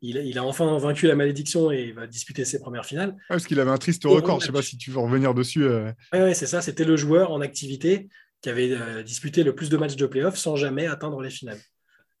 il, 0.00 0.38
a 0.38 0.44
enfin 0.44 0.78
vaincu 0.78 1.06
la 1.06 1.14
malédiction 1.14 1.70
et 1.70 1.82
il 1.82 1.94
va 1.94 2.06
disputer 2.06 2.44
ses 2.44 2.60
premières 2.60 2.86
finales. 2.86 3.16
parce 3.28 3.46
qu'il 3.46 3.60
avait 3.60 3.70
un 3.70 3.78
triste 3.78 4.04
record. 4.04 4.40
Je 4.40 4.44
ne 4.44 4.46
sais 4.46 4.52
pas 4.52 4.62
si 4.62 4.76
tu 4.76 4.90
veux 4.90 4.98
revenir 4.98 5.34
dessus. 5.34 5.64
Oui, 6.12 6.34
c'est 6.34 6.46
ça. 6.46 6.60
C'était 6.60 6.84
le 6.84 6.96
joueur 6.96 7.30
en 7.30 7.40
activité 7.40 8.08
qui 8.40 8.48
avait 8.48 9.04
disputé 9.04 9.44
le 9.44 9.54
plus 9.54 9.70
de 9.70 9.76
matchs 9.76 9.94
de 9.94 10.06
playoff 10.06 10.36
sans 10.36 10.56
jamais 10.56 10.88
atteindre 10.88 11.22
les 11.22 11.30
finales. 11.30 11.60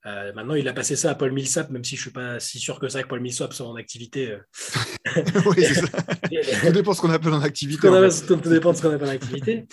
maintenant, 0.04 0.54
il 0.54 0.68
a 0.68 0.72
passé 0.72 0.94
ça 0.94 1.10
à 1.10 1.14
Paul 1.16 1.32
Millsap, 1.32 1.70
même 1.70 1.82
si 1.82 1.96
je 1.96 2.00
ne 2.00 2.02
suis 2.02 2.10
pas 2.12 2.38
si 2.38 2.60
sûr 2.60 2.78
que 2.78 2.88
ça 2.88 3.02
que 3.02 3.08
Paul 3.08 3.20
Millsap 3.20 3.52
soit 3.52 3.66
en 3.66 3.74
activité. 3.74 4.36
oui, 5.46 5.56
c'est 5.58 5.74
ça. 5.74 5.88
Tout 6.66 6.72
dépend 6.72 6.92
de 6.92 6.96
ce 6.96 7.00
qu'on 7.00 7.10
appelle 7.10 7.34
en 7.34 7.42
activité. 7.42 7.88
Tout, 8.28 8.36
dépend 8.48 8.70
de 8.70 8.76
ce 8.76 8.82
qu'on 8.82 8.94
appelle 8.94 9.08
en 9.08 9.12
activité. 9.12 9.66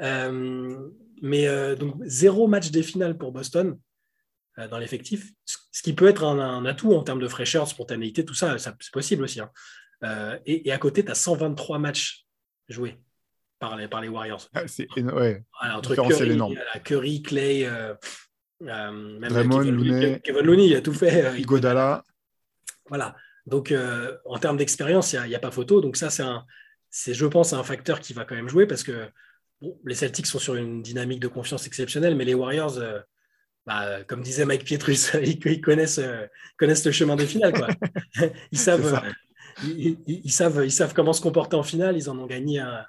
Euh, 0.00 0.88
mais 1.22 1.46
euh, 1.46 1.74
donc, 1.74 1.96
zéro 2.04 2.46
match 2.48 2.70
des 2.70 2.82
finales 2.82 3.16
pour 3.16 3.32
Boston 3.32 3.78
euh, 4.58 4.68
dans 4.68 4.78
l'effectif, 4.78 5.30
ce 5.44 5.82
qui 5.82 5.92
peut 5.92 6.08
être 6.08 6.24
un, 6.24 6.64
atout 6.64 6.94
en 6.94 7.02
termes 7.02 7.20
de 7.20 7.28
fraîcheur, 7.28 7.64
de 7.64 7.70
spontanéité, 7.70 8.24
tout 8.24 8.34
ça, 8.34 8.56
c'est 8.58 8.92
possible 8.92 9.24
aussi. 9.24 9.40
Hein. 9.40 9.50
Et, 10.44 10.70
à 10.70 10.78
côté, 10.78 11.04
tu 11.04 11.10
as 11.10 11.14
1dranttrois 11.14 11.78
matchs 11.78 12.26
joués 12.68 12.98
par 13.58 13.76
les, 13.76 13.88
par 13.88 14.02
les 14.02 14.08
Warriors. 14.08 14.48
Ah, 14.52 14.66
c'est 14.66 14.86
ouais. 14.92 15.42
entre 15.62 15.94
Curry, 15.94 16.38
Curry, 16.84 17.22
Clay, 17.22 17.70
même 18.60 19.18
Kevin, 19.20 20.20
Kevin, 20.20 20.42
Looney, 20.42 20.66
il 20.66 20.76
a 20.76 20.82
tout 20.82 20.92
fait. 20.92 21.40
Igodala. 21.40 22.04
Voilà. 22.88 23.16
Donc, 23.46 23.72
en 24.26 24.38
termes 24.38 24.58
d'expérience, 24.58 25.14
il 25.14 25.22
n'y 25.22 25.34
a, 25.34 25.38
a, 25.38 25.40
pas 25.40 25.50
photo. 25.50 25.80
Donc, 25.80 25.96
ça, 25.96 26.10
c'est, 26.90 27.14
je 27.14 27.26
pense, 27.26 27.54
un 27.54 27.62
facteur 27.62 28.00
qui 28.00 28.12
va 28.12 28.26
quand 28.26 28.34
même 28.34 28.48
jouer 28.48 28.66
parce 28.66 28.82
que 28.82 29.08
les 29.84 29.94
Celtics 29.94 30.26
sont 30.26 30.38
sur 30.38 30.54
une 30.54 30.82
dynamique 30.82 31.20
de 31.20 31.28
confiance 31.28 31.66
exceptionnelle, 31.66 32.16
mais 32.16 32.24
les 32.24 32.34
Warriors, 32.34 32.78
euh, 32.78 33.00
bah, 33.66 34.02
comme 34.04 34.22
disait 34.22 34.44
Mike 34.44 34.64
Pietrus, 34.64 35.12
ils, 35.22 35.60
connaissent, 35.60 35.98
euh, 35.98 36.26
connaissent 36.58 36.84
le 36.84 36.92
chemin 36.92 37.16
des 37.16 37.26
finales. 37.26 37.52
Quoi. 37.52 37.68
ils, 38.52 38.58
savent, 38.58 39.02
ils, 39.62 40.32
savent, 40.32 40.62
ils 40.64 40.72
savent 40.72 40.94
comment 40.94 41.12
se 41.12 41.20
comporter 41.20 41.56
en 41.56 41.62
finale. 41.62 41.96
Ils 41.96 42.10
en 42.10 42.18
ont 42.18 42.26
gagné 42.26 42.60
un, 42.60 42.84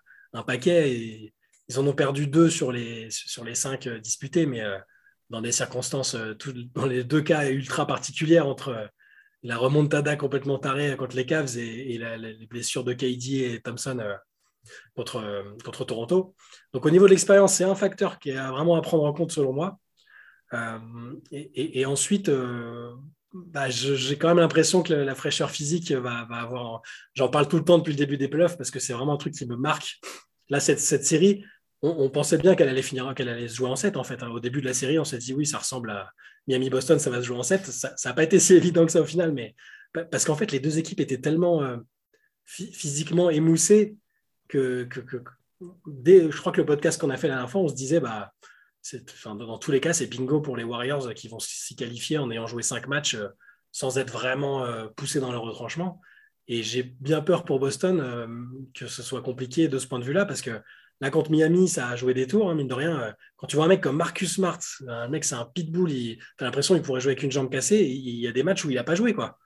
paquet 0.46 0.92
et 0.92 1.34
ils 1.70 1.80
en 1.80 1.88
ont 1.88 1.94
perdu 1.94 2.28
deux 2.28 2.50
sur 2.50 2.74
les, 2.74 3.10
sur 3.10 3.46
les 3.46 3.56
cinq 3.56 3.88
euh, 3.88 4.00
disputés. 4.00 4.46
Mais 4.46 4.62
dans 5.30 5.42
des 5.42 5.52
circonstances, 5.52 6.16
dans 6.76 6.86
les 6.86 7.04
deux 7.04 7.22
cas 7.22 7.50
ultra 7.50 7.88
particulières 7.88 8.48
entre 8.48 8.90
la 9.44 9.58
remontada 9.58 10.16
complètement 10.16 10.60
tarée 10.60 10.96
contre 10.98 11.16
les 11.16 11.26
Cavs 11.26 11.58
et, 11.58 11.98
les 11.98 12.48
blessures 12.48 12.84
de 12.84 12.94
KD 12.94 13.54
et 13.54 13.62
Thompson 13.64 14.00
contre, 14.95 15.45
contre 15.63 15.86
Toronto. 15.86 16.36
Donc 16.73 16.86
au 16.86 16.89
niveau 16.89 17.06
de 17.06 17.12
l'expérience, 17.12 17.54
c'est 17.56 17.63
un 17.63 17.75
facteur 17.75 18.19
qui 18.19 18.30
est 18.32 18.47
vraiment 18.47 18.75
à 18.75 18.82
prendre 18.82 19.04
en 19.04 19.13
compte 19.13 19.32
selon 19.32 19.54
moi. 19.54 19.78
et, 21.32 21.86
ensuite, 21.86 22.30
bah, 23.36 23.69
j'ai 23.69 24.17
quand 24.17 24.30
même 24.30 24.39
l'impression 24.39 24.82
que 24.82 24.93
la, 24.93 25.15
fraîcheur 25.15 25.51
physique 25.51 25.91
va, 25.91 26.25
avoir. 26.32 26.82
J'en 27.13 27.28
parle 27.28 27.47
tout 27.47 27.58
le 27.58 27.65
temps 27.65 27.78
depuis 27.78 27.91
le 27.91 27.97
début 27.97 28.17
des 28.17 28.30
playoffs 28.30 28.58
parce 28.58 28.71
que 28.71 28.80
c'est 28.80 28.93
vraiment 28.93 29.13
un 29.13 29.17
truc 29.17 29.34
qui 29.34 29.45
me 29.45 29.58
marque. 29.58 29.99
Là, 30.49 30.60
cette, 30.60 30.80
série, 30.80 31.43
on, 31.82 32.10
pensait 32.10 32.38
bien 32.38 32.56
qu'elle 32.56 32.69
allait 32.69 32.82
finir, 32.82 33.13
qu'elle 33.13 33.30
allait 33.30 33.49
se 33.49 33.56
jouer 33.56 33.67
en 33.67 33.75
7 33.75 33.97
en 33.97 34.04
fait. 34.04 34.23
Hein. 34.23 34.30
Au 34.30 34.39
début 34.39 34.62
de 34.62 34.65
la 34.65 34.73
série, 34.73 34.97
on 34.99 35.04
s'est 35.04 35.17
dit 35.17 35.34
oui, 35.34 35.45
ça 35.45 35.58
ressemble 35.58 35.89
à 35.89 36.12
Miami-Boston, 36.47 36.97
ça 36.97 37.10
va 37.10 37.17
se 37.21 37.25
jouer 37.25 37.38
en 37.38 37.43
7. 37.43 37.65
Ça 37.65 37.93
n'a 38.06 38.13
pas 38.13 38.23
été 38.23 38.39
si 38.39 38.54
évident 38.54 38.86
que 38.86 38.91
ça 38.91 39.01
au 39.01 39.06
final, 39.06 39.34
mais 39.34 39.54
parce 40.12 40.23
qu'en 40.23 40.36
fait, 40.36 40.51
les 40.51 40.60
deux 40.60 40.78
équipes 40.78 41.01
étaient 41.01 41.19
tellement 41.19 41.62
euh, 41.62 41.78
physiquement 42.45 43.30
émoussées 43.30 43.97
dès, 45.88 46.32
je 46.32 46.38
crois 46.38 46.52
que 46.52 46.62
le 46.62 46.65
podcast 46.65 47.00
qu'on 47.00 47.10
a 47.10 47.18
fait 47.18 47.28
la 47.28 47.36
dernière 47.36 47.50
fois, 47.50 47.62
on 47.62 47.68
se 47.68 47.76
disait 47.76 48.00
bah 48.00 48.34
dans 49.26 49.58
tous 49.58 49.72
les 49.72 49.80
cas, 49.80 49.94
c'est 49.94 50.08
bingo 50.08 50.41
pour 50.41 50.58
les 50.58 50.63
Warriors 50.63 51.13
qui 51.13 51.28
vont 51.28 51.39
s'y 51.39 51.76
qualifier 51.76 52.18
en 52.18 52.30
ayant 52.30 52.48
joué 52.48 52.62
cinq 52.62 52.88
matchs 52.88 53.15
euh, 53.15 53.30
sans 53.72 53.98
être 53.98 54.12
vraiment 54.12 54.63
euh, 54.63 54.88
poussés 54.96 55.20
dans 55.20 55.32
leur 55.32 55.41
retranchement. 55.41 56.02
Et 56.48 56.62
j'ai 56.62 56.84
bien 56.84 57.22
peur 57.22 57.44
pour 57.44 57.60
Boston 57.60 58.00
euh, 58.00 58.28
que 58.76 58.88
ce 58.88 59.02
soit 59.02 59.24
compliqué 59.24 59.68
de 59.68 59.80
ce 59.80 59.88
point 59.88 60.00
de 60.00 60.04
vue-là, 60.04 60.26
parce 60.26 60.41
que 60.41 60.62
là, 61.02 61.10
contre 61.10 61.32
Miami, 61.32 61.68
ça 61.68 61.89
a 61.89 61.96
joué 61.96 62.13
des 62.13 62.28
tours, 62.28 62.50
hein, 62.50 62.56
mine 62.56 62.68
de 62.68 62.74
rien. 62.74 63.15
quand 63.38 63.48
tu 63.48 63.56
vois 63.56 63.65
un 63.65 63.70
mec 63.70 63.82
comme 63.82 63.98
Marcus 63.98 64.36
Smart, 64.36 64.60
un 64.88 65.08
mec, 65.08 65.24
c'est 65.24 65.36
un 65.36 65.46
pitbull, 65.46 65.89
tu 65.89 66.20
as 66.39 66.46
l'impression 66.46 66.76
qu'il 66.76 66.84
pourrait 66.84 67.02
jouer 67.02 67.13
avec 67.13 67.24
une 67.24 67.32
jambe 67.32 67.50
cassée. 67.50 67.84
il 67.84 68.20
y 68.20 68.28
a 68.28 68.32
des 68.32 68.44
matchs 68.44 68.65
où 68.65 68.70
il 68.70 68.76
n'a 68.76 68.84
pas 68.84 68.96
joué, 68.96 69.13
quoi. 69.13 69.39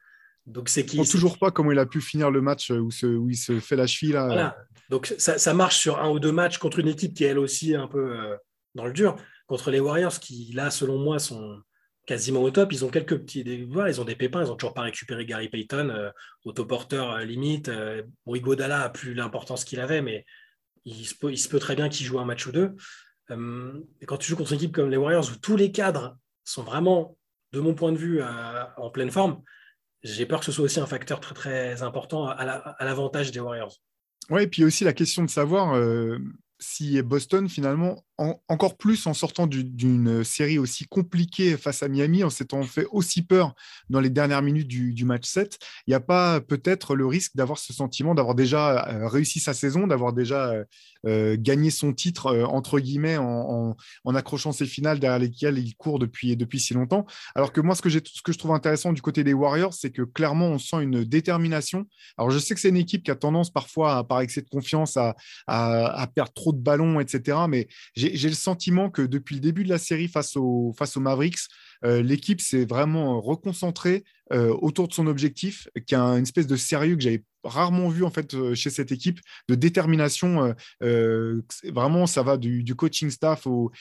Donc 0.50 0.70
c'est 0.70 0.86
qui 0.86 1.04
toujours 1.08 1.38
pas 1.38 1.52
comment 1.52 1.72
il 1.72 1.80
a 1.80 1.86
pu 1.86 2.02
finir 2.02 2.32
le 2.32 2.42
match 2.42 2.72
où, 2.72 2.90
où 3.04 3.30
il 3.30 3.38
se 3.38 3.60
fait 3.60 3.76
la 3.76 3.88
cheville 3.88 4.14
là. 4.14 4.58
Donc 4.90 5.14
ça, 5.20 5.38
ça, 5.38 5.54
marche 5.54 5.78
sur 5.78 6.00
un 6.00 6.10
ou 6.10 6.20
deux 6.20 6.32
matchs 6.32 6.58
contre 6.58 6.80
une 6.80 6.88
équipe 6.88 7.14
qui 7.14 7.24
est 7.24 7.28
elle 7.28 7.38
aussi 7.38 7.76
un 7.76 7.88
peu 7.88 8.36
dans 8.76 8.86
le 8.86 8.94
dur. 8.94 9.16
Contre 9.48 9.72
les 9.72 9.80
Warriors, 9.80 10.20
qui 10.20 10.52
là, 10.54 10.72
selon 10.72 10.98
moi, 10.98 11.20
sont 11.20 11.62
quasiment 12.10 12.42
au 12.42 12.50
top. 12.50 12.72
Ils 12.72 12.86
ont 12.86 12.90
quelques 12.90 13.18
petits. 13.20 13.44
Des, 13.44 13.68
ils 13.88 14.02
ont 14.02 14.04
des 14.04 14.16
pépins. 14.16 14.44
Ils 14.44 14.52
ont 14.52 14.56
toujours 14.56 14.74
pas 14.74 14.82
récupéré 14.82 15.26
Gary 15.26 15.48
Payton, 15.50 15.90
euh, 15.90 16.10
autoporteur 16.44 17.12
euh, 17.12 17.24
limite. 17.24 17.70
Euh, 17.70 18.02
Dalla 18.58 18.82
a 18.82 18.90
plus 18.90 19.14
l'importance 19.14 19.64
qu'il 19.64 19.80
avait, 19.80 20.02
mais 20.02 20.26
il 20.86 21.06
se, 21.06 21.14
peut, 21.16 21.32
il 21.32 21.38
se 21.38 21.48
peut 21.48 21.60
très 21.60 21.76
bien 21.76 21.88
qu'il 21.88 22.06
joue 22.06 22.20
un 22.20 22.26
match 22.26 22.48
ou 22.48 22.52
deux. 22.52 22.76
Euh, 23.30 23.80
et 24.02 24.08
quand 24.08 24.18
tu 24.18 24.28
joues 24.28 24.36
contre 24.36 24.54
une 24.54 24.58
équipe 24.58 24.74
comme 24.74 24.90
les 24.90 24.98
Warriors, 24.98 25.30
où 25.32 25.36
tous 25.40 25.56
les 25.56 25.72
cadres 25.72 26.18
sont 26.44 26.64
vraiment, 26.64 27.16
de 27.52 27.60
mon 27.60 27.76
point 27.76 27.92
de 27.92 27.98
vue, 27.98 28.22
en 28.78 28.90
pleine 28.92 29.12
forme, 29.12 29.42
j'ai 30.04 30.26
peur 30.26 30.40
que 30.40 30.46
ce 30.46 30.52
soit 30.52 30.66
aussi 30.66 30.80
un 30.80 30.86
facteur 30.86 31.20
très 31.20 31.82
important 31.84 32.28
à 32.28 32.86
l'avantage 32.86 33.32
des 33.32 33.40
Warriors. 33.40 33.76
Oui, 34.30 34.44
et 34.44 34.48
puis 34.48 34.64
aussi 34.64 34.84
la 34.84 34.94
question 34.94 35.24
de 35.24 35.30
savoir 35.30 35.80
si 36.60 37.02
Boston, 37.02 37.50
finalement, 37.50 38.04
encore 38.47 38.77
plus 38.77 39.08
en 39.08 39.13
sortant 39.13 39.47
d'une 39.47 40.23
série 40.23 40.58
aussi 40.58 40.86
compliquée 40.86 41.58
face 41.58 41.84
à 41.84 41.88
Miami, 41.88 42.23
en 42.23 42.29
s'étant 42.29 42.63
fait 42.63 42.86
aussi 42.91 43.21
peur 43.21 43.55
dans 43.89 43.99
les 43.99 44.10
dernières 44.10 44.41
minutes 44.41 44.67
du, 44.67 45.05
match 45.05 45.25
7, 45.25 45.58
il 45.88 45.91
n'y 45.91 45.95
a 45.95 45.99
pas 45.99 46.41
peut-être 46.41 46.95
le 46.95 47.05
risque 47.05 47.36
d'avoir 47.36 47.58
ce 47.58 47.73
sentiment 47.73 48.13
d'avoir 48.13 48.36
déjà 48.36 48.88
euh, 48.88 49.08
réussi 49.08 49.39
sa 49.39 49.53
saison, 49.53 49.88
d'avoir 49.88 50.13
déjà 50.13 50.49
euh, 50.49 50.63
euh, 51.05 51.38
gagné 51.39 51.69
son 51.69 51.93
titre, 51.93 52.36
entre 52.45 52.79
guillemets, 52.79 53.17
en, 53.17 53.75
accrochant 54.15 54.51
ses 54.51 54.65
finales 54.65 54.99
derrière 54.99 55.19
lesquelles 55.19 55.58
il 55.58 55.75
court 55.75 55.99
depuis, 55.99 56.36
depuis 56.36 56.60
si 56.60 56.73
longtemps. 56.73 57.05
Alors 57.36 57.53
que 57.53 57.62
moi, 57.62 57.75
ce 57.75 57.82
que, 57.82 57.89
je 57.89 58.38
trouve 58.38 58.51
intéressant 58.51 58.91
du 58.91 59.01
côté 59.01 59.23
des 59.23 59.34
Warriors, 59.34 59.73
c'est 59.73 59.91
que 59.91 60.01
clairement, 60.01 60.47
on 60.47 60.58
sent 60.58 60.82
une 60.82 61.03
détermination. 61.03 61.86
Alors, 62.17 62.32
je 62.32 62.39
sais 62.39 62.53
que 62.53 62.60
c'est 62.60 62.69
une 62.69 62.77
équipe 62.77 63.03
qui 63.03 63.12
a 63.12 63.15
tendance 63.15 63.49
parfois, 63.51 64.05
par 64.08 64.19
excès 64.21 64.41
de 64.41 64.49
confiance, 64.49 64.97
à, 64.97 65.15
à 65.47 66.08
perdre 66.08 66.34
trop 66.34 66.51
de 66.51 66.60
ballons, 66.60 66.99
etc. 66.99 67.38
Mais 67.47 67.67
j'ai 67.95 68.09
j'ai 68.15 68.30
le 68.30 68.36
sentiment 68.36 68.89
que 68.89 69.02
depuis 69.02 69.36
le 69.36 69.41
début 69.41 69.63
de 69.63 69.69
la 69.69 69.78
série 69.78 70.08
face, 70.08 70.36
au, 70.36 70.74
face 70.78 70.98
aux 70.98 71.00
Mavericks, 71.00 71.39
l'équipe 71.84 72.42
s'est 72.42 72.65
vraiment 72.65 73.22
reconcentrée 73.22 74.04
euh, 74.32 74.56
autour 74.62 74.88
de 74.88 74.94
son 74.94 75.08
objectif, 75.08 75.68
qui 75.88 75.96
a 75.96 76.04
une 76.04 76.22
espèce 76.24 76.46
de 76.46 76.56
sérieux 76.56 76.96
que 76.96 77.02
j'avais 77.02 77.24
rarement 77.44 77.89
vu 77.89 78.04
en 78.04 78.12
fait 78.12 78.36
euh, 78.36 78.54
chez 78.54 78.70
cette 78.70 78.92
équipe, 78.92 79.20
de 79.48 79.56
détermination. 79.56 80.54
vraiment, 80.82 82.06
ça 82.06 82.22
va 82.22 82.38
du, 82.38 82.76
coaching 82.76 83.10
staff 83.10 83.48
aux, 83.48 83.72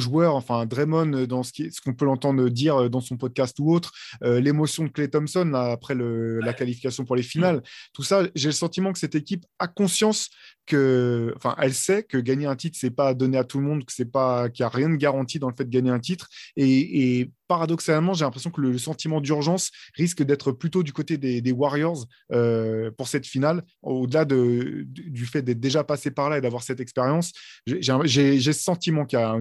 joueurs. 0.00 0.36
Enfin, 0.36 0.66
Draymond, 0.66 1.26
dans 1.26 1.42
ce 1.42 1.80
qu'on 1.84 1.94
peut 1.94 2.04
l'entendre 2.04 2.48
dire 2.48 2.88
dans 2.90 3.00
son 3.00 3.16
podcast 3.16 3.58
ou 3.58 3.72
autre, 3.72 3.92
l'émotion 4.22 4.84
de 4.84 4.88
Clay 4.88 5.08
Thompson 5.08 5.52
après 5.54 5.96
la 5.96 6.52
qualification 6.52 7.04
pour 7.04 7.16
les 7.16 7.22
finales. 7.22 7.62
Tout 7.92 8.02
ça, 8.02 8.22
j'ai 8.34 8.48
le 8.48 8.52
sentiment 8.52 8.92
que 8.92 8.98
cette 8.98 9.14
équipe 9.14 9.46
a 9.58 9.66
conscience 9.66 10.30
que, 10.68 11.32
enfin, 11.36 11.56
elle 11.58 11.74
sait 11.74 12.04
que 12.04 12.18
gagner 12.18 12.46
un 12.46 12.54
titre, 12.54 12.78
c'est 12.78 12.90
pas 12.90 13.14
donné 13.14 13.38
à 13.38 13.44
tout 13.44 13.58
le 13.58 13.64
monde, 13.64 13.84
que 13.84 13.92
c'est 13.92 14.10
pas, 14.10 14.48
qu'il 14.50 14.62
n'y 14.62 14.66
a 14.66 14.68
rien 14.68 14.90
de 14.90 14.96
garanti 14.96 15.38
dans 15.38 15.48
le 15.48 15.54
fait 15.56 15.64
de 15.64 15.70
gagner 15.70 15.90
un 15.90 15.98
titre. 15.98 16.28
Et, 16.56 17.30
paradoxalement, 17.48 18.14
j'ai 18.14 18.24
l'impression 18.24 18.50
que 18.50 18.60
le, 18.60 18.78
sentiment 18.78 19.20
d'urgence 19.20 19.70
risque 19.94 20.22
d'être 20.22 20.52
plutôt 20.52 20.82
du 20.82 20.92
côté 20.92 21.16
des, 21.16 21.52
Warriors 21.52 22.06
euh, 22.32 22.90
pour 22.96 23.08
cette 23.08 23.26
finale, 23.26 23.64
au-delà 23.82 24.24
de, 24.24 24.84
du 24.86 25.26
fait 25.26 25.42
d'être 25.42 25.58
déjà 25.58 25.82
passé 25.82 26.10
par 26.10 26.30
là 26.30 26.38
et 26.38 26.40
d'avoir 26.40 26.62
cette 26.62 26.80
expérience. 26.80 27.32
J'ai 27.66 28.40
ce 28.40 28.52
sentiment 28.52 29.04
qu'il 29.04 29.18
y 29.18 29.22
a 29.22 29.36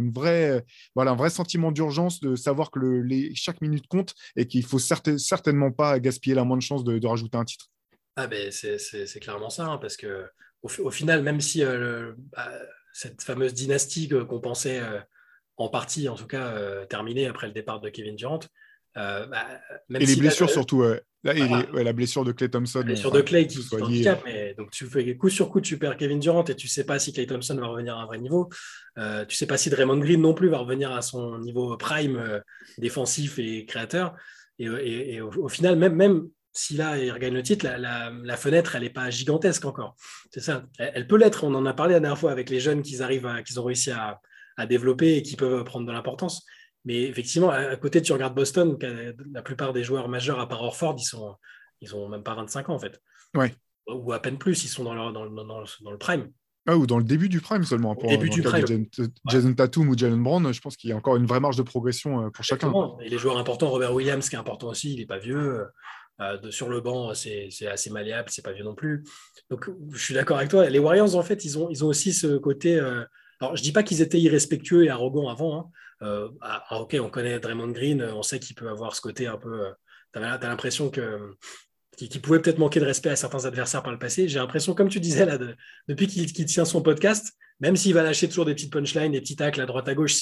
voilà, 0.96 1.12
un 1.12 1.16
vrai 1.16 1.30
sentiment 1.30 1.72
d'urgence 1.72 2.20
de 2.20 2.36
savoir 2.36 2.72
que 2.72 2.80
chaque 3.36 3.62
minute 3.62 3.88
compte 3.88 4.14
et 4.36 4.48
qu'il 4.48 4.66
faut 4.66 4.80
certainement 4.80 5.72
pas 5.72 6.00
gaspiller 6.00 6.36
la 6.36 6.44
moindre 6.44 6.64
chance 6.64 6.84
de, 6.84 7.06
rajouter 7.06 7.38
un 7.38 7.46
titre. 7.46 7.68
Ah 8.16 8.28
ben 8.28 8.52
c'est 8.52 9.20
clairement 9.20 9.50
ça, 9.50 9.68
hein, 9.68 9.78
parce 9.78 9.96
que 9.96 10.26
au, 10.64 10.92
final, 10.92 11.22
même 11.22 11.40
si 11.40 11.64
euh, 11.64 12.14
bah, 12.32 12.52
cette 12.94 13.22
fameuse 13.22 13.54
dynastie 13.54 14.10
qu'on 14.10 14.40
pensait 14.40 14.80
euh, 14.80 15.00
en 15.58 15.70
partie, 15.70 16.08
en 16.08 16.16
tout 16.16 16.28
cas, 16.28 16.48
euh, 16.48 16.86
terminée 16.86 17.28
après 17.28 17.48
le 17.48 17.54
départ 17.54 17.80
de 17.80 17.90
Kevin 17.90 18.16
Durant, 18.16 18.40
bah, 18.96 19.30
et 19.94 20.06
les 20.06 20.16
blessures 20.16 20.50
surtout, 20.50 20.84
la 21.24 21.94
blessure 21.94 22.24
de 22.24 22.32
Clay 22.32 22.50
Thompson. 22.50 22.80
La 22.80 22.86
blessure 22.86 23.12
de 23.12 23.22
Clay 23.22 23.46
qui, 23.46 23.60
qui 23.60 24.08
mais 24.26 24.56
donc 24.58 24.72
tu 24.72 24.86
fais 24.86 25.16
coup 25.16 25.30
sur 25.30 25.50
coup, 25.50 25.62
tu 25.62 25.78
perds 25.78 25.98
Kevin 25.98 26.20
Durant 26.20 26.44
et 26.46 26.56
tu 26.56 26.68
sais 26.68 26.84
pas 26.84 26.98
si 26.98 27.14
Clay 27.14 27.28
Thompson 27.28 27.56
va 27.56 27.68
revenir 27.68 27.96
à 27.96 28.02
un 28.02 28.06
vrai 28.06 28.18
niveau. 28.18 28.50
Euh, 28.98 29.26
tu 29.26 29.36
sais 29.36 29.46
pas 29.46 29.58
si 29.58 29.70
Draymond 29.70 30.00
Green 30.00 30.22
non 30.22 30.34
plus 30.34 30.50
va 30.50 30.60
revenir 30.60 30.92
à 30.92 31.02
son 31.02 31.38
niveau 31.40 31.78
prime 31.78 32.42
défensif 32.78 33.38
et 33.40 33.66
créateur. 33.66 34.16
Et, 34.60 35.22
au, 35.22 35.50
final, 35.50 35.76
même, 35.76 35.94
même 35.94 36.28
si 36.52 36.74
là, 36.74 36.98
il 36.98 37.12
regagne 37.12 37.36
le 37.36 37.44
titre, 37.44 37.68
la, 37.68 38.38
fenêtre, 38.38 38.76
elle 38.76 38.82
n'est 38.82 38.90
pas 38.90 39.12
gigantesque 39.12 39.66
encore. 39.66 39.96
C'est 40.32 40.40
ça. 40.40 40.64
Elle, 40.80 41.08
peut 41.08 41.18
l'être. 41.18 41.44
On 41.44 41.54
en 41.54 41.66
a 41.68 41.74
parlé 41.74 41.94
la 41.94 42.00
dernière 42.00 42.18
fois 42.18 42.32
avec 42.32 42.50
les 42.50 42.60
jeunes 42.60 42.82
qu'ils 42.82 43.04
arrivent, 43.04 43.30
qu'ils 43.46 43.60
ont 43.60 43.64
réussi 43.64 43.92
à, 43.92 44.20
développer 44.66 45.18
et 45.18 45.22
qui 45.22 45.36
peuvent 45.36 45.64
prendre 45.64 45.86
de 45.86 45.92
l'importance. 45.92 46.46
Mais 46.86 47.04
effectivement, 47.04 47.50
à, 47.50 47.76
côté, 47.76 48.02
tu 48.02 48.14
regardes 48.14 48.36
Boston, 48.36 48.78
la 49.34 49.42
plupart 49.42 49.74
des 49.74 49.84
joueurs 49.84 50.08
majeurs, 50.08 50.40
à 50.40 50.48
part 50.48 50.64
Orford, 50.64 50.96
ils 50.98 51.04
sont, 51.04 51.36
ils 51.82 51.96
ont 51.96 52.08
même 52.08 52.24
pas 52.24 52.34
25 52.36 52.70
ans 52.70 52.76
en 52.76 52.80
fait. 52.80 53.02
Ouais. 53.36 53.54
Ou 53.88 54.14
à 54.14 54.22
peine 54.22 54.38
plus, 54.38 54.64
ils 54.64 54.70
sont 54.70 54.84
dans 54.84 54.94
le, 54.94 55.12
dans, 55.12 55.30
dans, 55.30 55.92
le 55.92 55.98
prime. 55.98 56.32
Ah, 56.66 56.78
ou 56.78 56.88
dans 56.88 56.98
le 56.98 57.04
début 57.04 57.30
du 57.30 57.42
prime 57.42 57.64
seulement. 57.64 57.96
Pour, 57.96 58.10
début 58.10 58.30
du 58.30 58.42
prime. 58.42 58.66
Jason, 59.30 59.54
Tatum 59.54 59.90
ou 59.90 59.98
Jalen 59.98 60.22
Brown, 60.22 60.54
je 60.54 60.62
pense 60.62 60.76
qu'il 60.76 60.90
y 60.90 60.94
a 60.94 60.96
encore 60.96 61.16
une 61.16 61.26
vraie 61.26 61.40
marge 61.40 61.58
de 61.58 61.64
progression 61.64 62.26
euh, 62.26 62.30
pour 62.30 62.44
chacun. 62.44 62.72
Et 63.02 63.10
les 63.10 63.18
joueurs 63.18 63.38
importants, 63.38 63.70
Robert 63.70 63.94
Williams, 63.94 64.28
qui 64.28 64.36
est 64.36 64.40
important 64.40 64.68
aussi, 64.68 64.94
il 64.94 65.00
n'est 65.00 65.06
pas 65.06 65.20
vieux. 65.20 65.68
Euh, 66.20 66.38
de, 66.38 66.50
sur 66.52 66.70
le 66.70 66.82
banc, 66.82 67.14
c'est 67.14 67.50
assez 67.68 67.90
malléable, 67.90 68.30
c'est 68.32 68.44
pas 68.44 68.52
vieux 68.52 68.64
non 68.64 68.76
plus. 68.76 69.04
Donc, 69.52 69.70
je 69.92 70.04
suis 70.04 70.14
d'accord 70.14 70.38
avec 70.38 70.50
toi. 70.50 70.70
Les 70.70 70.80
Warriors, 70.80 71.16
en 71.16 71.22
fait, 71.22 71.46
ils 71.46 71.60
ont, 71.60 71.70
ils 71.70 71.84
ont 71.84 71.88
aussi 71.88 72.12
ce 72.14 72.38
côté. 72.38 72.80
Euh, 72.80 73.04
alors, 73.40 73.56
je 73.56 73.62
dis 73.62 73.72
pas 73.72 73.84
qu'ils 73.84 74.02
étaient 74.02 74.20
irrespectueux 74.20 74.86
et 74.86 74.90
arrogants 74.90 75.30
avant. 75.30 75.60
Hein. 75.60 75.70
Euh, 76.02 76.30
ah, 76.42 76.64
ah, 76.70 76.82
ok, 76.82 76.98
on 77.02 77.10
connaît 77.10 77.40
Draymond 77.40 77.72
Green, 77.72 78.02
on 78.02 78.24
sait 78.24 78.40
qu'il 78.40 78.56
peut 78.56 78.70
avoir 78.70 78.96
ce 78.96 79.02
côté 79.02 79.28
un 79.28 79.38
peu. 79.38 79.66
tu 80.14 80.20
as, 80.20 80.38
l'impression 80.38 80.90
que 80.90 81.36
qu'il 81.98 82.22
pouvait 82.22 82.40
peut-être 82.40 82.60
manquer 82.60 82.80
de 82.80 82.86
respect 82.86 83.10
à 83.10 83.16
certains 83.16 83.46
adversaires 83.46 83.82
par 83.82 83.92
le 83.92 83.98
passé. 83.98 84.28
J'ai 84.28 84.38
l'impression, 84.38 84.76
comme 84.76 84.88
tu 84.88 85.00
disais 85.00 85.26
là, 85.26 85.40
depuis 85.88 86.06
qu'il 86.06 86.46
tient 86.46 86.64
son 86.64 86.84
podcast, 86.84 87.34
même 87.60 87.76
s'il 87.76 87.96
va 87.96 88.04
lâcher 88.04 88.28
toujours 88.28 88.46
des 88.46 88.54
petites 88.54 88.72
punchlines, 88.72 89.14
des 89.14 89.22
petits 89.22 89.36
tacles 89.36 89.60
à 89.62 89.66
droite 89.66 89.90
à 89.90 89.96
gauche, 89.96 90.16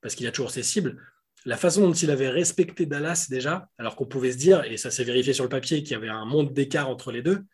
parce 0.00 0.16
qu'il 0.16 0.26
a 0.26 0.32
toujours 0.32 0.50
ses 0.50 0.64
cibles, 0.64 1.00
la 1.44 1.56
façon 1.56 1.82
dont 1.82 1.92
il 1.92 2.10
avait 2.10 2.30
respecté 2.30 2.86
Dallas 2.86 3.26
déjà, 3.28 3.68
alors 3.78 3.96
qu'on 3.96 4.06
pouvait 4.06 4.32
se 4.32 4.38
dire, 4.38 4.64
et 4.64 4.76
ça 4.76 4.90
s'est 4.90 5.04
vérifié 5.04 5.32
sur 5.32 5.44
le 5.44 5.50
papier, 5.50 5.82
qu'il 5.82 5.92
y 5.92 5.94
avait 5.94 6.08
un 6.08 6.24
monde 6.24 6.52
d'écart 6.52 6.88
entre 6.88 7.12
les 7.12 7.22
deux, 7.22 7.44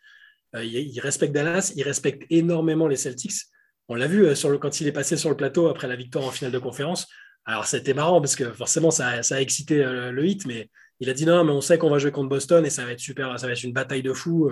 euh, 0.55 0.63
il, 0.63 0.99
respecte 0.99 1.33
Dallas, 1.33 1.73
il 1.75 1.83
respecte 1.83 2.25
énormément 2.29 2.87
les 2.87 2.95
Celtics. 2.95 3.43
On 3.87 3.95
l'a 3.95 4.07
vu 4.07 4.25
euh, 4.25 4.57
quand 4.59 4.81
il 4.81 4.87
est 4.87 4.91
passé 4.91 5.17
sur 5.17 5.29
le 5.29 5.35
plateau 5.35 5.67
après 5.67 5.87
la 5.87 5.95
victoire 5.95 6.25
en 6.25 6.31
finale 6.31 6.51
de 6.51 6.59
conférence. 6.59 7.07
Alors 7.45 7.65
c'était 7.65 7.93
marrant 7.93 8.21
parce 8.21 8.35
que 8.35 8.51
forcément 8.51 8.91
ça, 8.91 9.19
a 9.29 9.41
excité 9.41 9.83
euh, 9.83 10.11
le 10.11 10.25
hit, 10.25 10.45
mais 10.45 10.69
il 10.99 11.09
a 11.09 11.13
dit 11.13 11.25
non, 11.25 11.43
mais 11.43 11.51
on 11.51 11.61
sait 11.61 11.77
qu'on 11.77 11.89
va 11.89 11.97
jouer 11.97 12.11
contre 12.11 12.29
Boston 12.29 12.65
et 12.65 12.69
ça 12.69 12.85
va 12.85 12.91
être 12.91 12.99
super, 12.99 13.37
ça 13.39 13.47
va 13.47 13.53
être 13.53 13.63
une 13.63 13.73
bataille 13.73 14.03
de 14.03 14.13
fous. 14.13 14.51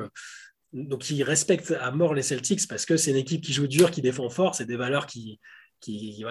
Donc 0.73 1.09
il 1.09 1.21
respecte 1.23 1.73
à 1.79 1.91
mort 1.91 2.15
les 2.15 2.23
Celtics 2.23 2.67
parce 2.67 2.85
que 2.85 2.97
c'est 2.97 3.11
une 3.11 3.17
équipe 3.17 3.41
qui 3.41 3.53
joue 3.53 3.67
dur, 3.67 3.91
qui 3.91 4.01
défend 4.01 4.29
fort, 4.29 4.55
c'est 4.55 4.65
des 4.65 4.75
valeurs 4.75 5.05
qui, 5.05 5.39
qui, 5.79 6.23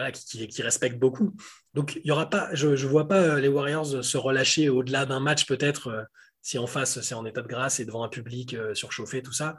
respectent 0.58 0.98
beaucoup. 0.98 1.34
Donc, 1.74 2.00
y 2.04 2.10
aura 2.10 2.28
pas, 2.28 2.50
je 2.52 2.68
ne 2.68 2.88
vois 2.88 3.08
pas 3.08 3.40
les 3.40 3.48
Warriors 3.48 4.04
se 4.04 4.16
relâcher 4.16 4.68
au-delà 4.68 5.06
d'un 5.06 5.20
match, 5.20 5.46
peut-être, 5.46 6.06
si 6.42 6.58
en 6.58 6.66
face, 6.66 7.00
c'est 7.00 7.14
en 7.14 7.24
état 7.24 7.42
de 7.42 7.48
grâce 7.48 7.80
et 7.80 7.84
devant 7.84 8.04
un 8.04 8.08
public 8.08 8.56
surchauffé, 8.74 9.22
tout 9.22 9.32
ça. 9.32 9.56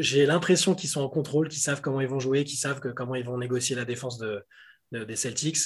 J'ai 0.00 0.26
l'impression 0.26 0.74
qu'ils 0.74 0.90
sont 0.90 1.00
en 1.00 1.08
contrôle, 1.08 1.48
qu'ils 1.48 1.60
savent 1.60 1.80
comment 1.80 2.00
ils 2.00 2.08
vont 2.08 2.20
jouer, 2.20 2.44
qu'ils 2.44 2.58
savent 2.58 2.80
que, 2.80 2.88
comment 2.88 3.14
ils 3.14 3.24
vont 3.24 3.38
négocier 3.38 3.74
la 3.74 3.84
défense 3.84 4.18
de, 4.18 4.44
des 4.92 5.16
Celtics. 5.16 5.58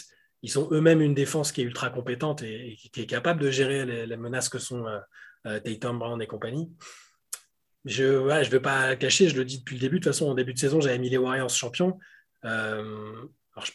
Ils 0.43 0.51
sont 0.51 0.69
eux-mêmes 0.73 1.01
une 1.01 1.15
défense 1.15 1.53
qui 1.53 1.61
est 1.61 1.65
ultra 1.65 1.91
compétente 1.91 2.43
et, 2.43 2.77
qui 2.93 3.01
est 3.01 3.07
capable 3.07 3.41
de 3.41 3.51
gérer 3.51 4.07
les, 4.07 4.17
menaces 4.17 4.49
que 4.49 4.59
sont 4.59 4.85
Tatum, 5.45 5.99
Brown 5.99 6.21
et 6.21 6.27
compagnie. 6.27 6.71
Je 7.85 8.05
ne 8.05 8.49
vais 8.49 8.61
pas 8.61 8.95
cacher, 8.97 9.29
je 9.29 9.37
le 9.37 9.45
dis 9.45 9.59
depuis 9.59 9.75
le 9.75 9.81
début. 9.81 9.99
De 9.99 10.05
toute 10.05 10.13
façon, 10.13 10.29
en 10.29 10.35
début 10.35 10.55
de 10.55 10.59
saison, 10.59 10.81
j'avais 10.81 10.99
mis 10.99 11.11
les 11.11 11.19
Warriors 11.19 11.51
champions. 11.51 11.99
Euh, 12.45 13.13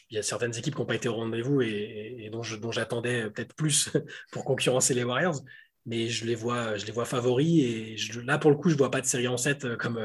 il 0.09 0.15
y 0.15 0.17
a 0.17 0.23
certaines 0.23 0.57
équipes 0.57 0.75
qui 0.75 0.81
n'ont 0.81 0.87
pas 0.87 0.95
été 0.95 1.09
au 1.09 1.15
rendez-vous 1.15 1.61
et, 1.61 2.29
dont, 2.31 2.41
j'attendais 2.43 3.29
peut-être 3.29 3.53
plus 3.53 3.89
pour 4.31 4.45
concurrencer 4.45 4.93
les 4.93 5.03
Warriors. 5.03 5.41
Mais 5.85 6.09
je 6.09 6.25
les 6.25 6.35
vois, 6.35 6.77
je 6.77 6.85
les 6.85 6.91
vois 6.91 7.05
favoris. 7.05 7.63
Et 7.63 7.95
là, 8.23 8.37
pour 8.37 8.51
le 8.51 8.57
coup, 8.57 8.69
je 8.69 8.75
ne 8.75 8.77
vois 8.77 8.91
pas 8.91 9.01
de 9.01 9.05
série 9.05 9.27
en 9.27 9.37
7 9.37 9.77
comme, 9.77 9.99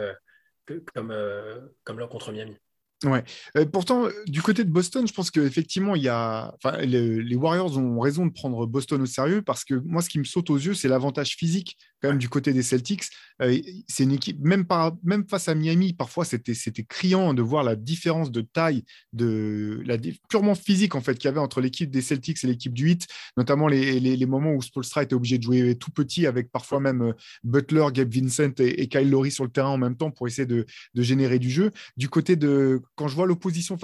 euh, 0.70 0.80
comme, 0.94 1.10
euh, 1.10 1.60
comme 1.84 1.98
là 1.98 2.06
contre 2.06 2.32
Miami. 2.32 2.56
Ouais. 3.04 3.24
pourtant, 3.72 4.06
du 4.26 4.42
côté 4.42 4.62
de 4.62 4.70
Boston, 4.70 5.08
je 5.08 5.12
pense 5.12 5.32
qu'effectivement, 5.32 5.96
il 5.96 6.02
y 6.02 6.08
a... 6.08 6.54
les 6.82 7.34
Warriors 7.34 7.76
ont 7.76 7.98
raison 7.98 8.26
de 8.26 8.32
prendre 8.32 8.64
Boston 8.64 9.02
au 9.02 9.06
sérieux 9.06 9.42
parce 9.42 9.64
que 9.64 9.74
moi, 9.74 10.02
ce 10.02 10.08
qui 10.08 10.20
me 10.20 10.24
saute 10.24 10.50
aux 10.50 10.56
yeux, 10.56 10.74
c'est 10.74 10.86
l'avantage 10.86 11.34
physique 11.34 11.76
quand 12.03 12.09
même 12.09 12.18
du 12.18 12.28
côté 12.28 12.53
des 12.53 12.62
Celtics. 12.62 13.05
Euh, 13.40 13.59
c'est 13.88 14.05
une 14.05 14.12
équipe, 14.12 14.38
même, 14.40 14.64
par, 14.64 14.96
même 15.05 15.24
face 15.26 15.48
à 15.48 15.55
Miami, 15.55 15.92
parfois 15.92 16.24
c'était, 16.24 16.55
c'était 16.55 16.82
criant 16.82 17.32
de 17.32 17.42
voir 17.42 17.62
la 17.62 17.76
différence 17.76 18.30
de 18.30 18.40
taille, 18.40 18.84
de, 19.12 19.82
la, 19.86 19.96
purement 20.28 20.55
physique 20.55 20.94
en 20.94 21.00
fait 21.00 21.14
qu'il 21.14 21.26
y 21.26 21.28
avait 21.28 21.40
entre 21.40 21.61
l'équipe 21.61 21.90
des 21.90 22.03
Celtics 22.03 22.42
et 22.42 22.46
l'équipe 22.46 22.72
du 22.72 22.84
8, 22.84 23.07
notamment 23.36 23.68
les, 23.68 24.00
les, 24.00 24.26
moments 24.26 24.53
où 24.53 24.62
Spolstra 24.62 25.03
était 25.03 25.14
obligé 25.14 25.38
de 25.38 25.42
jouer 25.42 25.76
tout 25.76 25.90
petit 25.90 26.26
avec 26.26 26.50
parfois 26.50 26.80
même 26.80 27.03
euh, 27.03 27.12
Butler, 27.44 27.86
Gabe 27.92 28.12
Vincent 28.12 28.53
et, 28.59 28.88
Kyle 28.88 29.09
Lowry 29.09 29.30
sur 29.30 29.44
le 29.44 29.50
terrain 29.50 29.70
en 29.70 29.78
même 29.78 29.96
temps 29.96 30.11
pour 30.11 30.26
essayer 30.26 30.46
de, 30.46 30.66
de 30.94 31.03
générer 31.03 31.38
du 31.38 31.50
jeu. 31.50 31.70
Du 31.96 32.09
côté 32.09 32.36
de, 32.36 32.82
quand 32.96 33.09
je 33.09 33.14
vois 33.14 33.26
l'opposition 33.26 33.78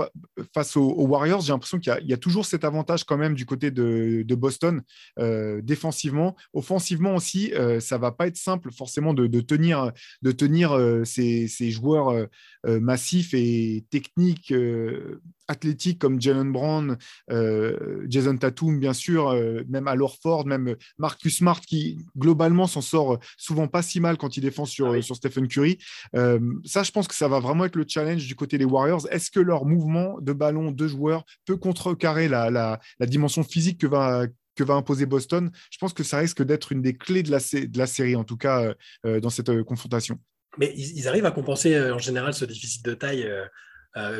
face 0.52 0.76
aux, 0.76 1.06
Warriors, 1.08 1.40
j'ai 1.40 1.52
l'impression 1.52 1.78
qu'il 1.78 1.94
y, 2.02 2.12
a, 2.12 2.16
toujours 2.16 2.44
cet 2.44 2.64
avantage 2.64 3.04
quand 3.04 3.16
même 3.16 3.34
du 3.34 3.46
côté 3.46 3.70
de, 3.70 4.22
de 4.26 4.34
Boston 4.34 4.82
euh, 5.18 5.62
défensivement. 5.62 6.36
Offensivement 6.52 7.14
aussi, 7.14 7.52
ça 7.80 7.96
va 7.96 8.07
pas 8.12 8.26
être 8.26 8.36
simple 8.36 8.72
forcément 8.72 9.14
de, 9.14 9.40
tenir, 9.40 9.92
de 10.22 10.32
tenir 10.32 10.72
euh, 10.72 11.04
ces, 11.04 11.48
joueurs 11.70 12.08
euh, 12.08 12.26
euh, 12.66 12.80
massifs 12.80 13.34
et 13.34 13.84
techniques, 13.90 14.52
athlétiques 15.46 15.98
comme 15.98 16.20
Jalen 16.20 16.52
Brown, 16.52 16.98
Jason 18.08 18.36
Tatum, 18.36 18.78
bien 18.78 18.92
sûr, 18.92 19.34
même 19.68 19.88
Al 19.88 20.00
Ford, 20.22 20.46
même 20.46 20.76
Marcus 20.98 21.38
Smart, 21.38 21.60
qui 21.60 21.98
globalement 22.16 22.66
s'en 22.66 22.82
sort 22.82 23.18
souvent 23.36 23.66
pas 23.66 23.82
si 23.82 24.00
mal 24.00 24.18
quand 24.18 24.36
il 24.36 24.42
défend 24.42 24.66
sur, 24.66 24.92
ah 24.92 25.02
sur 25.02 25.16
Stephen 25.16 25.48
Curry. 25.48 25.78
ça, 26.12 26.82
je 26.82 26.90
pense 26.90 27.08
que 27.08 27.14
ça 27.14 27.28
va 27.28 27.40
vraiment 27.40 27.64
être 27.64 27.76
le 27.76 27.86
challenge 27.88 28.26
du 28.26 28.34
côté 28.34 28.58
des 28.58 28.66
Warriors. 28.66 29.06
Est-ce 29.10 29.30
que 29.30 29.40
leur 29.40 29.64
mouvement 29.64 30.18
de 30.20 30.32
ballon 30.32 30.70
de 30.70 30.86
joueurs 30.86 31.24
peut 31.46 31.56
contrecarrer 31.56 32.28
la, 32.28 32.50
la, 32.50 32.78
la 32.98 33.06
dimension 33.06 33.42
physique 33.42 33.80
que 33.80 33.86
va 33.86 34.26
que 34.58 34.64
va 34.64 34.74
imposer 34.74 35.06
Boston, 35.06 35.50
je 35.70 35.78
pense 35.78 35.92
que 35.92 36.02
ça 36.02 36.18
risque 36.18 36.42
d'être 36.42 36.72
une 36.72 36.82
des 36.82 36.96
clés 36.96 37.22
de 37.22 37.30
la, 37.30 37.86
série, 37.86 38.16
en 38.16 38.24
tout 38.24 38.36
cas 38.36 38.62
euh, 38.62 38.74
euh, 39.06 39.20
dans 39.20 39.30
cette 39.30 39.50
euh, 39.50 39.62
confrontation. 39.62 40.18
Mais 40.58 40.74
ils, 40.76 41.06
arrivent 41.06 41.26
à 41.26 41.30
compenser 41.30 41.78
en 41.78 41.98
général 41.98 42.34
ce 42.34 42.44
déficit 42.44 42.84
de 42.84 42.94
taille. 42.94 43.30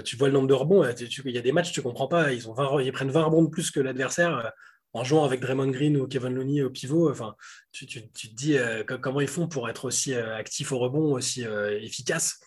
tu 0.05 0.17
vois 0.17 0.29
le 0.29 0.35
nombre 0.35 0.47
de 0.47 0.55
rebonds, 0.55 0.85
il 0.85 1.33
y 1.33 1.39
a 1.39 1.41
des 1.41 1.53
matchs, 1.53 1.73
tu 1.73 1.81
ne 1.81 1.83
comprends 1.83 2.07
pas, 2.07 2.33
ils, 2.33 2.49
ont 2.49 2.79
ils 2.79 2.93
prennent 2.93 3.11
20 3.11 3.25
rebonds 3.25 3.43
de 3.43 3.49
plus 3.49 3.73
que 3.73 3.81
l'adversaire 3.81 4.53
en 4.93 5.03
jouant 5.03 5.25
avec 5.25 5.41
Draymond 5.41 5.71
Green 5.71 5.97
ou 5.97 6.07
Kevin 6.07 6.35
Looney 6.35 6.63
au 6.63 6.71
pivot. 6.71 7.11
Enfin, 7.11 7.35
tu, 7.73 7.87
te 7.87 8.27
dis 8.35 8.57
comment 9.03 9.21
ils 9.21 9.27
font 9.27 9.49
pour 9.49 9.69
être 9.69 9.87
aussi 9.87 10.15
actifs 10.15 10.71
au 10.71 10.79
rebond, 10.79 11.13
aussi 11.15 11.45
efficaces 11.81 12.39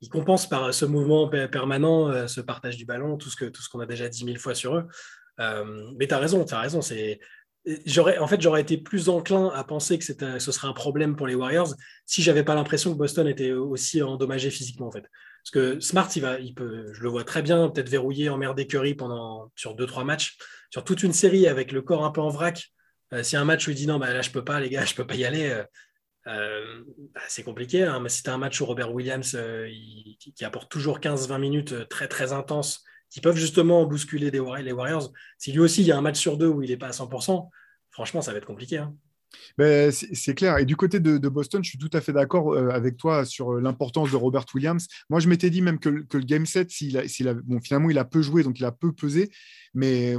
ils 0.00 0.08
compensent 0.08 0.48
par 0.48 0.72
ce 0.74 0.84
mouvement 0.84 1.28
permanent, 1.28 2.28
ce 2.28 2.40
partage 2.40 2.76
du 2.76 2.84
ballon, 2.84 3.16
tout 3.16 3.30
ce 3.30 3.68
qu'on 3.68 3.80
a 3.80 3.86
déjà 3.86 4.08
dit 4.08 4.24
mille 4.24 4.38
fois 4.38 4.54
sur 4.54 4.76
eux. 4.76 4.86
mais 5.96 6.06
tu 6.06 6.14
as 6.14 6.18
raison, 6.18 6.44
tu 6.44 6.54
as 6.54 6.60
raison. 6.60 6.82
C'est 6.82 7.18
j'aurais, 7.86 8.18
en 8.18 8.26
fait, 8.26 8.40
j'aurais 8.40 8.60
été 8.60 8.78
plus 8.78 9.08
enclin 9.08 9.50
à 9.54 9.64
penser 9.64 9.98
que 9.98 10.04
ce 10.04 10.52
serait 10.52 10.68
un 10.68 10.72
problème 10.72 11.16
pour 11.16 11.26
les 11.26 11.34
Warriors 11.34 11.74
si 12.06 12.22
j'avais 12.22 12.44
pas 12.44 12.54
l'impression 12.54 12.92
que 12.92 12.98
Boston 12.98 13.26
était 13.26 13.52
aussi 13.52 14.02
endommagé 14.02 14.50
physiquement, 14.50 14.88
en 14.88 14.92
fait. 14.92 15.04
Parce 15.42 15.50
que 15.50 15.80
Smart, 15.80 16.08
il 16.14 16.22
va, 16.22 16.38
il 16.38 16.54
peut, 16.54 16.92
je 16.92 17.02
le 17.02 17.08
vois 17.08 17.24
très 17.24 17.42
bien, 17.42 17.68
peut-être 17.68 17.88
verrouiller, 17.88 18.28
emmerder 18.28 18.66
Curry 18.66 18.94
pendant, 18.94 19.50
sur 19.56 19.74
deux, 19.74 19.86
trois 19.86 20.04
matchs, 20.04 20.36
sur 20.70 20.84
toute 20.84 21.02
une 21.02 21.12
série 21.12 21.46
avec 21.46 21.72
le 21.72 21.82
corps 21.82 22.04
un 22.04 22.10
peu 22.10 22.20
en 22.20 22.28
vrac. 22.28 22.70
Euh, 23.14 23.22
si 23.22 23.36
un 23.36 23.44
match 23.44 23.66
où 23.66 23.70
il 23.70 23.76
dit 23.76 23.86
non, 23.86 23.98
bah, 23.98 24.12
là, 24.12 24.22
je 24.22 24.30
peux 24.30 24.44
pas, 24.44 24.60
les 24.60 24.68
gars, 24.68 24.84
je 24.84 24.94
peux 24.94 25.06
pas 25.06 25.14
y 25.14 25.24
aller, 25.24 25.48
euh, 25.48 25.64
euh, 26.26 26.84
bah, 27.14 27.22
c'est 27.28 27.42
compliqué. 27.42 27.84
Hein. 27.84 28.00
mais 28.00 28.08
si 28.08 28.22
tu 28.22 28.30
as 28.30 28.34
un 28.34 28.38
match 28.38 28.60
où 28.60 28.66
Robert 28.66 28.92
Williams, 28.92 29.38
qui, 29.68 30.32
qui, 30.34 30.44
apporte 30.44 30.70
toujours 30.70 31.00
15-20 31.00 31.38
minutes 31.38 31.88
très, 31.88 32.08
très 32.08 32.32
intenses, 32.32 32.84
qui 33.10 33.20
peuvent 33.20 33.36
justement 33.36 33.84
bousculer 33.86 34.30
les 34.30 34.40
Warriors. 34.40 35.12
Si 35.38 35.52
lui 35.52 35.60
aussi, 35.60 35.82
il 35.82 35.86
y 35.86 35.92
a 35.92 35.98
un 35.98 36.02
match 36.02 36.18
sur 36.18 36.36
deux 36.36 36.48
où 36.48 36.62
il 36.62 36.70
n'est 36.70 36.76
pas 36.76 36.88
à 36.88 36.92
100%, 36.92 37.48
franchement, 37.90 38.22
ça 38.22 38.32
va 38.32 38.38
être 38.38 38.46
compliqué. 38.46 38.78
Hein. 38.78 38.94
Ben, 39.56 39.90
c'est 39.92 40.34
clair. 40.34 40.58
Et 40.58 40.64
du 40.64 40.76
côté 40.76 41.00
de, 41.00 41.28
Boston, 41.28 41.62
je 41.62 41.70
suis 41.70 41.78
tout 41.78 41.90
à 41.92 42.00
fait 42.00 42.12
d'accord 42.12 42.54
euh, 42.54 42.70
avec 42.70 42.96
toi 42.96 43.24
sur 43.24 43.54
euh, 43.54 43.60
l'importance 43.60 44.10
de 44.10 44.16
Robert 44.16 44.44
Williams. 44.54 44.86
Moi, 45.10 45.20
je 45.20 45.28
m'étais 45.28 45.50
dit 45.50 45.62
même 45.62 45.78
que, 45.78 45.88
le 45.88 46.20
game 46.20 46.46
set, 46.46 46.70
bon, 47.44 47.60
finalement, 47.60 47.90
il 47.90 47.98
a 47.98 48.04
peu 48.04 48.22
joué, 48.22 48.42
donc 48.42 48.58
il 48.58 48.64
a 48.64 48.72
peu 48.72 48.92
pesé. 48.92 49.30
Mais 49.74 50.16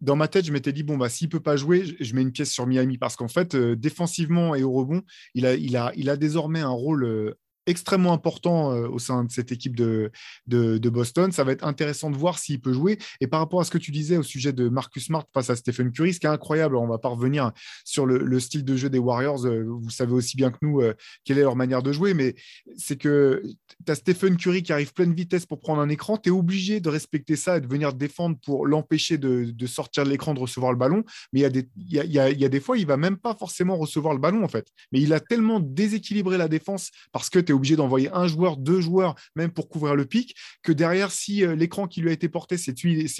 dans 0.00 0.16
ma 0.16 0.28
tête, 0.28 0.44
je 0.44 0.52
m'étais 0.52 0.72
dit, 0.72 0.82
bon, 0.82 0.96
bah, 0.96 1.08
s'il 1.08 1.28
ne 1.28 1.32
peut 1.32 1.40
pas 1.40 1.56
jouer, 1.56 1.84
je, 2.00 2.14
mets 2.14 2.22
une 2.22 2.32
pièce 2.32 2.50
sur 2.50 2.66
Miami. 2.66 2.98
Parce 2.98 3.16
qu'en 3.16 3.28
fait, 3.28 3.54
euh, 3.54 3.76
défensivement 3.76 4.54
et 4.54 4.62
au 4.62 4.72
rebond, 4.72 5.02
il 5.34 5.46
a, 5.46 5.54
il 5.54 5.76
a, 5.76 5.92
il 5.96 6.10
a 6.10 6.16
désormais 6.16 6.60
un 6.60 6.68
rôle 6.68 7.34
extrêmement 7.68 8.12
important 8.12 8.72
euh, 8.72 8.88
au 8.88 8.98
sein 8.98 9.24
de 9.24 9.30
cette 9.30 9.52
équipe 9.52 9.76
de, 9.76 10.10
de, 10.46 10.88
Boston. 10.88 11.30
Ça 11.32 11.44
va 11.44 11.52
être 11.52 11.66
intéressant 11.66 12.10
de 12.10 12.16
voir 12.16 12.38
s'il 12.38 12.60
peut 12.60 12.72
jouer. 12.72 12.98
Et 13.20 13.26
par 13.26 13.40
rapport 13.40 13.60
à 13.60 13.64
ce 13.64 13.70
que 13.70 13.78
tu 13.78 13.90
disais 13.90 14.16
au 14.16 14.22
sujet 14.22 14.52
de 14.52 14.68
Marcus 14.68 15.06
Smart 15.06 15.24
face 15.34 15.50
à 15.50 15.56
Stephen 15.56 15.92
Curry, 15.92 16.14
ce 16.14 16.20
qui 16.20 16.26
est 16.26 16.30
incroyable, 16.30 16.76
on 16.76 16.88
va 16.88 16.98
pas 16.98 17.10
revenir 17.10 17.52
sur 17.84 18.06
le, 18.06 18.40
style 18.40 18.64
de 18.64 18.76
jeu 18.76 18.88
des 18.88 18.98
Warriors. 18.98 19.46
Euh, 19.46 19.64
vous 19.64 19.90
savez 19.90 20.12
aussi 20.12 20.36
bien 20.36 20.50
que 20.50 20.58
nous 20.62 20.80
euh, 20.80 20.94
quelle 21.24 21.38
est 21.38 21.42
leur 21.42 21.56
manière 21.56 21.82
de 21.82 21.92
jouer, 21.92 22.14
mais 22.14 22.34
c'est 22.76 22.96
que 22.96 23.42
tu 23.84 23.92
as 23.92 23.96
Stephen 23.96 24.36
Curry 24.36 24.62
qui 24.62 24.72
arrive 24.72 24.92
pleine 24.94 25.12
vitesse 25.12 25.44
pour 25.44 25.60
prendre 25.60 25.82
un 25.82 25.88
écran. 25.88 26.16
Tu 26.16 26.30
es 26.30 26.32
obligé 26.32 26.80
de 26.80 26.88
respecter 26.88 27.36
ça 27.36 27.58
et 27.58 27.60
de 27.60 27.66
venir 27.66 27.92
défendre 27.92 28.38
pour 28.44 28.66
l'empêcher 28.66 29.18
de, 29.18 29.54
sortir 29.66 30.04
de 30.04 30.10
l'écran, 30.10 30.32
de 30.32 30.40
recevoir 30.40 30.72
le 30.72 30.78
ballon. 30.78 31.04
Mais 31.32 31.40
il 31.40 31.42
y, 31.42 31.46
a 31.46 31.50
des, 31.50 31.68
y 31.76 31.98
a, 31.98 32.30
y 32.30 32.44
a 32.44 32.48
des 32.48 32.60
fois, 32.60 32.78
il 32.78 32.86
va 32.86 32.96
même 32.96 33.18
pas 33.18 33.34
forcément 33.34 33.76
recevoir 33.76 34.14
le 34.14 34.20
ballon, 34.20 34.42
en 34.42 34.48
fait. 34.48 34.68
Mais 34.92 35.00
il 35.00 35.12
a 35.12 35.20
tellement 35.20 35.60
déséquilibré 35.60 36.38
la 36.38 36.48
défense 36.48 36.90
parce 37.12 37.30
que 37.30 37.38
tu 37.38 37.52
es 37.52 37.54
obligé 37.58 37.76
d'envoyer 37.76 38.08
un 38.12 38.26
joueur, 38.26 38.56
deux 38.56 38.80
joueurs, 38.80 39.14
même 39.36 39.50
pour 39.50 39.68
couvrir 39.68 39.94
le 39.94 40.06
pic, 40.06 40.34
que 40.62 40.72
derrière, 40.72 41.10
si 41.10 41.44
euh, 41.44 41.54
l'écran 41.54 41.86
qui 41.86 42.00
lui 42.00 42.08
a 42.08 42.12
été 42.12 42.28
porté, 42.28 42.56
c'est 42.56 42.74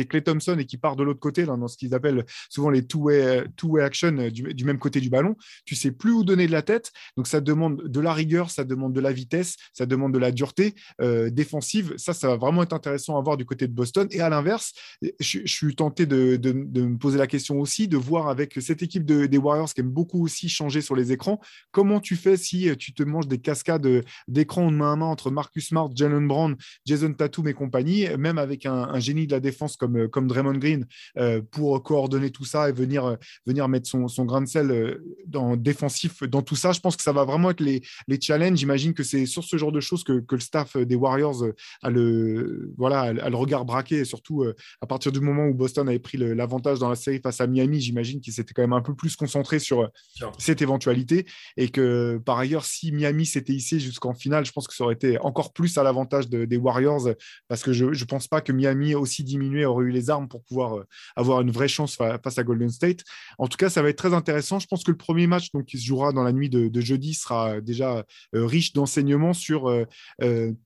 Clay 0.07 0.23
Thompson 0.23 0.57
et 0.59 0.65
qui 0.65 0.79
part 0.79 0.97
de 0.97 1.03
l'autre 1.03 1.21
côté, 1.21 1.45
dans 1.45 1.69
ce 1.69 1.77
qu'ils 1.77 1.95
appellent 1.95 2.25
souvent 2.49 2.71
les 2.71 2.87
two-way 2.87 3.23
euh, 3.23 3.45
two 3.57 3.79
action 3.79 4.17
euh, 4.19 4.31
du, 4.31 4.65
même 4.65 4.79
côté 4.79 5.01
du 5.01 5.11
ballon, 5.11 5.37
tu 5.65 5.75
sais 5.75 5.91
plus 5.91 6.13
où 6.13 6.25
donner 6.25 6.47
de 6.47 6.53
la 6.53 6.63
tête. 6.63 6.93
Donc 7.17 7.27
ça 7.27 7.41
demande 7.41 7.83
de 7.87 8.01
la 8.01 8.13
rigueur, 8.13 8.51
ça 8.51 8.65
demande 8.65 8.93
de 8.93 9.01
la 9.01 9.13
vitesse, 9.13 9.57
ça 9.73 9.87
demande 9.87 10.13
de 10.13 10.19
la 10.19 10.31
dureté 10.31 10.75
défensive. 11.31 11.95
Ça, 11.97 12.13
ça 12.13 12.29
va 12.29 12.37
vraiment 12.37 12.63
être 12.63 12.73
intéressant 12.73 13.19
à 13.19 13.23
voir 13.23 13.37
du 13.37 13.45
côté 13.45 13.67
de 13.67 13.73
Boston. 13.73 14.07
Et 14.11 14.21
à 14.21 14.29
l'inverse, 14.29 14.73
je, 15.21 15.41
suis 15.47 15.75
tenté 15.75 16.07
de, 16.07 16.39
me 16.53 16.97
poser 16.97 17.19
la 17.19 17.27
question 17.27 17.61
aussi, 17.61 17.89
de 17.89 17.97
voir 17.97 18.29
avec 18.29 18.59
cette 18.61 18.83
équipe 18.83 19.05
des 19.05 19.39
Warriors 19.39 19.73
qui 19.73 19.81
aime 19.81 19.91
beaucoup 19.91 20.23
aussi 20.23 20.49
changer 20.49 20.81
sur 20.81 20.95
les 20.95 21.13
écrans, 21.13 21.41
comment 21.71 22.01
tu 22.01 22.17
fais 22.17 22.37
si 22.37 22.69
tu 22.77 22.93
te 22.93 23.03
manges 23.03 23.29
des 23.29 23.39
cascades 23.39 24.05
d'écran 24.29 24.71
de 24.71 24.77
main 24.77 24.93
à 24.93 24.97
main 24.97 25.07
entre 25.07 25.31
Marcus 25.31 25.69
Smart, 25.69 25.91
Jalen 25.95 26.29
Brown, 26.29 26.57
Jason 26.87 27.13
Tatum 27.13 27.49
et 27.49 27.55
compagnie, 27.55 28.07
même 28.19 28.39
avec 28.39 28.67
un, 28.67 28.99
génie 29.01 29.27
de 29.27 29.33
la 29.33 29.41
défense 29.41 29.77
comme, 29.77 30.09
comme 30.09 30.29
Draymond 30.29 30.59
Green 30.59 30.87
euh, 31.17 31.41
pour 31.51 31.83
coordonner 31.83 32.31
tout 32.31 32.45
ça 32.45 32.69
et 32.69 32.73
venir, 32.73 33.05
euh, 33.05 33.17
venir 33.47 33.69
mettre 33.69 33.89
son, 33.89 34.09
son 34.09 34.25
grain 34.25 34.43
de 34.43 34.47
sel 34.47 34.71
euh, 34.71 35.05
dans, 35.27 35.57
défensif 35.57 36.23
dans 36.23 36.43
tout 36.43 36.57
ça. 36.57 36.73
Je 36.73 36.81
pense 36.81 36.97
que 36.97 37.03
ça 37.03 37.13
va 37.13 37.25
vraiment 37.25 37.51
être 37.51 37.61
les, 37.61 37.83
les 38.07 38.21
challenges. 38.21 38.59
J'imagine 38.59 38.95
que 38.95 39.03
c'est 39.03 39.27
sur 39.27 39.45
ce 39.45 39.57
genre 39.57 39.73
de 39.73 39.81
choses 39.81 40.05
que, 40.05 40.21
que, 40.21 40.35
le 40.35 40.41
staff 40.41 40.77
des 40.77 40.95
Warriors 40.95 41.45
a 41.83 41.91
le, 41.91 42.73
voilà, 42.77 43.01
a 43.01 43.29
le 43.29 43.37
regard 43.37 43.65
braqué, 43.65 43.97
et 43.97 44.05
surtout 44.05 44.45
à 44.81 44.87
partir 44.87 45.11
du 45.11 45.21
moment 45.21 45.47
où 45.47 45.55
Boston 45.55 45.89
avait 45.89 45.99
pris 45.99 46.17
l'avantage 46.17 46.79
dans 46.79 46.89
la 46.89 46.95
série 46.95 47.21
face 47.21 47.41
à 47.41 47.47
Miami, 47.47 47.81
j'imagine 47.81 48.21
qu'il 48.21 48.33
s'était 48.33 48.55
quand 48.55 48.63
même 48.63 48.73
un 48.73 48.83
peu 48.83 48.95
plus 48.95 49.17
concentré 49.17 49.59
sur 49.59 49.91
cette 50.39 50.63
éventualité 50.63 51.27
et 51.57 51.69
que 51.71 52.21
par 52.25 52.39
ailleurs, 52.39 52.65
si 52.65 52.93
Miami 52.93 53.27
s'était 53.27 53.53
hissé 53.53 53.81
jusqu'en 53.81 54.08
qu'en 54.09 54.15
finale, 54.15 54.45
je 54.47 54.53
pense 54.53 54.67
que 54.67 54.75
ça 54.75 54.85
aurait 54.85 54.95
été 54.95 55.19
encore 55.21 55.53
plus 55.53 55.77
à 55.77 55.83
l'avantage 55.83 56.29
des 56.29 56.57
Warriors 56.57 57.09
parce 57.49 57.63
que 57.63 57.73
je 57.73 57.85
ne 57.85 58.05
pense 58.05 58.27
pas 58.27 58.41
que 58.41 58.53
Miami, 58.53 58.95
aussi 58.95 59.23
diminué, 59.23 59.65
aurait 59.65 59.87
eu 59.87 59.91
les 59.91 60.09
armes 60.11 60.29
pour 60.29 60.43
pouvoir 60.45 60.85
avoir 61.17 61.43
une 61.43 61.51
vraie 61.51 61.69
chance 61.69 61.97
face 61.97 62.39
à 62.39 62.43
Golden 62.43 62.71
State. 62.71 63.01
En 63.39 63.49
tout 63.49 63.57
cas, 63.57 63.69
ça 63.69 63.83
va 63.83 63.91
être 63.91 63.99
très 63.99 64.15
intéressant. 64.15 64.59
Je 64.59 64.67
pense 64.67 64.83
que 64.83 64.91
le 64.91 64.97
premier 64.97 65.27
match 65.27 65.53
donc, 65.53 65.67
qui 65.67 65.79
se 65.79 65.85
jouera 65.85 66.13
dans 66.13 66.23
la 66.23 66.33
nuit 66.33 66.49
de, 66.49 66.81
jeudi 66.81 67.13
sera 67.15 67.61
déjà 67.61 68.05
riche 68.33 68.73
d'enseignements 68.73 69.35
sur 69.35 69.71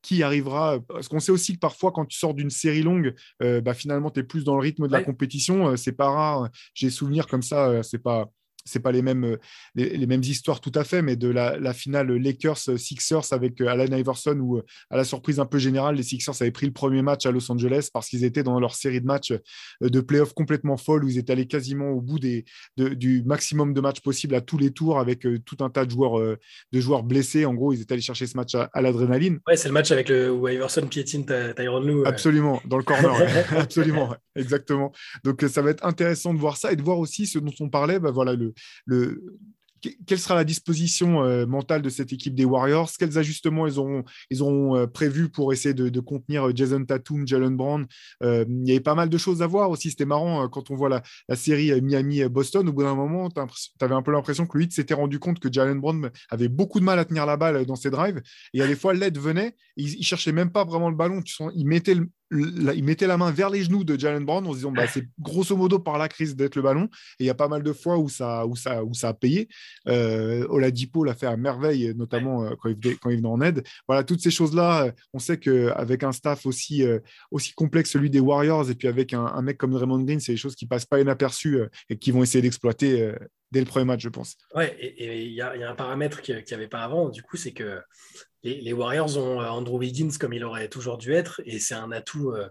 qui 0.03 0.23
arrivera. 0.23 0.79
Parce 0.89 1.09
qu'on 1.09 1.21
sait 1.21 1.33
aussi 1.33 1.55
que 1.55 1.59
parfois, 1.59 1.91
quand 1.91 2.05
tu 2.05 2.19
sors 2.19 2.35
d'une 2.35 2.51
série 2.51 2.83
longue, 2.83 3.15
bah, 3.41 3.75
finalement, 3.75 4.11
tu 4.11 4.21
es 4.21 4.23
plus 4.23 4.45
dans 4.45 4.55
le 4.55 4.61
rythme 4.61 4.87
de 4.87 4.93
la 4.93 5.03
compétition. 5.03 5.77
c'est 5.77 5.93
pas 5.93 6.11
rare. 6.11 6.49
J'ai 6.75 6.91
souvenir 6.91 7.27
comme 7.27 7.43
ça, 7.43 7.83
c'est 7.83 8.03
pas 8.03 8.31
c'est 8.65 8.81
pas 8.81 8.93
les 8.93 9.03
mêmes, 9.03 9.25
euh, 9.25 9.37
les, 9.75 10.07
mêmes 10.07 10.23
histoires 10.23 10.61
tout 10.61 10.73
à 10.75 10.85
fait, 10.85 11.03
mais 11.03 11.17
de 11.17 11.29
la, 11.29 11.73
finale 11.73 12.13
Lakers-Sixers 12.13 13.33
avec 13.33 13.61
euh, 13.61 13.69
Allen 13.69 13.93
Iverson, 13.93 14.39
où, 14.39 14.59
euh, 14.59 14.63
à 14.91 14.97
la 14.97 15.05
surprise 15.05 15.41
un 15.41 15.47
peu 15.47 15.59
générale, 15.59 15.97
les 15.97 16.03
Sixers 16.03 16.41
avaient 16.41 16.51
pris 16.51 16.67
le 16.67 16.73
premier 16.73 17.03
match 17.03 17.27
à 17.27 17.31
Los 17.31 17.51
Angeles 17.51 17.89
parce 17.93 18.09
qu'ils 18.09 18.25
étaient 18.25 18.43
dans 18.43 18.61
leur 18.61 18.75
série 18.75 19.01
de 19.01 19.07
matchs 19.07 19.33
de 19.81 20.01
playoffs 20.01 20.35
complètement 20.35 20.77
folle, 20.77 21.05
où 21.05 21.09
ils 21.09 21.19
étaient 21.19 21.33
allés 21.33 21.47
quasiment 21.47 21.91
au 21.91 22.01
bout 22.01 22.19
des, 22.19 22.45
du 22.77 23.23
maximum 23.25 23.75
de 23.75 23.81
matchs 23.81 24.01
possibles 24.01 24.35
à 24.35 24.41
tous 24.41 24.59
les 24.59 24.71
tours, 24.71 24.99
avec 24.99 25.27
tout 25.45 25.57
un 25.61 25.71
tas 25.71 25.85
de 25.85 25.91
joueurs, 25.91 26.21
de 26.21 26.81
joueurs 26.81 27.03
blessés. 27.03 27.45
En 27.45 27.55
gros, 27.55 27.73
ils 27.73 27.81
étaient 27.81 27.95
allés 27.95 28.03
chercher 28.03 28.27
ce 28.27 28.37
match 28.37 28.55
à, 28.55 28.83
l'adrénaline. 28.83 29.39
Ouais, 29.47 29.57
c'est 29.57 29.69
le 29.69 29.75
match 29.75 29.91
avec 29.91 30.09
le, 30.09 30.31
où 30.31 30.49
Iverson 30.49 30.87
piétine 30.87 31.25
Tyron 31.25 31.81
Lou. 31.81 32.05
Absolument, 32.07 32.61
dans 32.67 32.79
le 32.79 32.85
corner. 32.85 33.13
Absolument, 33.57 34.15
exactement. 34.37 34.93
Donc, 35.25 35.43
ça 35.49 35.63
va 35.63 35.71
être 35.71 35.85
intéressant 35.85 36.35
de 36.35 36.39
voir 36.39 36.57
ça 36.57 36.73
et 36.73 36.77
de 36.77 36.83
voir 36.83 36.99
aussi 36.99 37.27
ce 37.27 37.39
dont 37.39 37.55
on 37.61 37.69
parlait. 37.69 37.99
Bah, 37.99 38.11
voilà, 38.11 38.35
le, 38.35 38.52
le, 38.87 39.23
quelle 40.07 40.19
sera 40.19 40.35
la 40.35 40.45
disposition 40.45 41.25
euh, 41.25 41.47
mentale 41.47 41.83
de 41.83 41.89
cette 41.89 42.13
équipe 42.13 42.35
des 42.35 42.45
Warriors? 42.45 42.91
Quels 42.99 43.19
ajustements 43.19 43.67
ils 43.67 43.79
auront, 43.79 44.05
ils 44.31 44.43
auront 44.43 44.77
euh, 44.77 44.87
prévus 44.87 45.29
pour 45.29 45.53
essayer 45.53 45.75
de, 45.75 46.01
contenir 46.01 46.49
euh, 46.49 46.53
Jason 46.55 46.85
Tatum, 46.85 47.27
Jalen 47.27 47.57
Brown? 47.57 47.87
Il 48.23 48.69
y 48.69 48.73
avait 48.73 48.81
pas 48.81 48.95
mal 48.95 49.09
de 49.09 49.19
choses 49.19 49.43
à 49.43 49.47
voir 49.47 49.71
aussi. 49.71 49.91
C'était 49.91 50.05
marrant 50.05 50.49
quand 50.49 50.71
on 50.71 50.77
voit 50.77 50.89
la, 50.89 51.03
série 51.37 51.81
Miami-Boston. 51.81 52.69
Au 52.69 52.73
bout 52.73 52.83
d'un 52.83 52.95
moment, 52.95 53.29
tu 53.31 53.41
avais 53.81 53.95
un 53.95 54.03
peu 54.03 54.13
l'impression 54.13 54.47
que 54.47 54.59
lui 54.59 54.71
s'était 54.71 54.95
rendu 54.95 55.19
compte 55.19 55.39
que 55.39 55.53
Jalen 55.53 55.81
Brown 55.81 56.11
avait 56.31 56.49
beaucoup 56.49 56.81
de 56.81 56.85
mal 56.85 56.99
à 56.99 57.05
tenir 57.05 57.27
la 57.27 57.37
balle 57.37 57.65
dans 57.67 57.77
ses 57.77 57.91
drives. 57.91 58.21
Et 58.55 58.63
à 58.63 58.67
des 58.67 58.77
fois, 58.77 58.95
l'aide 58.95 59.19
venait, 59.19 59.55
il, 59.77 59.99
ne 59.99 60.03
cherchait 60.03 60.33
même 60.33 60.51
pas 60.51 60.65
vraiment 60.65 60.91
le 60.91 60.97
ballon. 60.97 61.21
Il 61.55 61.67
mettait 61.67 61.95
le, 61.95 62.09
il 62.33 62.85
mettait 62.85 63.07
la 63.07 63.17
main 63.17 63.31
vers 63.31 63.51
les 63.51 63.63
genoux 63.63 63.85
de 63.85 63.99
Jalen 63.99 64.25
Brown 64.25 64.47
en 64.47 64.53
se 64.53 64.57
disant 64.57 64.73
bah, 64.73 64.87
c'est 64.87 65.07
grosso 65.21 65.57
modo 65.57 65.79
par 65.79 65.99
la 65.99 66.09
crise 66.09 66.35
d'être 66.35 66.57
le 66.57 66.63
ballon. 66.63 66.85
Et 67.19 67.25
il 67.25 67.27
y 67.27 67.31
a 67.31 67.35
pas 67.35 67.49
mal 67.49 67.63
de 67.63 67.73
fois 67.73 67.99
où 67.99 68.09
ça, 68.09 68.47
où 68.47 68.57
ça, 68.57 68.85
où 68.85 68.95
ça 68.95 69.09
a 69.09 69.15
payé. 69.15 69.49
Euh, 69.89 70.47
Oladipo 70.49 71.05
l'a 71.05 71.15
fait 71.15 71.27
à 71.27 71.37
merveille, 71.37 71.93
notamment 71.97 72.45
euh, 72.45 72.51
quand, 72.59 72.71
il 72.71 73.17
venait, 73.17 73.27
en 73.27 73.41
aide. 73.41 73.63
Voilà, 73.87 74.05
toutes 74.05 74.21
ces 74.21 74.31
choses-là, 74.31 74.87
euh, 74.87 74.93
on 75.13 75.19
sait 75.19 75.39
qu'avec 75.39 76.03
un 76.03 76.13
staff 76.13 76.47
aussi, 76.47 76.83
euh, 76.83 77.01
aussi 77.31 77.53
complexe, 77.53 77.91
celui 77.91 78.11
des 78.11 78.21
Warriors, 78.21 78.71
et 78.71 78.75
puis 78.75 78.89
avec 78.89 79.13
un, 79.13 79.43
mec 79.43 79.59
comme 79.59 79.73
Draymond 79.73 80.01
Green, 80.01 80.21
c'est 80.21 80.33
des 80.33 80.39
choses 80.39 80.55
qui 80.55 80.67
passent 80.67 80.87
pas 80.87 81.01
inaperçues 81.01 81.61
et 81.89 81.99
qui 81.99 82.11
vont 82.11 82.23
essayer 82.23 82.43
d'exploiter 82.43 83.13
dès 83.53 83.61
le 83.61 83.67
premier 83.67 83.85
match, 83.85 84.01
je 84.01 84.09
pense. 84.09 84.37
Ouais, 84.55 84.75
et 84.81 85.25
il 85.25 85.33
y, 85.33 85.43
a 85.43 85.71
un 85.71 85.75
paramètre 85.75 86.23
qu'il 86.23 86.35
n'y 86.35 86.55
avait 86.55 86.69
pas 86.69 86.83
avant, 86.83 87.11
du 87.11 87.23
coup, 87.23 87.37
c'est 87.37 87.53
que 87.53 87.81
les, 88.43 88.73
Warriors 88.73 89.17
ont 89.19 89.41
euh, 89.41 89.49
Andrew 89.49 89.79
Wiggins 89.79 90.17
comme 90.19 90.33
il 90.33 90.43
aurait 90.43 90.69
toujours 90.69 90.99
dû 90.99 91.13
être, 91.13 91.41
et 91.45 91.61
c'est 91.61 91.75
un 91.75 91.93
atout. 91.93 92.31
Euh, 92.31 92.49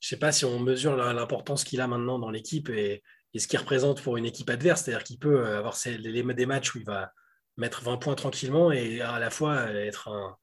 je 0.00 0.06
ne 0.06 0.08
sais 0.10 0.18
pas 0.18 0.32
si 0.32 0.44
on 0.44 0.58
mesure 0.58 0.96
l'importance 0.96 1.64
qu'il 1.64 1.80
a 1.80 1.86
maintenant 1.86 2.18
dans 2.18 2.30
l'équipe 2.30 2.68
et, 2.70 3.02
ce 3.36 3.46
qu'il 3.46 3.58
représente 3.58 4.02
pour 4.02 4.16
une 4.16 4.24
équipe 4.24 4.50
adverse, 4.50 4.82
c'est-à-dire 4.82 5.04
qu'il 5.04 5.18
peut 5.18 5.46
euh, 5.46 5.58
avoir 5.58 5.76
des 5.84 6.46
matchs 6.46 6.74
où 6.74 6.78
il 6.78 6.84
va 6.84 7.12
mettre 7.56 7.82
20 7.82 7.98
points 7.98 8.14
tranquillement 8.14 8.72
et 8.72 9.00
à 9.00 9.18
la 9.18 9.30
fois 9.30 9.70
être 9.70 10.36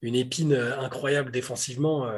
une 0.00 0.14
épine 0.14 0.54
incroyable 0.54 1.30
défensivement 1.30 2.10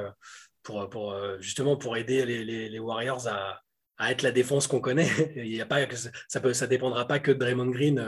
pour, 0.62 1.14
justement 1.40 1.76
pour 1.76 1.97
aider 1.97 2.24
les, 2.24 2.78
Warriors 2.78 3.26
à, 3.28 3.63
être 4.01 4.22
la 4.22 4.32
défense 4.32 4.66
qu'on 4.66 4.80
connaît. 4.80 5.09
Il 5.36 5.55
y 5.55 5.61
a 5.61 5.66
pas, 5.66 5.86
ça 6.28 6.40
ne 6.40 6.66
dépendra 6.66 7.07
pas 7.07 7.18
que 7.18 7.30
de 7.30 7.38
Draymond 7.38 7.70
Green 7.70 8.05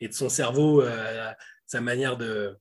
et 0.00 0.08
de 0.08 0.14
son 0.14 0.28
cerveau, 0.28 0.84
sa 1.66 1.80
manière 1.80 2.16
de, 2.16 2.56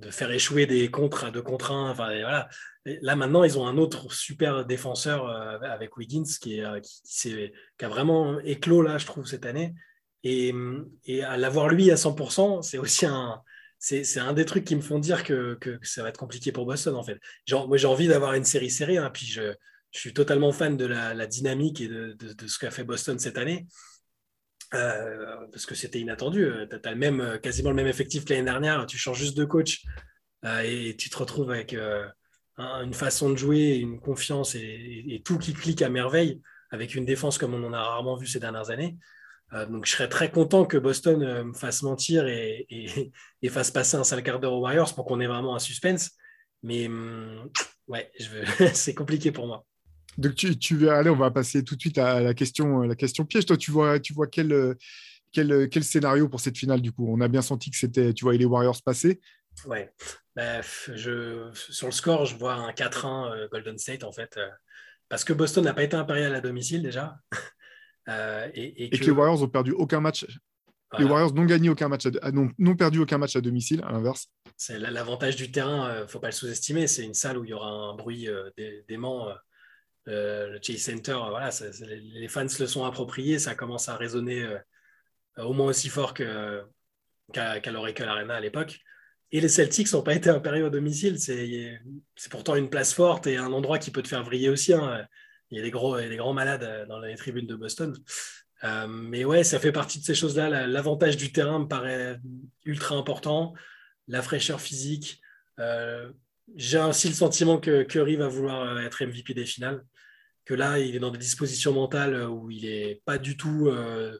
de 0.00 0.10
faire 0.10 0.30
échouer 0.30 0.66
des 0.66 0.90
contre 0.90 1.30
de 1.30 1.40
contre 1.40 1.72
un. 1.72 1.90
Enfin, 1.90 2.08
voilà. 2.08 2.48
là, 2.84 3.16
maintenant, 3.16 3.44
ils 3.44 3.58
ont 3.58 3.66
un 3.66 3.76
autre 3.76 4.12
super 4.12 4.64
défenseur 4.64 5.28
euh, 5.28 5.58
avec 5.62 5.96
Wiggins 5.96 6.24
qui, 6.40 6.58
est, 6.58 6.64
euh, 6.64 6.80
qui, 6.80 7.84
a 7.84 7.88
vraiment 7.88 8.40
éclos, 8.40 8.82
là, 8.82 8.98
je 8.98 9.06
trouve, 9.06 9.26
cette 9.26 9.46
année. 9.46 9.74
Et, 10.22 10.52
et 11.06 11.22
à 11.22 11.36
l'avoir 11.36 11.68
lui 11.68 11.90
à 11.90 11.94
100%, 11.94 12.62
c'est 12.62 12.78
aussi 12.78 13.06
un. 13.06 13.40
C'est 13.82 14.20
un 14.20 14.34
des 14.34 14.44
trucs 14.44 14.66
qui 14.66 14.76
me 14.76 14.82
font 14.82 14.98
dire 14.98 15.24
que, 15.24 15.54
que, 15.54 15.78
ça 15.82 16.02
va 16.02 16.10
être 16.10 16.18
compliqué 16.18 16.52
pour 16.52 16.66
Boston, 16.66 16.94
en 16.96 17.02
fait. 17.02 17.18
Genre, 17.46 17.66
moi, 17.66 17.78
j'ai 17.78 17.86
envie 17.86 18.08
d'avoir 18.08 18.34
une 18.34 18.44
série 18.44 18.68
serrée, 18.68 18.98
hein, 18.98 19.08
puis 19.10 19.24
je, 19.24 19.54
je, 19.90 19.98
suis 19.98 20.12
totalement 20.12 20.52
fan 20.52 20.76
de 20.76 20.86
la, 20.86 21.26
dynamique 21.26 21.80
et 21.80 21.88
de, 21.88 22.16
ce 22.46 22.58
qu'a 22.58 22.70
fait 22.70 22.84
Boston 22.84 23.18
cette 23.18 23.38
année. 23.38 23.66
Euh, 24.74 25.46
parce 25.50 25.66
que 25.66 25.74
c'était 25.74 25.98
inattendu. 25.98 26.44
Euh, 26.44 26.66
tu 26.66 26.88
as 26.88 26.92
le 26.92 26.96
même, 26.96 27.20
euh, 27.20 27.38
quasiment 27.38 27.70
le 27.70 27.76
même 27.76 27.88
effectif 27.88 28.24
que 28.24 28.32
l'année 28.32 28.44
dernière. 28.44 28.86
Tu 28.86 28.98
changes 28.98 29.18
juste 29.18 29.36
de 29.36 29.44
coach 29.44 29.84
et 30.64 30.96
tu 30.96 31.10
te 31.10 31.18
retrouves 31.18 31.50
avec 31.50 31.76
une 32.56 32.94
façon 32.94 33.28
de 33.28 33.36
jouer, 33.36 33.76
une 33.76 34.00
confiance 34.00 34.54
et, 34.54 35.20
tout 35.22 35.36
qui 35.36 35.52
clique 35.52 35.82
à 35.82 35.90
merveille 35.90 36.40
avec 36.70 36.94
une 36.94 37.04
défense 37.04 37.36
comme 37.36 37.52
on 37.52 37.62
en 37.64 37.74
a 37.74 37.82
rarement 37.82 38.16
vu 38.16 38.26
ces 38.26 38.40
dernières 38.40 38.70
années. 38.70 38.96
donc 39.68 39.84
je 39.84 39.92
serais 39.92 40.08
très 40.08 40.30
content 40.30 40.64
que 40.64 40.78
Boston 40.78 41.42
me 41.44 41.52
fasse 41.52 41.82
mentir 41.82 42.26
et, 42.26 42.66
et, 43.42 43.48
fasse 43.50 43.70
passer 43.70 43.98
un 43.98 44.04
sale 44.04 44.22
quart 44.22 44.40
d'heure 44.40 44.54
aux 44.54 44.60
Warriors 44.60 44.94
pour 44.94 45.04
qu'on 45.04 45.20
ait 45.20 45.26
vraiment 45.26 45.54
un 45.54 45.58
suspense. 45.58 46.12
Mais 46.62 46.86
hum, 46.86 47.50
ouais, 47.86 48.10
c'est 48.72 48.94
compliqué 48.94 49.32
pour 49.32 49.46
moi. 49.46 49.66
Donc, 50.18 50.34
tu, 50.34 50.58
tu, 50.58 50.88
allez, 50.88 51.10
on 51.10 51.16
va 51.16 51.30
passer 51.30 51.64
tout 51.64 51.76
de 51.76 51.80
suite 51.80 51.98
à 51.98 52.20
la 52.20 52.34
question, 52.34 52.82
la 52.82 52.96
question 52.96 53.24
piège. 53.24 53.46
Toi, 53.46 53.56
tu 53.56 53.70
vois, 53.70 54.00
tu 54.00 54.12
vois 54.12 54.26
quel, 54.26 54.76
quel, 55.32 55.68
quel 55.68 55.84
scénario 55.84 56.28
pour 56.28 56.40
cette 56.40 56.58
finale 56.58 56.80
du 56.80 56.92
coup? 56.92 57.06
On 57.08 57.20
a 57.20 57.28
bien 57.28 57.42
senti 57.42 57.70
que 57.70 57.76
c'était, 57.76 58.12
tu 58.12 58.24
vois, 58.24 58.34
les 58.34 58.44
Warriors 58.44 58.82
passer. 58.82 59.20
Ouais. 59.66 59.92
Bah, 60.36 60.60
je, 60.94 61.50
sur 61.52 61.86
le 61.86 61.92
score, 61.92 62.24
je 62.24 62.36
vois 62.36 62.54
un 62.54 62.70
4-1 62.70 63.32
euh, 63.32 63.48
Golden 63.48 63.78
State 63.78 64.04
en 64.04 64.12
fait, 64.12 64.36
euh, 64.36 64.48
parce 65.08 65.24
que 65.24 65.32
Boston 65.32 65.64
n'a 65.64 65.74
pas 65.74 65.82
été 65.82 65.96
impérial 65.96 66.34
à 66.34 66.40
domicile 66.40 66.82
déjà. 66.82 67.18
Euh, 68.08 68.48
et, 68.54 68.90
que... 68.90 69.04
les 69.04 69.10
Warriors 69.10 69.40
ont 69.42 69.48
perdu 69.48 69.70
aucun 69.72 70.00
match. 70.00 70.26
Les 70.98 71.04
Warriors 71.04 71.32
n'ont 71.32 71.44
gagné 71.44 71.68
aucun 71.68 71.86
match, 71.86 72.06
à, 72.22 72.32
n'ont 72.32 72.74
perdu 72.74 72.98
aucun 72.98 73.18
match 73.18 73.36
à 73.36 73.40
domicile, 73.40 73.84
à 73.86 73.92
l'inverse. 73.92 74.26
C'est 74.56 74.78
l'avantage 74.80 75.36
du 75.36 75.52
terrain, 75.52 75.94
il 75.94 76.00
ne 76.00 76.06
faut 76.06 76.18
pas 76.18 76.28
le 76.28 76.32
sous-estimer. 76.32 76.88
C'est 76.88 77.04
une 77.04 77.14
salle 77.14 77.38
où 77.38 77.44
il 77.44 77.50
y 77.50 77.52
aura 77.52 77.68
un 77.68 77.94
bruit 77.94 78.26
dément 78.88 79.28
euh, 79.28 79.34
le 80.10 80.58
Chase 80.62 80.78
Center, 80.78 81.18
voilà, 81.28 81.50
les 81.90 82.28
fans 82.28 82.48
se 82.48 82.62
le 82.62 82.68
sont 82.68 82.84
appropriés, 82.84 83.38
ça 83.38 83.54
commence 83.54 83.88
à 83.88 83.96
résonner 83.96 84.42
euh, 84.42 84.58
au 85.38 85.52
moins 85.52 85.66
aussi 85.66 85.88
fort 85.88 86.14
qu'à 86.14 87.60
qu 87.60 87.70
l'Oracle 87.70 88.04
Arena 88.04 88.34
à 88.34 88.40
l'époque. 88.40 88.80
Et 89.32 89.40
les 89.40 89.48
Celtics 89.48 89.92
n'ont 89.92 90.02
pas 90.02 90.14
été 90.14 90.28
impériaux 90.28 90.66
à 90.66 90.70
domicile. 90.70 91.18
C'est 91.20 91.80
pourtant 92.30 92.56
une 92.56 92.68
place 92.68 92.92
forte 92.92 93.28
et 93.28 93.36
un 93.36 93.52
endroit 93.52 93.78
qui 93.78 93.92
peut 93.92 94.02
te 94.02 94.08
faire 94.08 94.24
vriller 94.24 94.48
aussi. 94.48 94.72
Hein. 94.72 95.06
Il 95.50 95.58
y 95.58 95.60
a 95.60 95.62
des 95.62 95.70
gros, 95.70 96.00
des 96.00 96.16
grands 96.16 96.32
malades 96.32 96.86
dans 96.88 96.98
les 96.98 97.14
tribunes 97.14 97.46
de 97.46 97.54
Boston. 97.54 97.96
Euh, 98.64 98.88
mais 98.88 99.24
ouais, 99.24 99.44
ça 99.44 99.60
fait 99.60 99.70
partie 99.70 100.00
de 100.00 100.04
ces 100.04 100.16
choses-là. 100.16 100.66
L'avantage 100.66 101.16
du 101.16 101.30
terrain 101.30 101.60
me 101.60 101.68
paraît 101.68 102.18
ultra 102.64 102.96
important. 102.96 103.54
La 104.08 104.20
fraîcheur 104.20 104.60
physique. 104.60 105.20
J'ai 106.56 106.80
aussi 106.80 107.06
le 107.06 107.14
sentiment 107.14 107.60
que 107.60 107.84
Curry 107.84 108.16
va 108.16 108.26
vouloir 108.26 108.80
être 108.80 109.04
MVP 109.04 109.32
des 109.34 109.46
finales 109.46 109.84
que 110.50 110.54
là, 110.56 110.80
il 110.80 110.96
est 110.96 110.98
dans 110.98 111.12
des 111.12 111.18
dispositions 111.18 111.72
mentales 111.72 112.28
où 112.28 112.50
il 112.50 112.66
est 112.66 113.02
pas 113.04 113.18
du 113.18 113.36
tout, 113.36 113.68
euh, 113.68 114.18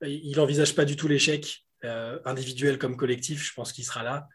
il 0.00 0.38
envisage 0.38 0.76
pas 0.76 0.84
du 0.84 0.94
tout 0.94 1.08
l'échec 1.08 1.64
euh, 1.82 2.20
individuel 2.24 2.78
comme 2.78 2.96
collectif. 2.96 3.44
Je 3.44 3.52
pense 3.52 3.72
qu'il 3.72 3.84
sera 3.84 4.04
là. 4.04 4.28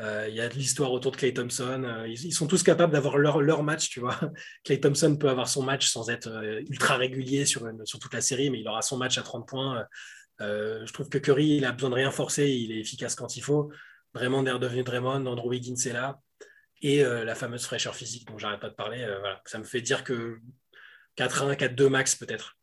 Euh, 0.00 0.26
il 0.28 0.34
y 0.34 0.40
a 0.40 0.48
de 0.48 0.54
l'histoire 0.54 0.90
autour 0.90 1.12
de 1.12 1.18
Clay 1.18 1.32
Thompson. 1.32 2.04
Ils, 2.08 2.32
sont 2.32 2.48
tous 2.48 2.64
capables 2.64 2.92
d'avoir 2.92 3.16
leur, 3.16 3.40
leur, 3.42 3.62
match, 3.62 3.90
tu 3.90 4.00
vois. 4.00 4.18
Clay 4.64 4.80
Thompson 4.80 5.16
peut 5.16 5.28
avoir 5.28 5.48
son 5.48 5.62
match 5.62 5.88
sans 5.88 6.10
être 6.10 6.42
ultra 6.68 6.96
régulier 6.96 7.46
sur, 7.46 7.70
sur 7.84 8.00
toute 8.00 8.12
la 8.12 8.20
série, 8.20 8.50
mais 8.50 8.58
il 8.58 8.66
aura 8.66 8.82
son 8.82 8.96
match 8.96 9.18
à 9.18 9.22
30 9.22 9.46
points. 9.46 9.86
je 10.40 10.92
trouve 10.92 11.08
que 11.08 11.18
Curry, 11.18 11.58
il 11.58 11.64
a 11.64 11.70
besoin 11.70 11.90
de 11.90 11.94
rien 11.94 12.10
forcer, 12.10 12.48
il 12.48 12.72
est 12.72 12.80
efficace 12.80 13.14
quand 13.14 13.36
il 13.36 13.42
faut. 13.42 13.70
Draymond 14.14 14.46
est 14.46 14.50
redevenu 14.50 14.82
Draymond, 14.82 15.26
Andrew 15.26 15.50
Wiggins 15.50 15.86
est 15.86 15.92
là 15.92 16.18
et 16.82 17.04
euh, 17.04 17.24
la 17.24 17.34
fameuse 17.34 17.64
fraîcheur 17.64 17.94
physique 17.94 18.26
dont 18.26 18.38
j'arrête 18.38 18.60
pas 18.60 18.68
de 18.68 18.74
parler. 18.74 19.02
Euh, 19.02 19.18
voilà. 19.20 19.40
Ça 19.44 19.58
me 19.58 19.64
fait 19.64 19.80
dire 19.80 20.04
que 20.04 20.38
4-1, 21.16 21.56
4-2 21.56 21.88
max 21.88 22.14
peut-être. 22.14 22.56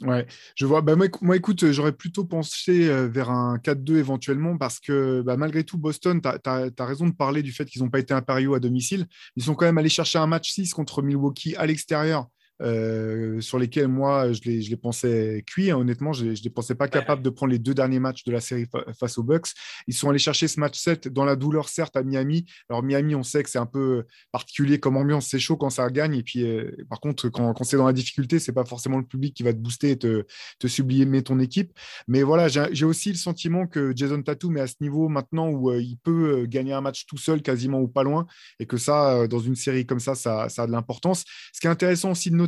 Ouais, 0.00 0.26
je 0.56 0.66
vois. 0.66 0.82
Bah, 0.82 0.96
moi, 0.96 1.36
écoute, 1.36 1.70
j'aurais 1.70 1.92
plutôt 1.92 2.24
pensé 2.24 2.88
euh, 2.88 3.06
vers 3.06 3.30
un 3.30 3.58
4-2 3.58 3.96
éventuellement 3.96 4.58
parce 4.58 4.80
que 4.80 5.22
bah, 5.22 5.36
malgré 5.36 5.62
tout, 5.62 5.78
Boston, 5.78 6.20
tu 6.20 6.28
as, 6.28 6.84
raison 6.84 7.06
de 7.06 7.14
parler 7.14 7.42
du 7.42 7.52
fait 7.52 7.64
qu'ils 7.64 7.82
n'ont 7.82 7.90
pas 7.90 8.00
été 8.00 8.12
impériaux 8.12 8.54
à 8.54 8.60
domicile. 8.60 9.06
Ils 9.36 9.44
sont 9.44 9.54
quand 9.54 9.66
même 9.66 9.78
allés 9.78 9.88
chercher 9.88 10.18
un 10.18 10.26
match 10.26 10.50
6 10.50 10.74
contre 10.74 11.02
Milwaukee 11.02 11.54
à 11.56 11.66
l'extérieur 11.66 12.26
euh, 12.62 13.40
sur 13.40 13.58
lesquels 13.58 13.88
moi, 13.88 14.32
je 14.32 14.40
les, 14.44 14.62
je 14.62 14.70
les 14.70 14.76
pensais 14.76 15.42
cuits. 15.46 15.70
Hein. 15.70 15.78
honnêtement, 15.78 16.12
je 16.12 16.26
ne 16.26 16.30
les 16.32 16.50
pensais 16.50 16.74
pas 16.74 16.88
capables 16.88 17.22
de 17.22 17.30
prendre 17.30 17.52
les 17.52 17.58
deux 17.58 17.74
derniers 17.74 17.98
matchs 17.98 18.24
de 18.24 18.32
la 18.32 18.40
série 18.40 18.66
face 18.98 19.18
aux 19.18 19.22
Bucks. 19.22 19.48
Ils 19.86 19.94
sont 19.94 20.08
allés 20.08 20.18
chercher 20.18 20.48
ce 20.48 20.60
match 20.60 20.78
7 20.78 21.08
dans 21.08 21.24
la 21.24 21.36
douleur, 21.36 21.68
certes, 21.68 21.96
à 21.96 22.02
Miami. 22.02 22.46
Alors, 22.68 22.82
Miami, 22.82 23.14
on 23.14 23.22
sait 23.22 23.42
que 23.42 23.50
c'est 23.50 23.58
un 23.58 23.66
peu 23.66 24.04
particulier 24.30 24.78
comme 24.78 24.96
ambiance. 24.96 25.26
C'est 25.26 25.38
chaud 25.38 25.56
quand 25.56 25.70
ça 25.70 25.88
gagne. 25.90 26.14
Et 26.14 26.22
puis, 26.22 26.42
euh, 26.44 26.70
par 26.88 27.00
contre, 27.00 27.28
quand, 27.28 27.52
quand 27.54 27.64
c'est 27.64 27.76
dans 27.76 27.86
la 27.86 27.92
difficulté, 27.92 28.38
c'est 28.38 28.52
pas 28.52 28.64
forcément 28.64 28.98
le 28.98 29.06
public 29.06 29.34
qui 29.34 29.42
va 29.42 29.52
te 29.52 29.58
booster 29.58 29.90
et 29.90 29.98
te, 29.98 30.24
te 30.58 30.66
sublimer 30.66 31.22
ton 31.22 31.40
équipe. 31.40 31.72
Mais 32.06 32.22
voilà, 32.22 32.48
j'ai 32.48 32.84
aussi 32.84 33.10
le 33.10 33.16
sentiment 33.16 33.66
que 33.66 33.92
Jason 33.96 34.22
Tatum 34.22 34.56
est 34.56 34.60
à 34.60 34.66
ce 34.66 34.76
niveau 34.80 35.08
maintenant 35.08 35.48
où 35.48 35.70
euh, 35.70 35.80
il 35.80 35.96
peut 35.98 36.46
gagner 36.46 36.72
un 36.72 36.80
match 36.80 37.06
tout 37.06 37.18
seul, 37.18 37.42
quasiment 37.42 37.80
ou 37.80 37.88
pas 37.88 38.02
loin. 38.02 38.26
Et 38.60 38.66
que 38.66 38.76
ça, 38.76 39.26
dans 39.26 39.40
une 39.40 39.56
série 39.56 39.86
comme 39.86 40.00
ça, 40.00 40.14
ça, 40.14 40.48
ça 40.48 40.62
a 40.62 40.66
de 40.66 40.72
l'importance. 40.72 41.24
Ce 41.52 41.60
qui 41.60 41.66
est 41.66 41.70
intéressant 41.70 42.12
aussi 42.12 42.30
de 42.30 42.36
noter, 42.36 42.43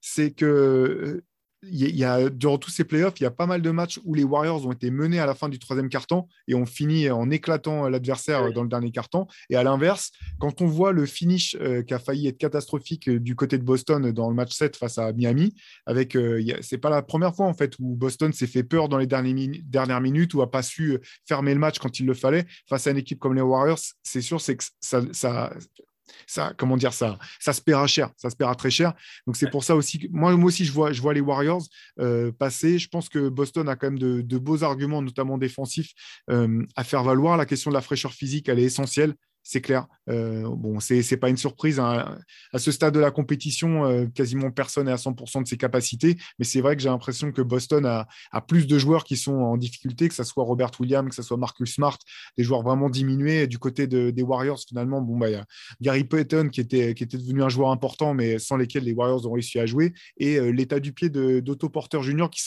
c'est 0.00 0.32
que 0.32 0.44
euh, 0.44 1.24
il 1.62 1.96
y 1.96 2.04
a, 2.04 2.30
durant 2.30 2.56
tous 2.56 2.70
ces 2.70 2.84
playoffs, 2.84 3.14
il 3.18 3.24
y 3.24 3.26
a 3.26 3.32
pas 3.32 3.46
mal 3.46 3.62
de 3.62 3.70
matchs 3.70 3.98
où 4.04 4.14
les 4.14 4.22
Warriors 4.22 4.64
ont 4.64 4.70
été 4.70 4.92
menés 4.92 5.18
à 5.18 5.26
la 5.26 5.34
fin 5.34 5.48
du 5.48 5.58
troisième 5.58 5.88
quart-temps 5.88 6.28
et 6.46 6.54
ont 6.54 6.66
fini 6.66 7.10
en 7.10 7.30
éclatant 7.30 7.88
l'adversaire 7.88 8.52
dans 8.52 8.62
le 8.62 8.68
dernier 8.68 8.92
quart-temps. 8.92 9.26
Et 9.50 9.56
à 9.56 9.64
l'inverse, 9.64 10.12
quand 10.38 10.62
on 10.62 10.66
voit 10.66 10.92
le 10.92 11.04
finish 11.04 11.56
euh, 11.60 11.82
qui 11.82 11.94
a 11.94 11.98
failli 11.98 12.28
être 12.28 12.38
catastrophique 12.38 13.08
euh, 13.08 13.18
du 13.18 13.34
côté 13.34 13.58
de 13.58 13.64
Boston 13.64 14.12
dans 14.12 14.28
le 14.28 14.36
match 14.36 14.52
7 14.52 14.76
face 14.76 14.98
à 14.98 15.12
Miami, 15.12 15.52
avec 15.84 16.16
c'est 16.60 16.78
pas 16.78 16.90
la 16.90 17.02
première 17.02 17.34
fois 17.34 17.46
en 17.46 17.54
fait 17.54 17.74
où 17.80 17.96
Boston 17.96 18.32
s'est 18.32 18.46
fait 18.46 18.62
peur 18.62 18.88
dans 18.88 18.98
les 18.98 19.06
dernières 19.06 20.00
minutes 20.00 20.34
ou 20.34 20.42
a 20.42 20.50
pas 20.50 20.62
su 20.62 20.98
fermer 21.26 21.54
le 21.54 21.60
match 21.60 21.78
quand 21.78 21.98
il 21.98 22.06
le 22.06 22.14
fallait 22.14 22.46
face 22.68 22.86
à 22.86 22.92
une 22.92 22.98
équipe 22.98 23.18
comme 23.18 23.34
les 23.34 23.40
Warriors. 23.40 23.80
C'est 24.04 24.20
sûr, 24.20 24.40
c'est 24.40 24.56
que 24.56 24.64
ça, 24.80 25.02
ça 25.12 25.52
ça, 26.26 26.52
comment 26.56 26.76
dire 26.76 26.92
ça, 26.92 27.18
ça 27.40 27.52
se 27.52 27.60
paiera 27.60 27.86
cher, 27.86 28.10
ça 28.16 28.30
se 28.30 28.36
paiera 28.36 28.54
très 28.54 28.70
cher. 28.70 28.94
Donc 29.26 29.36
c'est 29.36 29.50
pour 29.50 29.64
ça 29.64 29.76
aussi 29.76 29.98
que 29.98 30.06
moi, 30.10 30.36
moi 30.36 30.48
aussi 30.48 30.64
je 30.64 30.72
vois, 30.72 30.92
je 30.92 31.00
vois 31.00 31.14
les 31.14 31.20
Warriors 31.20 31.62
euh, 32.00 32.32
passer. 32.32 32.78
Je 32.78 32.88
pense 32.88 33.08
que 33.08 33.28
Boston 33.28 33.68
a 33.68 33.76
quand 33.76 33.90
même 33.90 33.98
de, 33.98 34.38
beaux 34.38 34.62
arguments, 34.62 35.02
notamment 35.02 35.38
défensifs, 35.38 35.92
euh, 36.30 36.64
à 36.76 36.84
faire 36.84 37.02
valoir. 37.02 37.36
La 37.36 37.46
question 37.46 37.70
de 37.70 37.74
la 37.74 37.80
fraîcheur 37.80 38.12
physique, 38.12 38.48
elle 38.48 38.58
est 38.58 38.64
essentielle 38.64 39.14
c'est 39.48 39.62
clair. 39.62 39.86
Euh, 40.10 40.46
bon, 40.46 40.78
c'est 40.78 41.00
n'est 41.10 41.16
pas 41.16 41.30
une 41.30 41.38
surprise. 41.38 41.80
Hein. 41.80 42.18
À 42.52 42.58
ce 42.58 42.70
stade 42.70 42.92
de 42.92 43.00
la 43.00 43.10
compétition, 43.10 43.86
euh, 43.86 44.04
quasiment 44.04 44.50
personne 44.50 44.84
n'est 44.84 44.92
à 44.92 44.96
100% 44.96 45.42
de 45.42 45.48
ses 45.48 45.56
capacités. 45.56 46.18
Mais 46.38 46.44
c'est 46.44 46.60
vrai 46.60 46.76
que 46.76 46.82
j'ai 46.82 46.90
l'impression 46.90 47.32
que 47.32 47.40
Boston 47.40 47.86
a, 47.86 48.06
plus 48.46 48.66
de 48.66 48.78
joueurs 48.78 49.04
qui 49.04 49.16
sont 49.16 49.32
en 49.32 49.56
difficulté, 49.56 50.06
que 50.06 50.14
ce 50.14 50.22
soit 50.22 50.44
Robert 50.44 50.72
Williams, 50.78 51.08
que 51.08 51.14
ce 51.14 51.22
soit 51.22 51.38
Marcus 51.38 51.76
Smart, 51.76 51.96
des 52.36 52.44
joueurs 52.44 52.62
vraiment 52.62 52.90
diminués. 52.90 53.46
du 53.46 53.58
côté 53.58 53.86
des 53.86 54.22
Warriors, 54.22 54.60
finalement, 54.68 55.00
bon, 55.00 55.16
bah, 55.16 55.30
y 55.30 55.34
a 55.34 55.46
Gary 55.80 56.04
Payton 56.04 56.50
qui 56.50 56.60
était, 56.60 56.92
devenu 56.92 57.42
un 57.42 57.48
joueur 57.48 57.70
important, 57.70 58.12
mais 58.12 58.38
sans 58.38 58.58
lesquels 58.58 58.84
les 58.84 58.92
Warriors 58.92 59.26
ont 59.26 59.32
réussi 59.32 59.58
à 59.58 59.64
jouer. 59.64 59.94
Et 60.18 60.36
euh, 60.38 60.50
l'état 60.50 60.78
du 60.78 60.92
pied 60.92 61.08
d'Otto 61.08 61.70
Porter 61.70 62.02
Junior 62.02 62.28
qui, 62.28 62.42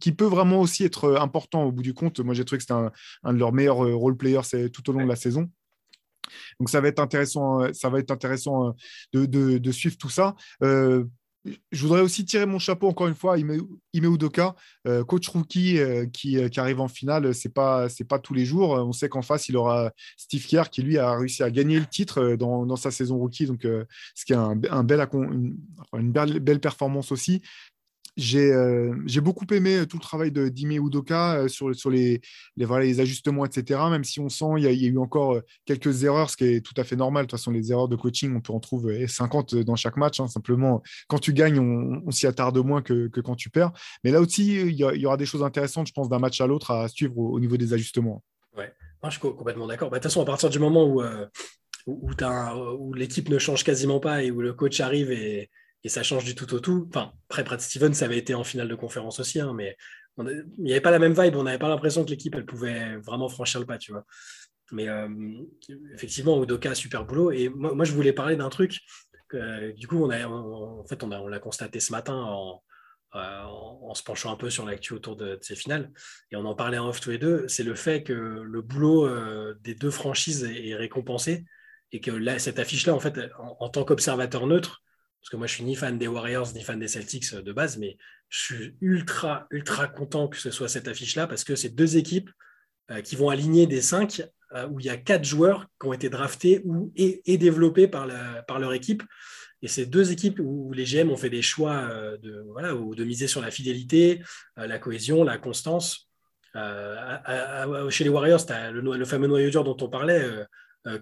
qui 0.00 0.12
peut 0.12 0.24
vraiment 0.24 0.62
aussi 0.62 0.84
être 0.84 1.16
important 1.16 1.64
au 1.64 1.72
bout 1.72 1.82
du 1.82 1.92
compte. 1.92 2.20
Moi, 2.20 2.32
j'ai 2.32 2.46
trouvé 2.46 2.56
que 2.56 2.62
c'était 2.62 2.72
un, 2.72 2.90
un, 3.24 3.34
de 3.34 3.38
leurs 3.38 3.52
meilleurs 3.52 3.76
role 3.76 4.16
players 4.16 4.70
tout 4.72 4.88
au 4.88 4.94
long 4.94 5.02
de 5.02 5.08
la 5.08 5.16
saison. 5.16 5.50
Donc 6.58 6.70
ça 6.70 6.80
va 6.80 6.88
être 6.88 7.00
intéressant, 7.00 7.62
euh, 7.62 7.72
ça 7.72 7.88
va 7.88 7.98
être 7.98 8.10
intéressant 8.10 8.74
euh, 9.14 9.26
de, 9.26 9.72
suivre 9.72 9.96
tout 9.96 10.10
ça. 10.10 10.34
Euh, 10.62 11.04
je 11.72 11.82
voudrais 11.82 12.02
aussi 12.02 12.24
tirer 12.26 12.44
mon 12.44 12.58
chapeau 12.58 12.88
encore 12.88 13.06
une 13.08 13.14
fois 13.14 13.34
à 13.34 13.38
Ime, 13.38 13.62
Udoka, 13.94 14.54
coach 15.06 15.28
rookie 15.28 15.78
qui, 16.12 16.38
arrive 16.58 16.80
en 16.80 16.88
finale. 16.88 17.34
C'est 17.34 17.54
pas 17.54 17.86
pas 18.06 18.18
tous 18.18 18.34
les 18.34 18.44
jours. 18.44 18.72
On 18.72 18.92
sait 18.92 19.08
qu'en 19.08 19.22
face 19.22 19.48
il 19.48 19.56
aura 19.56 19.90
Steve 20.18 20.44
Kerr 20.44 20.64
qui 20.70 20.82
lui 20.82 20.98
a 20.98 21.16
réussi 21.16 21.42
à 21.42 21.50
gagner 21.50 21.78
le 21.78 21.86
titre 21.86 22.34
dans, 22.34 22.76
sa 22.76 22.90
saison 22.90 23.16
rookie. 23.16 23.46
Donc 23.46 23.60
ce 23.62 24.24
qui 24.26 24.34
est 24.34 24.36
un, 24.36 24.56
bel, 24.56 25.08
une 25.94 26.12
belle, 26.12 26.60
performance 26.60 27.12
aussi. 27.12 27.40
Euh, 28.18 28.94
j'ai 29.06 29.20
beaucoup 29.20 29.46
aimé 29.52 29.86
tout 29.88 29.96
le 29.96 30.02
travail 30.02 30.32
de 30.32 30.48
Dime 30.48 30.72
Udoka 30.72 31.34
euh, 31.34 31.48
sur, 31.48 31.74
sur 31.74 31.90
les, 31.90 32.20
les, 32.56 33.00
ajustements, 33.00 33.44
etc. 33.44 33.80
Même 33.90 34.04
si 34.04 34.18
on 34.18 34.28
sent 34.28 34.44
qu'il 34.56 34.64
y, 34.64 34.86
a 34.86 34.88
eu 34.88 34.98
encore 34.98 35.34
euh, 35.34 35.40
quelques 35.64 36.02
erreurs, 36.02 36.30
ce 36.30 36.36
qui 36.36 36.44
est 36.44 36.60
tout 36.60 36.74
à 36.76 36.84
fait 36.84 36.96
normal. 36.96 37.26
De 37.26 37.30
toute 37.30 37.38
façon, 37.38 37.52
les 37.52 37.70
erreurs 37.70 37.88
de 37.88 37.96
coaching, 37.96 38.34
on 38.34 38.40
peut 38.40 38.52
en 38.52 38.60
trouver 38.60 39.06
50 39.06 39.54
dans 39.56 39.76
chaque 39.76 39.96
match. 39.96 40.18
Hein. 40.18 40.26
Simplement, 40.26 40.82
quand 41.06 41.18
tu 41.18 41.32
gagnes, 41.32 41.60
on, 41.60 42.10
s'y 42.10 42.26
attarde 42.26 42.58
moins 42.58 42.82
que, 42.82 43.08
que, 43.08 43.20
quand 43.20 43.36
tu 43.36 43.50
perds. 43.50 43.72
Mais 44.02 44.10
là 44.10 44.20
aussi, 44.20 44.56
il 44.56 44.74
y, 44.74 45.06
aura 45.06 45.16
des 45.16 45.26
choses 45.26 45.42
intéressantes, 45.42 45.86
je 45.86 45.92
pense, 45.92 46.08
d'un 46.08 46.18
match 46.18 46.40
à 46.40 46.46
l'autre 46.46 46.72
à 46.72 46.88
suivre 46.88 47.16
au, 47.18 47.38
niveau 47.38 47.56
des 47.56 47.72
ajustements. 47.72 48.24
Ouais, 48.56 48.72
je 49.04 49.10
suis 49.10 49.20
complètement 49.20 49.66
d'accord. 49.66 49.90
Bah, 49.90 49.98
de 49.98 50.02
toute 50.02 50.10
façon, 50.10 50.22
à 50.22 50.24
partir 50.24 50.50
du 50.50 50.58
moment 50.58 50.84
où, 50.86 51.02
où, 51.86 52.10
où 52.78 52.94
l'équipe 52.94 53.28
ne 53.28 53.38
change 53.38 53.62
quasiment 53.62 54.00
pas 54.00 54.24
et 54.24 54.32
où 54.32 54.40
le 54.40 54.52
coach 54.52 54.80
arrive 54.80 55.12
et 55.12 55.50
et 55.84 55.88
ça 55.88 56.02
change 56.02 56.24
du 56.24 56.34
tout 56.34 56.52
au 56.54 56.60
tout. 56.60 56.88
Enfin, 56.90 57.12
après, 57.28 57.44
Brad 57.44 57.60
Stevens, 57.60 57.94
ça 57.94 58.06
avait 58.06 58.18
été 58.18 58.34
en 58.34 58.44
finale 58.44 58.68
de 58.68 58.74
conférence 58.74 59.20
aussi, 59.20 59.40
hein, 59.40 59.52
mais 59.54 59.76
il 60.18 60.44
n'y 60.58 60.72
avait 60.72 60.80
pas 60.80 60.90
la 60.90 60.98
même 60.98 61.14
vibe. 61.14 61.36
On 61.36 61.44
n'avait 61.44 61.58
pas 61.58 61.68
l'impression 61.68 62.04
que 62.04 62.10
l'équipe, 62.10 62.34
elle 62.34 62.46
pouvait 62.46 62.96
vraiment 62.96 63.28
franchir 63.28 63.60
le 63.60 63.66
pas, 63.66 63.78
tu 63.78 63.92
vois. 63.92 64.04
Mais 64.72 64.88
euh, 64.88 65.08
effectivement, 65.94 66.42
Udoka, 66.42 66.74
super 66.74 67.04
boulot. 67.04 67.30
Et 67.30 67.48
moi, 67.48 67.84
je 67.84 67.92
voulais 67.92 68.12
parler 68.12 68.36
d'un 68.36 68.48
truc. 68.48 68.80
Du 69.76 69.86
coup, 69.86 70.02
on 70.02 70.10
a, 70.10 70.26
en 70.26 70.84
fait, 70.86 71.02
on, 71.02 71.28
l'a 71.28 71.38
constaté 71.38 71.80
ce 71.80 71.92
matin 71.92 72.58
euh, 73.14 73.18
en, 73.18 73.94
se 73.94 74.02
penchant 74.02 74.32
un 74.32 74.36
peu 74.36 74.50
sur 74.50 74.66
l'actu 74.66 74.92
autour 74.92 75.16
de, 75.16 75.38
ces 75.40 75.54
finales. 75.54 75.90
Et 76.30 76.36
on 76.36 76.44
en 76.44 76.54
parlait 76.54 76.78
en 76.78 76.88
off 76.88 77.00
tous 77.00 77.10
les 77.10 77.18
deux. 77.18 77.46
C'est 77.48 77.64
le 77.64 77.74
fait 77.74 78.02
que 78.02 78.12
le 78.12 78.62
boulot 78.62 79.06
euh, 79.06 79.54
des 79.60 79.74
deux 79.74 79.90
franchises 79.90 80.44
est, 80.44 80.74
récompensé 80.74 81.44
et 81.92 82.00
que 82.00 82.38
cette 82.38 82.58
affiche-là, 82.58 82.94
en 82.94 83.00
fait, 83.00 83.18
en 83.38 83.68
tant 83.70 83.84
qu'observateur 83.84 84.46
neutre, 84.46 84.82
parce 85.28 85.34
que 85.34 85.36
moi 85.36 85.46
je 85.46 85.54
suis 85.56 85.64
ni 85.64 85.74
fan 85.74 85.98
des 85.98 86.08
Warriors 86.08 86.54
ni 86.54 86.62
fan 86.62 86.78
des 86.78 86.88
Celtics 86.88 87.34
euh, 87.34 87.42
de 87.42 87.52
base, 87.52 87.76
mais 87.76 87.98
je 88.30 88.38
suis 88.40 88.76
ultra, 88.80 89.46
ultra 89.50 89.86
content 89.86 90.26
que 90.26 90.38
ce 90.38 90.50
soit 90.50 90.68
cette 90.68 90.88
affiche-là 90.88 91.26
parce 91.26 91.44
que 91.44 91.54
c'est 91.54 91.68
deux 91.68 91.98
équipes 91.98 92.30
euh, 92.90 93.02
qui 93.02 93.14
vont 93.14 93.28
aligner 93.28 93.66
des 93.66 93.82
cinq 93.82 94.22
euh, 94.54 94.66
où 94.68 94.80
il 94.80 94.86
y 94.86 94.88
a 94.88 94.96
quatre 94.96 95.24
joueurs 95.24 95.66
qui 95.78 95.86
ont 95.86 95.92
été 95.92 96.08
draftés 96.08 96.62
ou, 96.64 96.90
et, 96.96 97.36
développés 97.36 97.88
par, 97.88 98.08
par, 98.46 98.58
leur 98.58 98.72
équipe. 98.72 99.02
Et 99.60 99.68
c'est 99.68 99.84
deux 99.84 100.12
équipes 100.12 100.40
où 100.42 100.72
les 100.72 100.84
GM 100.84 101.10
ont 101.10 101.18
fait 101.18 101.28
des 101.28 101.42
choix 101.42 101.90
de, 102.22 102.46
voilà, 102.52 102.72
de 102.72 103.04
miser 103.04 103.28
sur 103.28 103.42
la 103.42 103.50
fidélité, 103.50 104.22
la 104.56 104.78
cohésion, 104.78 105.24
la 105.24 105.36
constance. 105.36 106.08
chez 106.54 108.04
les 108.04 108.08
Warriors, 108.08 108.46
tu 108.46 108.52
as 108.54 108.70
le, 108.70 109.04
fameux 109.04 109.26
noyau 109.26 109.50
dur 109.50 109.64
dont 109.64 109.76
on 109.82 109.90
parlait, 109.90 110.24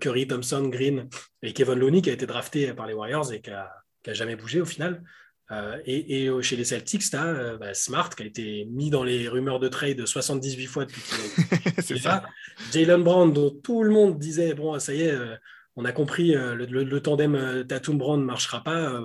Curry, 0.01 0.27
Thompson, 0.27 0.63
Green 0.63 1.09
et 1.43 1.53
Kevin 1.53 1.79
Looney 1.79 2.03
qui 2.03 2.11
a 2.11 2.15
été 2.15 2.27
drafté 2.27 2.73
par 2.73 2.89
les 2.89 2.95
Warriors 2.95 3.33
et 3.33 3.41
qui 3.41 3.51
a, 3.51 3.71
qui 4.07 4.11
n'a 4.11 4.15
jamais 4.15 4.37
bougé 4.37 4.61
au 4.61 4.65
final. 4.65 5.03
Euh, 5.51 5.81
et, 5.85 6.31
chez 6.43 6.55
les 6.55 6.65
Celtics, 6.65 7.11
tu 7.11 7.17
as 7.17 7.27
euh, 7.27 7.59
bah, 7.59 7.75
Smart 7.75 8.09
qui 8.09 8.23
a 8.23 8.27
été 8.27 8.65
mis 8.67 8.89
dans 8.89 9.03
les 9.03 9.29
rumeurs 9.29 9.59
de 9.59 9.67
trade 9.67 10.07
78 10.07 10.67
fois 10.67 10.85
depuis 10.85 11.03
qu'il 11.03 11.97
est, 11.97 12.05
là. 12.05 12.25
Jalen 12.73 13.03
Brown, 13.03 13.33
dont 13.33 13.51
tout 13.51 13.83
le 13.83 13.91
monde 13.91 14.17
disait 14.17 14.55
bon, 14.55 14.79
ça 14.79 14.95
y 14.95 15.03
est, 15.03 15.11
euh, 15.11 15.35
on 15.75 15.85
a 15.85 15.91
compris, 15.91 16.35
le, 16.35 16.99
tandem 17.01 17.65
Tatum-Brown 17.67 18.21
ne 18.21 18.25
marchera 18.25 18.63
pas. 18.63 18.99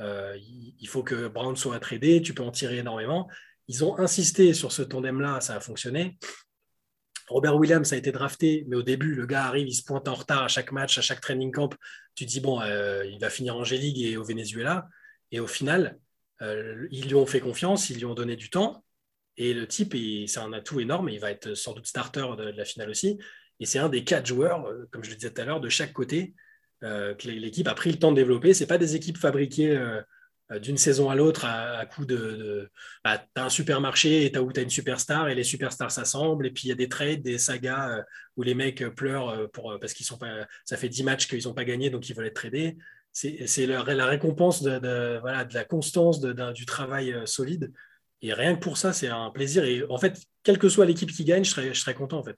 il 0.00 0.88
faut 0.88 1.02
que 1.02 1.28
Brown 1.28 1.54
soit 1.54 1.78
tradé, 1.78 2.22
tu 2.22 2.32
peux 2.32 2.42
en 2.42 2.50
tirer 2.50 2.78
énormément. 2.78 3.28
Ils 3.68 3.84
ont 3.84 3.96
insisté 3.98 4.54
sur 4.54 4.72
ce 4.72 4.82
tandem-là, 4.82 5.40
ça 5.40 5.54
a 5.54 5.60
fonctionné. 5.60 6.18
Robert 7.30 7.56
Williams 7.56 7.92
a 7.92 7.96
été 7.96 8.10
drafté, 8.10 8.64
mais 8.66 8.74
au 8.74 8.82
début, 8.82 9.14
le 9.14 9.24
gars 9.24 9.44
arrive, 9.44 9.68
il 9.68 9.74
se 9.74 9.84
pointe 9.84 10.08
en 10.08 10.14
retard 10.14 10.42
à 10.42 10.48
chaque 10.48 10.72
match, 10.72 10.98
à 10.98 11.00
chaque 11.00 11.20
training 11.20 11.52
camp. 11.52 11.72
Tu 12.16 12.26
dis, 12.26 12.40
bon, 12.40 12.60
euh, 12.60 13.06
il 13.06 13.20
va 13.20 13.30
finir 13.30 13.56
en 13.56 13.62
G-League 13.62 14.02
et 14.02 14.16
au 14.16 14.24
Venezuela. 14.24 14.88
Et 15.30 15.38
au 15.38 15.46
final, 15.46 15.98
euh, 16.42 16.88
ils 16.90 17.06
lui 17.06 17.14
ont 17.14 17.26
fait 17.26 17.38
confiance, 17.38 17.88
ils 17.88 17.98
lui 17.98 18.04
ont 18.04 18.14
donné 18.14 18.34
du 18.34 18.50
temps. 18.50 18.84
Et 19.36 19.54
le 19.54 19.68
type, 19.68 19.94
c'est 20.26 20.40
un 20.40 20.52
atout 20.52 20.80
énorme. 20.80 21.08
il 21.08 21.20
va 21.20 21.30
être 21.30 21.54
sans 21.54 21.72
doute 21.72 21.86
starter 21.86 22.26
de, 22.36 22.50
la 22.50 22.64
finale 22.64 22.90
aussi. 22.90 23.16
Et 23.60 23.66
c'est 23.66 23.78
un 23.78 23.88
des 23.88 24.02
quatre 24.02 24.26
joueurs, 24.26 24.66
euh, 24.66 24.88
comme 24.90 25.04
je 25.04 25.10
le 25.10 25.16
disais 25.16 25.32
tout 25.32 25.40
à 25.40 25.44
l'heure, 25.44 25.60
de 25.60 25.68
chaque 25.68 25.92
côté 25.92 26.34
que 26.82 27.28
l'équipe 27.28 27.68
a 27.68 27.74
pris 27.74 27.92
le 27.92 27.98
temps 27.98 28.10
de 28.10 28.16
développer. 28.16 28.54
Ce 28.54 28.64
pas 28.64 28.78
des 28.78 28.96
équipes 28.96 29.18
fabriquées 29.18 29.78
d'une 30.58 30.76
saison 30.78 31.10
à 31.10 31.14
l'autre 31.14 31.44
à, 31.44 31.84
coup 31.86 32.04
de. 32.04 32.70
bah, 33.04 33.18
tu 33.18 33.40
as 33.40 33.44
un 33.44 33.48
supermarché 33.48 34.26
et 34.26 34.38
où 34.38 34.52
tu 34.52 34.60
as 34.60 34.62
une 34.62 34.70
superstar 34.70 35.28
et 35.28 35.34
les 35.34 35.44
superstars 35.44 35.90
s'assemblent. 35.90 36.46
Et 36.46 36.50
puis 36.50 36.64
il 36.64 36.68
y 36.68 36.72
a 36.72 36.76
des 36.76 36.88
trades, 36.88 37.22
des 37.22 37.38
sagas 37.38 37.98
euh, 37.98 38.02
où 38.36 38.42
les 38.42 38.54
mecs 38.54 38.84
pleurent 38.94 39.30
euh, 39.30 39.46
pour, 39.46 39.78
parce 39.80 39.92
qu'ils 39.92 40.06
sont 40.06 40.18
pas. 40.18 40.46
Ça 40.64 40.76
fait 40.76 40.88
10 40.88 41.04
matchs 41.04 41.28
qu'ils 41.28 41.46
n'ont 41.46 41.54
pas 41.54 41.64
gagné 41.64 41.90
donc 41.90 42.08
ils 42.08 42.16
veulent 42.16 42.26
être 42.26 42.34
tradés. 42.34 42.76
C'est 43.12 43.66
la, 43.66 43.82
récompense 44.06 44.62
de, 44.62 44.78
de 44.78 45.54
la 45.54 45.64
constance 45.64 46.20
du 46.20 46.64
travail 46.64 47.16
solide. 47.26 47.72
Et 48.22 48.32
rien 48.32 48.54
que 48.54 48.60
pour 48.60 48.76
ça, 48.76 48.92
c'est 48.92 49.08
un 49.08 49.30
plaisir. 49.30 49.64
Et 49.64 49.82
en 49.88 49.98
fait, 49.98 50.20
quelle 50.42 50.58
que 50.58 50.68
soit 50.68 50.86
l'équipe 50.86 51.10
qui 51.10 51.24
gagne, 51.24 51.44
je 51.44 51.50
serais, 51.50 51.74
je 51.74 51.80
serais 51.80 51.94
content 51.94 52.18
en 52.18 52.24
fait. 52.24 52.36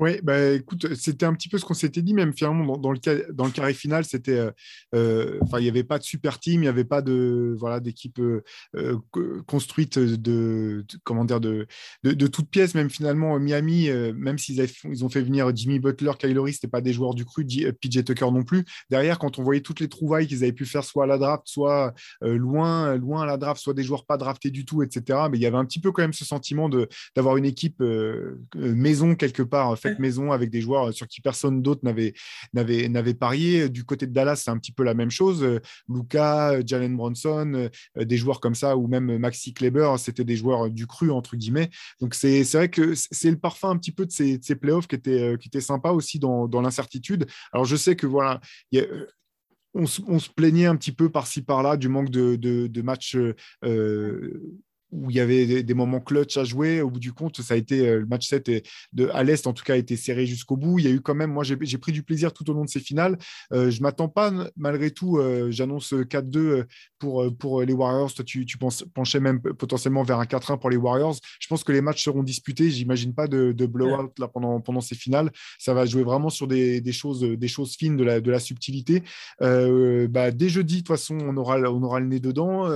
Oui, 0.00 0.18
bah, 0.22 0.52
écoute, 0.52 0.94
c'était 0.94 1.26
un 1.26 1.34
petit 1.34 1.50
peu 1.50 1.58
ce 1.58 1.64
qu'on 1.66 1.74
s'était 1.74 2.00
dit, 2.00 2.14
même 2.14 2.32
finalement, 2.32 2.78
dans, 2.78 2.90
le, 2.90 2.98
dans 3.34 3.44
le 3.44 3.50
carré 3.50 3.74
final, 3.74 4.02
c'était, 4.06 4.38
euh, 4.38 4.50
euh, 4.94 5.38
il 5.58 5.62
n'y 5.62 5.68
avait 5.68 5.84
pas 5.84 5.98
de 5.98 6.04
super 6.04 6.38
team, 6.40 6.54
il 6.54 6.60
n'y 6.62 6.68
avait 6.68 6.86
pas 6.86 7.02
de, 7.02 7.54
voilà, 7.58 7.80
d'équipe 7.80 8.18
euh, 8.18 8.98
construite 9.46 9.98
de, 9.98 10.86
comment 11.04 11.26
dire, 11.26 11.38
de, 11.38 11.66
de, 12.02 12.26
toutes 12.28 12.48
pièces, 12.48 12.74
même 12.74 12.88
finalement, 12.88 13.38
Miami, 13.38 13.90
même 14.14 14.38
s'ils 14.38 14.66
ils 14.84 15.04
ont 15.04 15.10
fait 15.10 15.20
venir 15.20 15.54
Jimmy 15.54 15.78
Butler, 15.78 16.12
Kylori, 16.18 16.54
ce 16.54 16.66
pas 16.66 16.80
des 16.80 16.94
joueurs 16.94 17.14
du 17.14 17.26
cru, 17.26 17.44
PJ 17.44 18.02
Tucker 18.02 18.30
non 18.30 18.42
plus. 18.42 18.64
Derrière, 18.88 19.18
quand 19.18 19.38
on 19.38 19.42
voyait 19.42 19.60
toutes 19.60 19.80
les 19.80 19.88
trouvailles 19.88 20.26
qu'ils 20.26 20.44
avaient 20.44 20.52
pu 20.52 20.64
faire, 20.64 20.82
soit 20.84 21.04
à 21.04 21.06
la 21.06 21.18
draft, 21.18 21.42
soit 21.44 21.92
loin, 22.22 22.96
loin 22.96 23.24
à 23.24 23.26
la 23.26 23.36
draft, 23.36 23.60
soit 23.60 23.74
des 23.74 23.82
joueurs 23.82 24.06
pas 24.06 24.16
draftés 24.16 24.50
du 24.50 24.64
tout, 24.64 24.82
etc. 24.82 25.26
Mais 25.30 25.36
il 25.36 25.42
y 25.42 25.46
avait 25.46 25.58
un 25.58 25.66
petit 25.66 25.80
peu 25.80 25.92
quand 25.92 26.02
même 26.02 26.14
ce 26.14 26.24
sentiment 26.24 26.70
d'avoir 27.14 27.36
une 27.36 27.44
équipe 27.44 27.82
maison 28.54 29.14
quelque 29.14 29.42
part, 29.42 29.76
fait 29.78 29.89
maison 29.98 30.32
avec 30.32 30.50
des 30.50 30.60
joueurs 30.60 30.92
sur 30.92 31.06
qui 31.08 31.20
personne 31.20 31.62
d'autre 31.62 31.80
n'avait, 31.84 32.14
n'avait, 32.52 32.88
n'avait 32.88 33.14
parié. 33.14 33.68
Du 33.68 33.84
côté 33.84 34.06
de 34.06 34.12
Dallas, 34.12 34.36
c'est 34.36 34.50
un 34.50 34.58
petit 34.58 34.72
peu 34.72 34.84
la 34.84 34.94
même 34.94 35.10
chose. 35.10 35.60
Luca, 35.88 36.64
Jalen 36.64 36.96
Bronson, 36.96 37.52
euh, 37.54 38.04
des 38.04 38.16
joueurs 38.16 38.40
comme 38.40 38.54
ça, 38.54 38.76
ou 38.76 38.86
même 38.86 39.18
Maxi 39.18 39.52
Kleber, 39.54 39.94
c'était 39.98 40.24
des 40.24 40.36
joueurs 40.36 40.70
du 40.70 40.86
cru, 40.86 41.10
entre 41.10 41.36
guillemets. 41.36 41.70
Donc, 42.00 42.14
c'est, 42.14 42.44
c'est 42.44 42.58
vrai 42.58 42.68
que 42.68 42.94
c'est 42.94 43.30
le 43.30 43.38
parfum 43.38 43.70
un 43.70 43.76
petit 43.76 43.92
peu 43.92 44.06
de 44.06 44.12
ces, 44.12 44.38
de 44.38 44.44
ces 44.44 44.56
playoffs 44.56 44.86
qui 44.86 44.96
était, 44.96 45.22
euh, 45.22 45.36
qui 45.36 45.50
sympa 45.60 45.90
aussi 45.90 46.18
dans, 46.18 46.48
dans 46.48 46.60
l'incertitude. 46.60 47.26
Alors, 47.52 47.64
je 47.64 47.76
sais 47.76 47.96
que 47.96 48.06
voilà, 48.06 48.40
on, 49.74 49.84
on, 50.08 50.18
se 50.18 50.30
plaignait 50.30 50.66
un 50.66 50.76
petit 50.76 50.92
peu 50.92 51.10
par-ci 51.10 51.42
par-là 51.42 51.76
du 51.76 51.88
manque 51.88 52.10
de, 52.10 52.36
de, 52.36 52.82
matchs 52.82 53.16
euh, 53.64 54.42
où 54.92 55.10
il 55.10 55.16
y 55.16 55.20
avait 55.20 55.62
des, 55.62 55.74
moments 55.74 56.00
clutch 56.00 56.36
à 56.36 56.44
jouer. 56.44 56.82
Au 56.82 56.90
bout 56.90 56.98
du 56.98 57.12
compte, 57.12 57.40
ça 57.40 57.54
a 57.54 57.56
été 57.56 57.88
euh, 57.88 58.00
le 58.00 58.06
match 58.06 58.28
7 58.28 58.48
et 58.48 58.62
de, 58.92 59.08
à 59.12 59.22
l'Est, 59.22 59.46
en 59.46 59.52
tout 59.52 59.64
cas, 59.64 59.74
a 59.74 59.76
été 59.76 59.96
serré 59.96 60.26
jusqu'au 60.26 60.56
bout. 60.56 60.78
Il 60.78 60.84
y 60.84 60.88
a 60.88 60.90
eu 60.90 61.00
quand 61.00 61.14
même, 61.14 61.32
moi, 61.32 61.44
j'ai 61.44 61.78
pris 61.78 61.92
du 61.92 62.02
plaisir 62.02 62.32
tout 62.32 62.48
au 62.50 62.54
long 62.54 62.64
de 62.64 62.70
ces 62.70 62.80
finales. 62.80 63.16
Euh, 63.52 63.70
je 63.70 63.78
ne 63.78 63.82
m'attends 63.82 64.08
pas, 64.08 64.32
malgré 64.56 64.90
tout, 64.90 65.18
euh, 65.18 65.50
j'annonce 65.50 65.92
4-2 65.92 66.64
pour, 66.98 67.36
pour 67.36 67.62
les 67.62 67.72
Warriors. 67.72 68.12
Toi, 68.12 68.24
tu, 68.24 68.44
tu 68.44 68.58
penses, 68.58 68.84
penchais 68.94 69.20
même 69.20 69.40
potentiellement 69.40 70.02
vers 70.02 70.18
un 70.18 70.24
4-1 70.24 70.58
pour 70.58 70.70
les 70.70 70.76
Warriors. 70.76 71.16
Je 71.38 71.46
pense 71.46 71.64
que 71.64 71.72
les 71.72 71.80
matchs 71.80 72.04
seront 72.04 72.22
disputés. 72.22 72.70
J'imagine 72.70 73.14
pas 73.14 73.26
de, 73.26 73.52
blowout 73.66 74.12
là, 74.18 74.28
pendant, 74.28 74.60
pendant 74.60 74.80
ces 74.80 74.94
finales. 74.94 75.30
Ça 75.58 75.74
va 75.74 75.86
jouer 75.86 76.02
vraiment 76.02 76.30
sur 76.30 76.48
des, 76.48 76.80
des 76.80 76.92
choses, 76.92 77.20
des 77.22 77.48
choses 77.48 77.76
fines, 77.76 77.96
de 77.96 78.04
la, 78.04 78.20
de 78.20 78.30
la 78.30 78.40
subtilité. 78.40 79.02
bah, 79.40 80.30
dès 80.30 80.48
jeudi, 80.48 80.76
de 80.76 80.80
toute 80.80 80.88
façon, 80.88 81.18
on 81.20 81.36
aura, 81.36 81.58
on 81.58 81.82
aura 81.82 82.00
le 82.00 82.06
nez 82.06 82.20
dedans. 82.20 82.68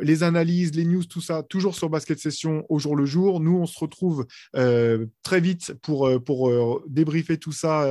les 0.00 0.22
analyses, 0.22 0.74
les 0.74 0.84
news, 0.84 1.04
tout 1.04 1.20
ça, 1.20 1.42
toujours 1.60 1.74
sur 1.74 1.90
Basket 1.90 2.18
Session 2.18 2.64
au 2.70 2.78
jour 2.78 2.96
le 2.96 3.04
jour. 3.04 3.38
Nous, 3.38 3.54
on 3.54 3.66
se 3.66 3.78
retrouve 3.78 4.26
euh, 4.56 5.04
très 5.22 5.40
vite 5.40 5.74
pour, 5.82 6.08
euh, 6.08 6.18
pour 6.18 6.48
euh, 6.48 6.82
débriefer 6.88 7.36
tout 7.36 7.52
ça 7.52 7.86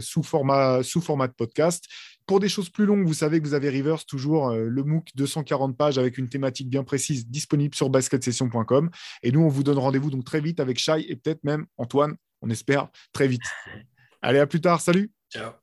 sous, 0.00 0.22
format, 0.22 0.82
sous 0.82 1.02
format 1.02 1.28
de 1.28 1.34
podcast. 1.34 1.84
Pour 2.24 2.40
des 2.40 2.48
choses 2.48 2.70
plus 2.70 2.86
longues, 2.86 3.06
vous 3.06 3.12
savez 3.12 3.38
que 3.38 3.46
vous 3.46 3.52
avez 3.52 3.68
Rivers, 3.68 4.06
toujours 4.06 4.50
le 4.52 4.82
MOOC 4.82 5.10
240 5.14 5.76
pages 5.76 5.98
avec 5.98 6.16
une 6.16 6.30
thématique 6.30 6.70
bien 6.70 6.84
précise 6.84 7.28
disponible 7.28 7.74
sur 7.74 7.90
basketsession.com. 7.90 8.90
Et 9.22 9.30
nous, 9.30 9.40
on 9.40 9.48
vous 9.48 9.62
donne 9.62 9.78
rendez-vous 9.78 10.10
donc 10.10 10.24
très 10.24 10.40
vite 10.40 10.58
avec 10.58 10.78
Shai 10.78 11.04
et 11.06 11.16
peut-être 11.16 11.44
même 11.44 11.66
Antoine, 11.76 12.16
on 12.40 12.48
espère 12.48 12.88
très 13.12 13.28
vite. 13.28 13.42
Allez, 14.22 14.38
à 14.38 14.46
plus 14.46 14.62
tard. 14.62 14.80
Salut. 14.80 15.12
Ciao. 15.30 15.61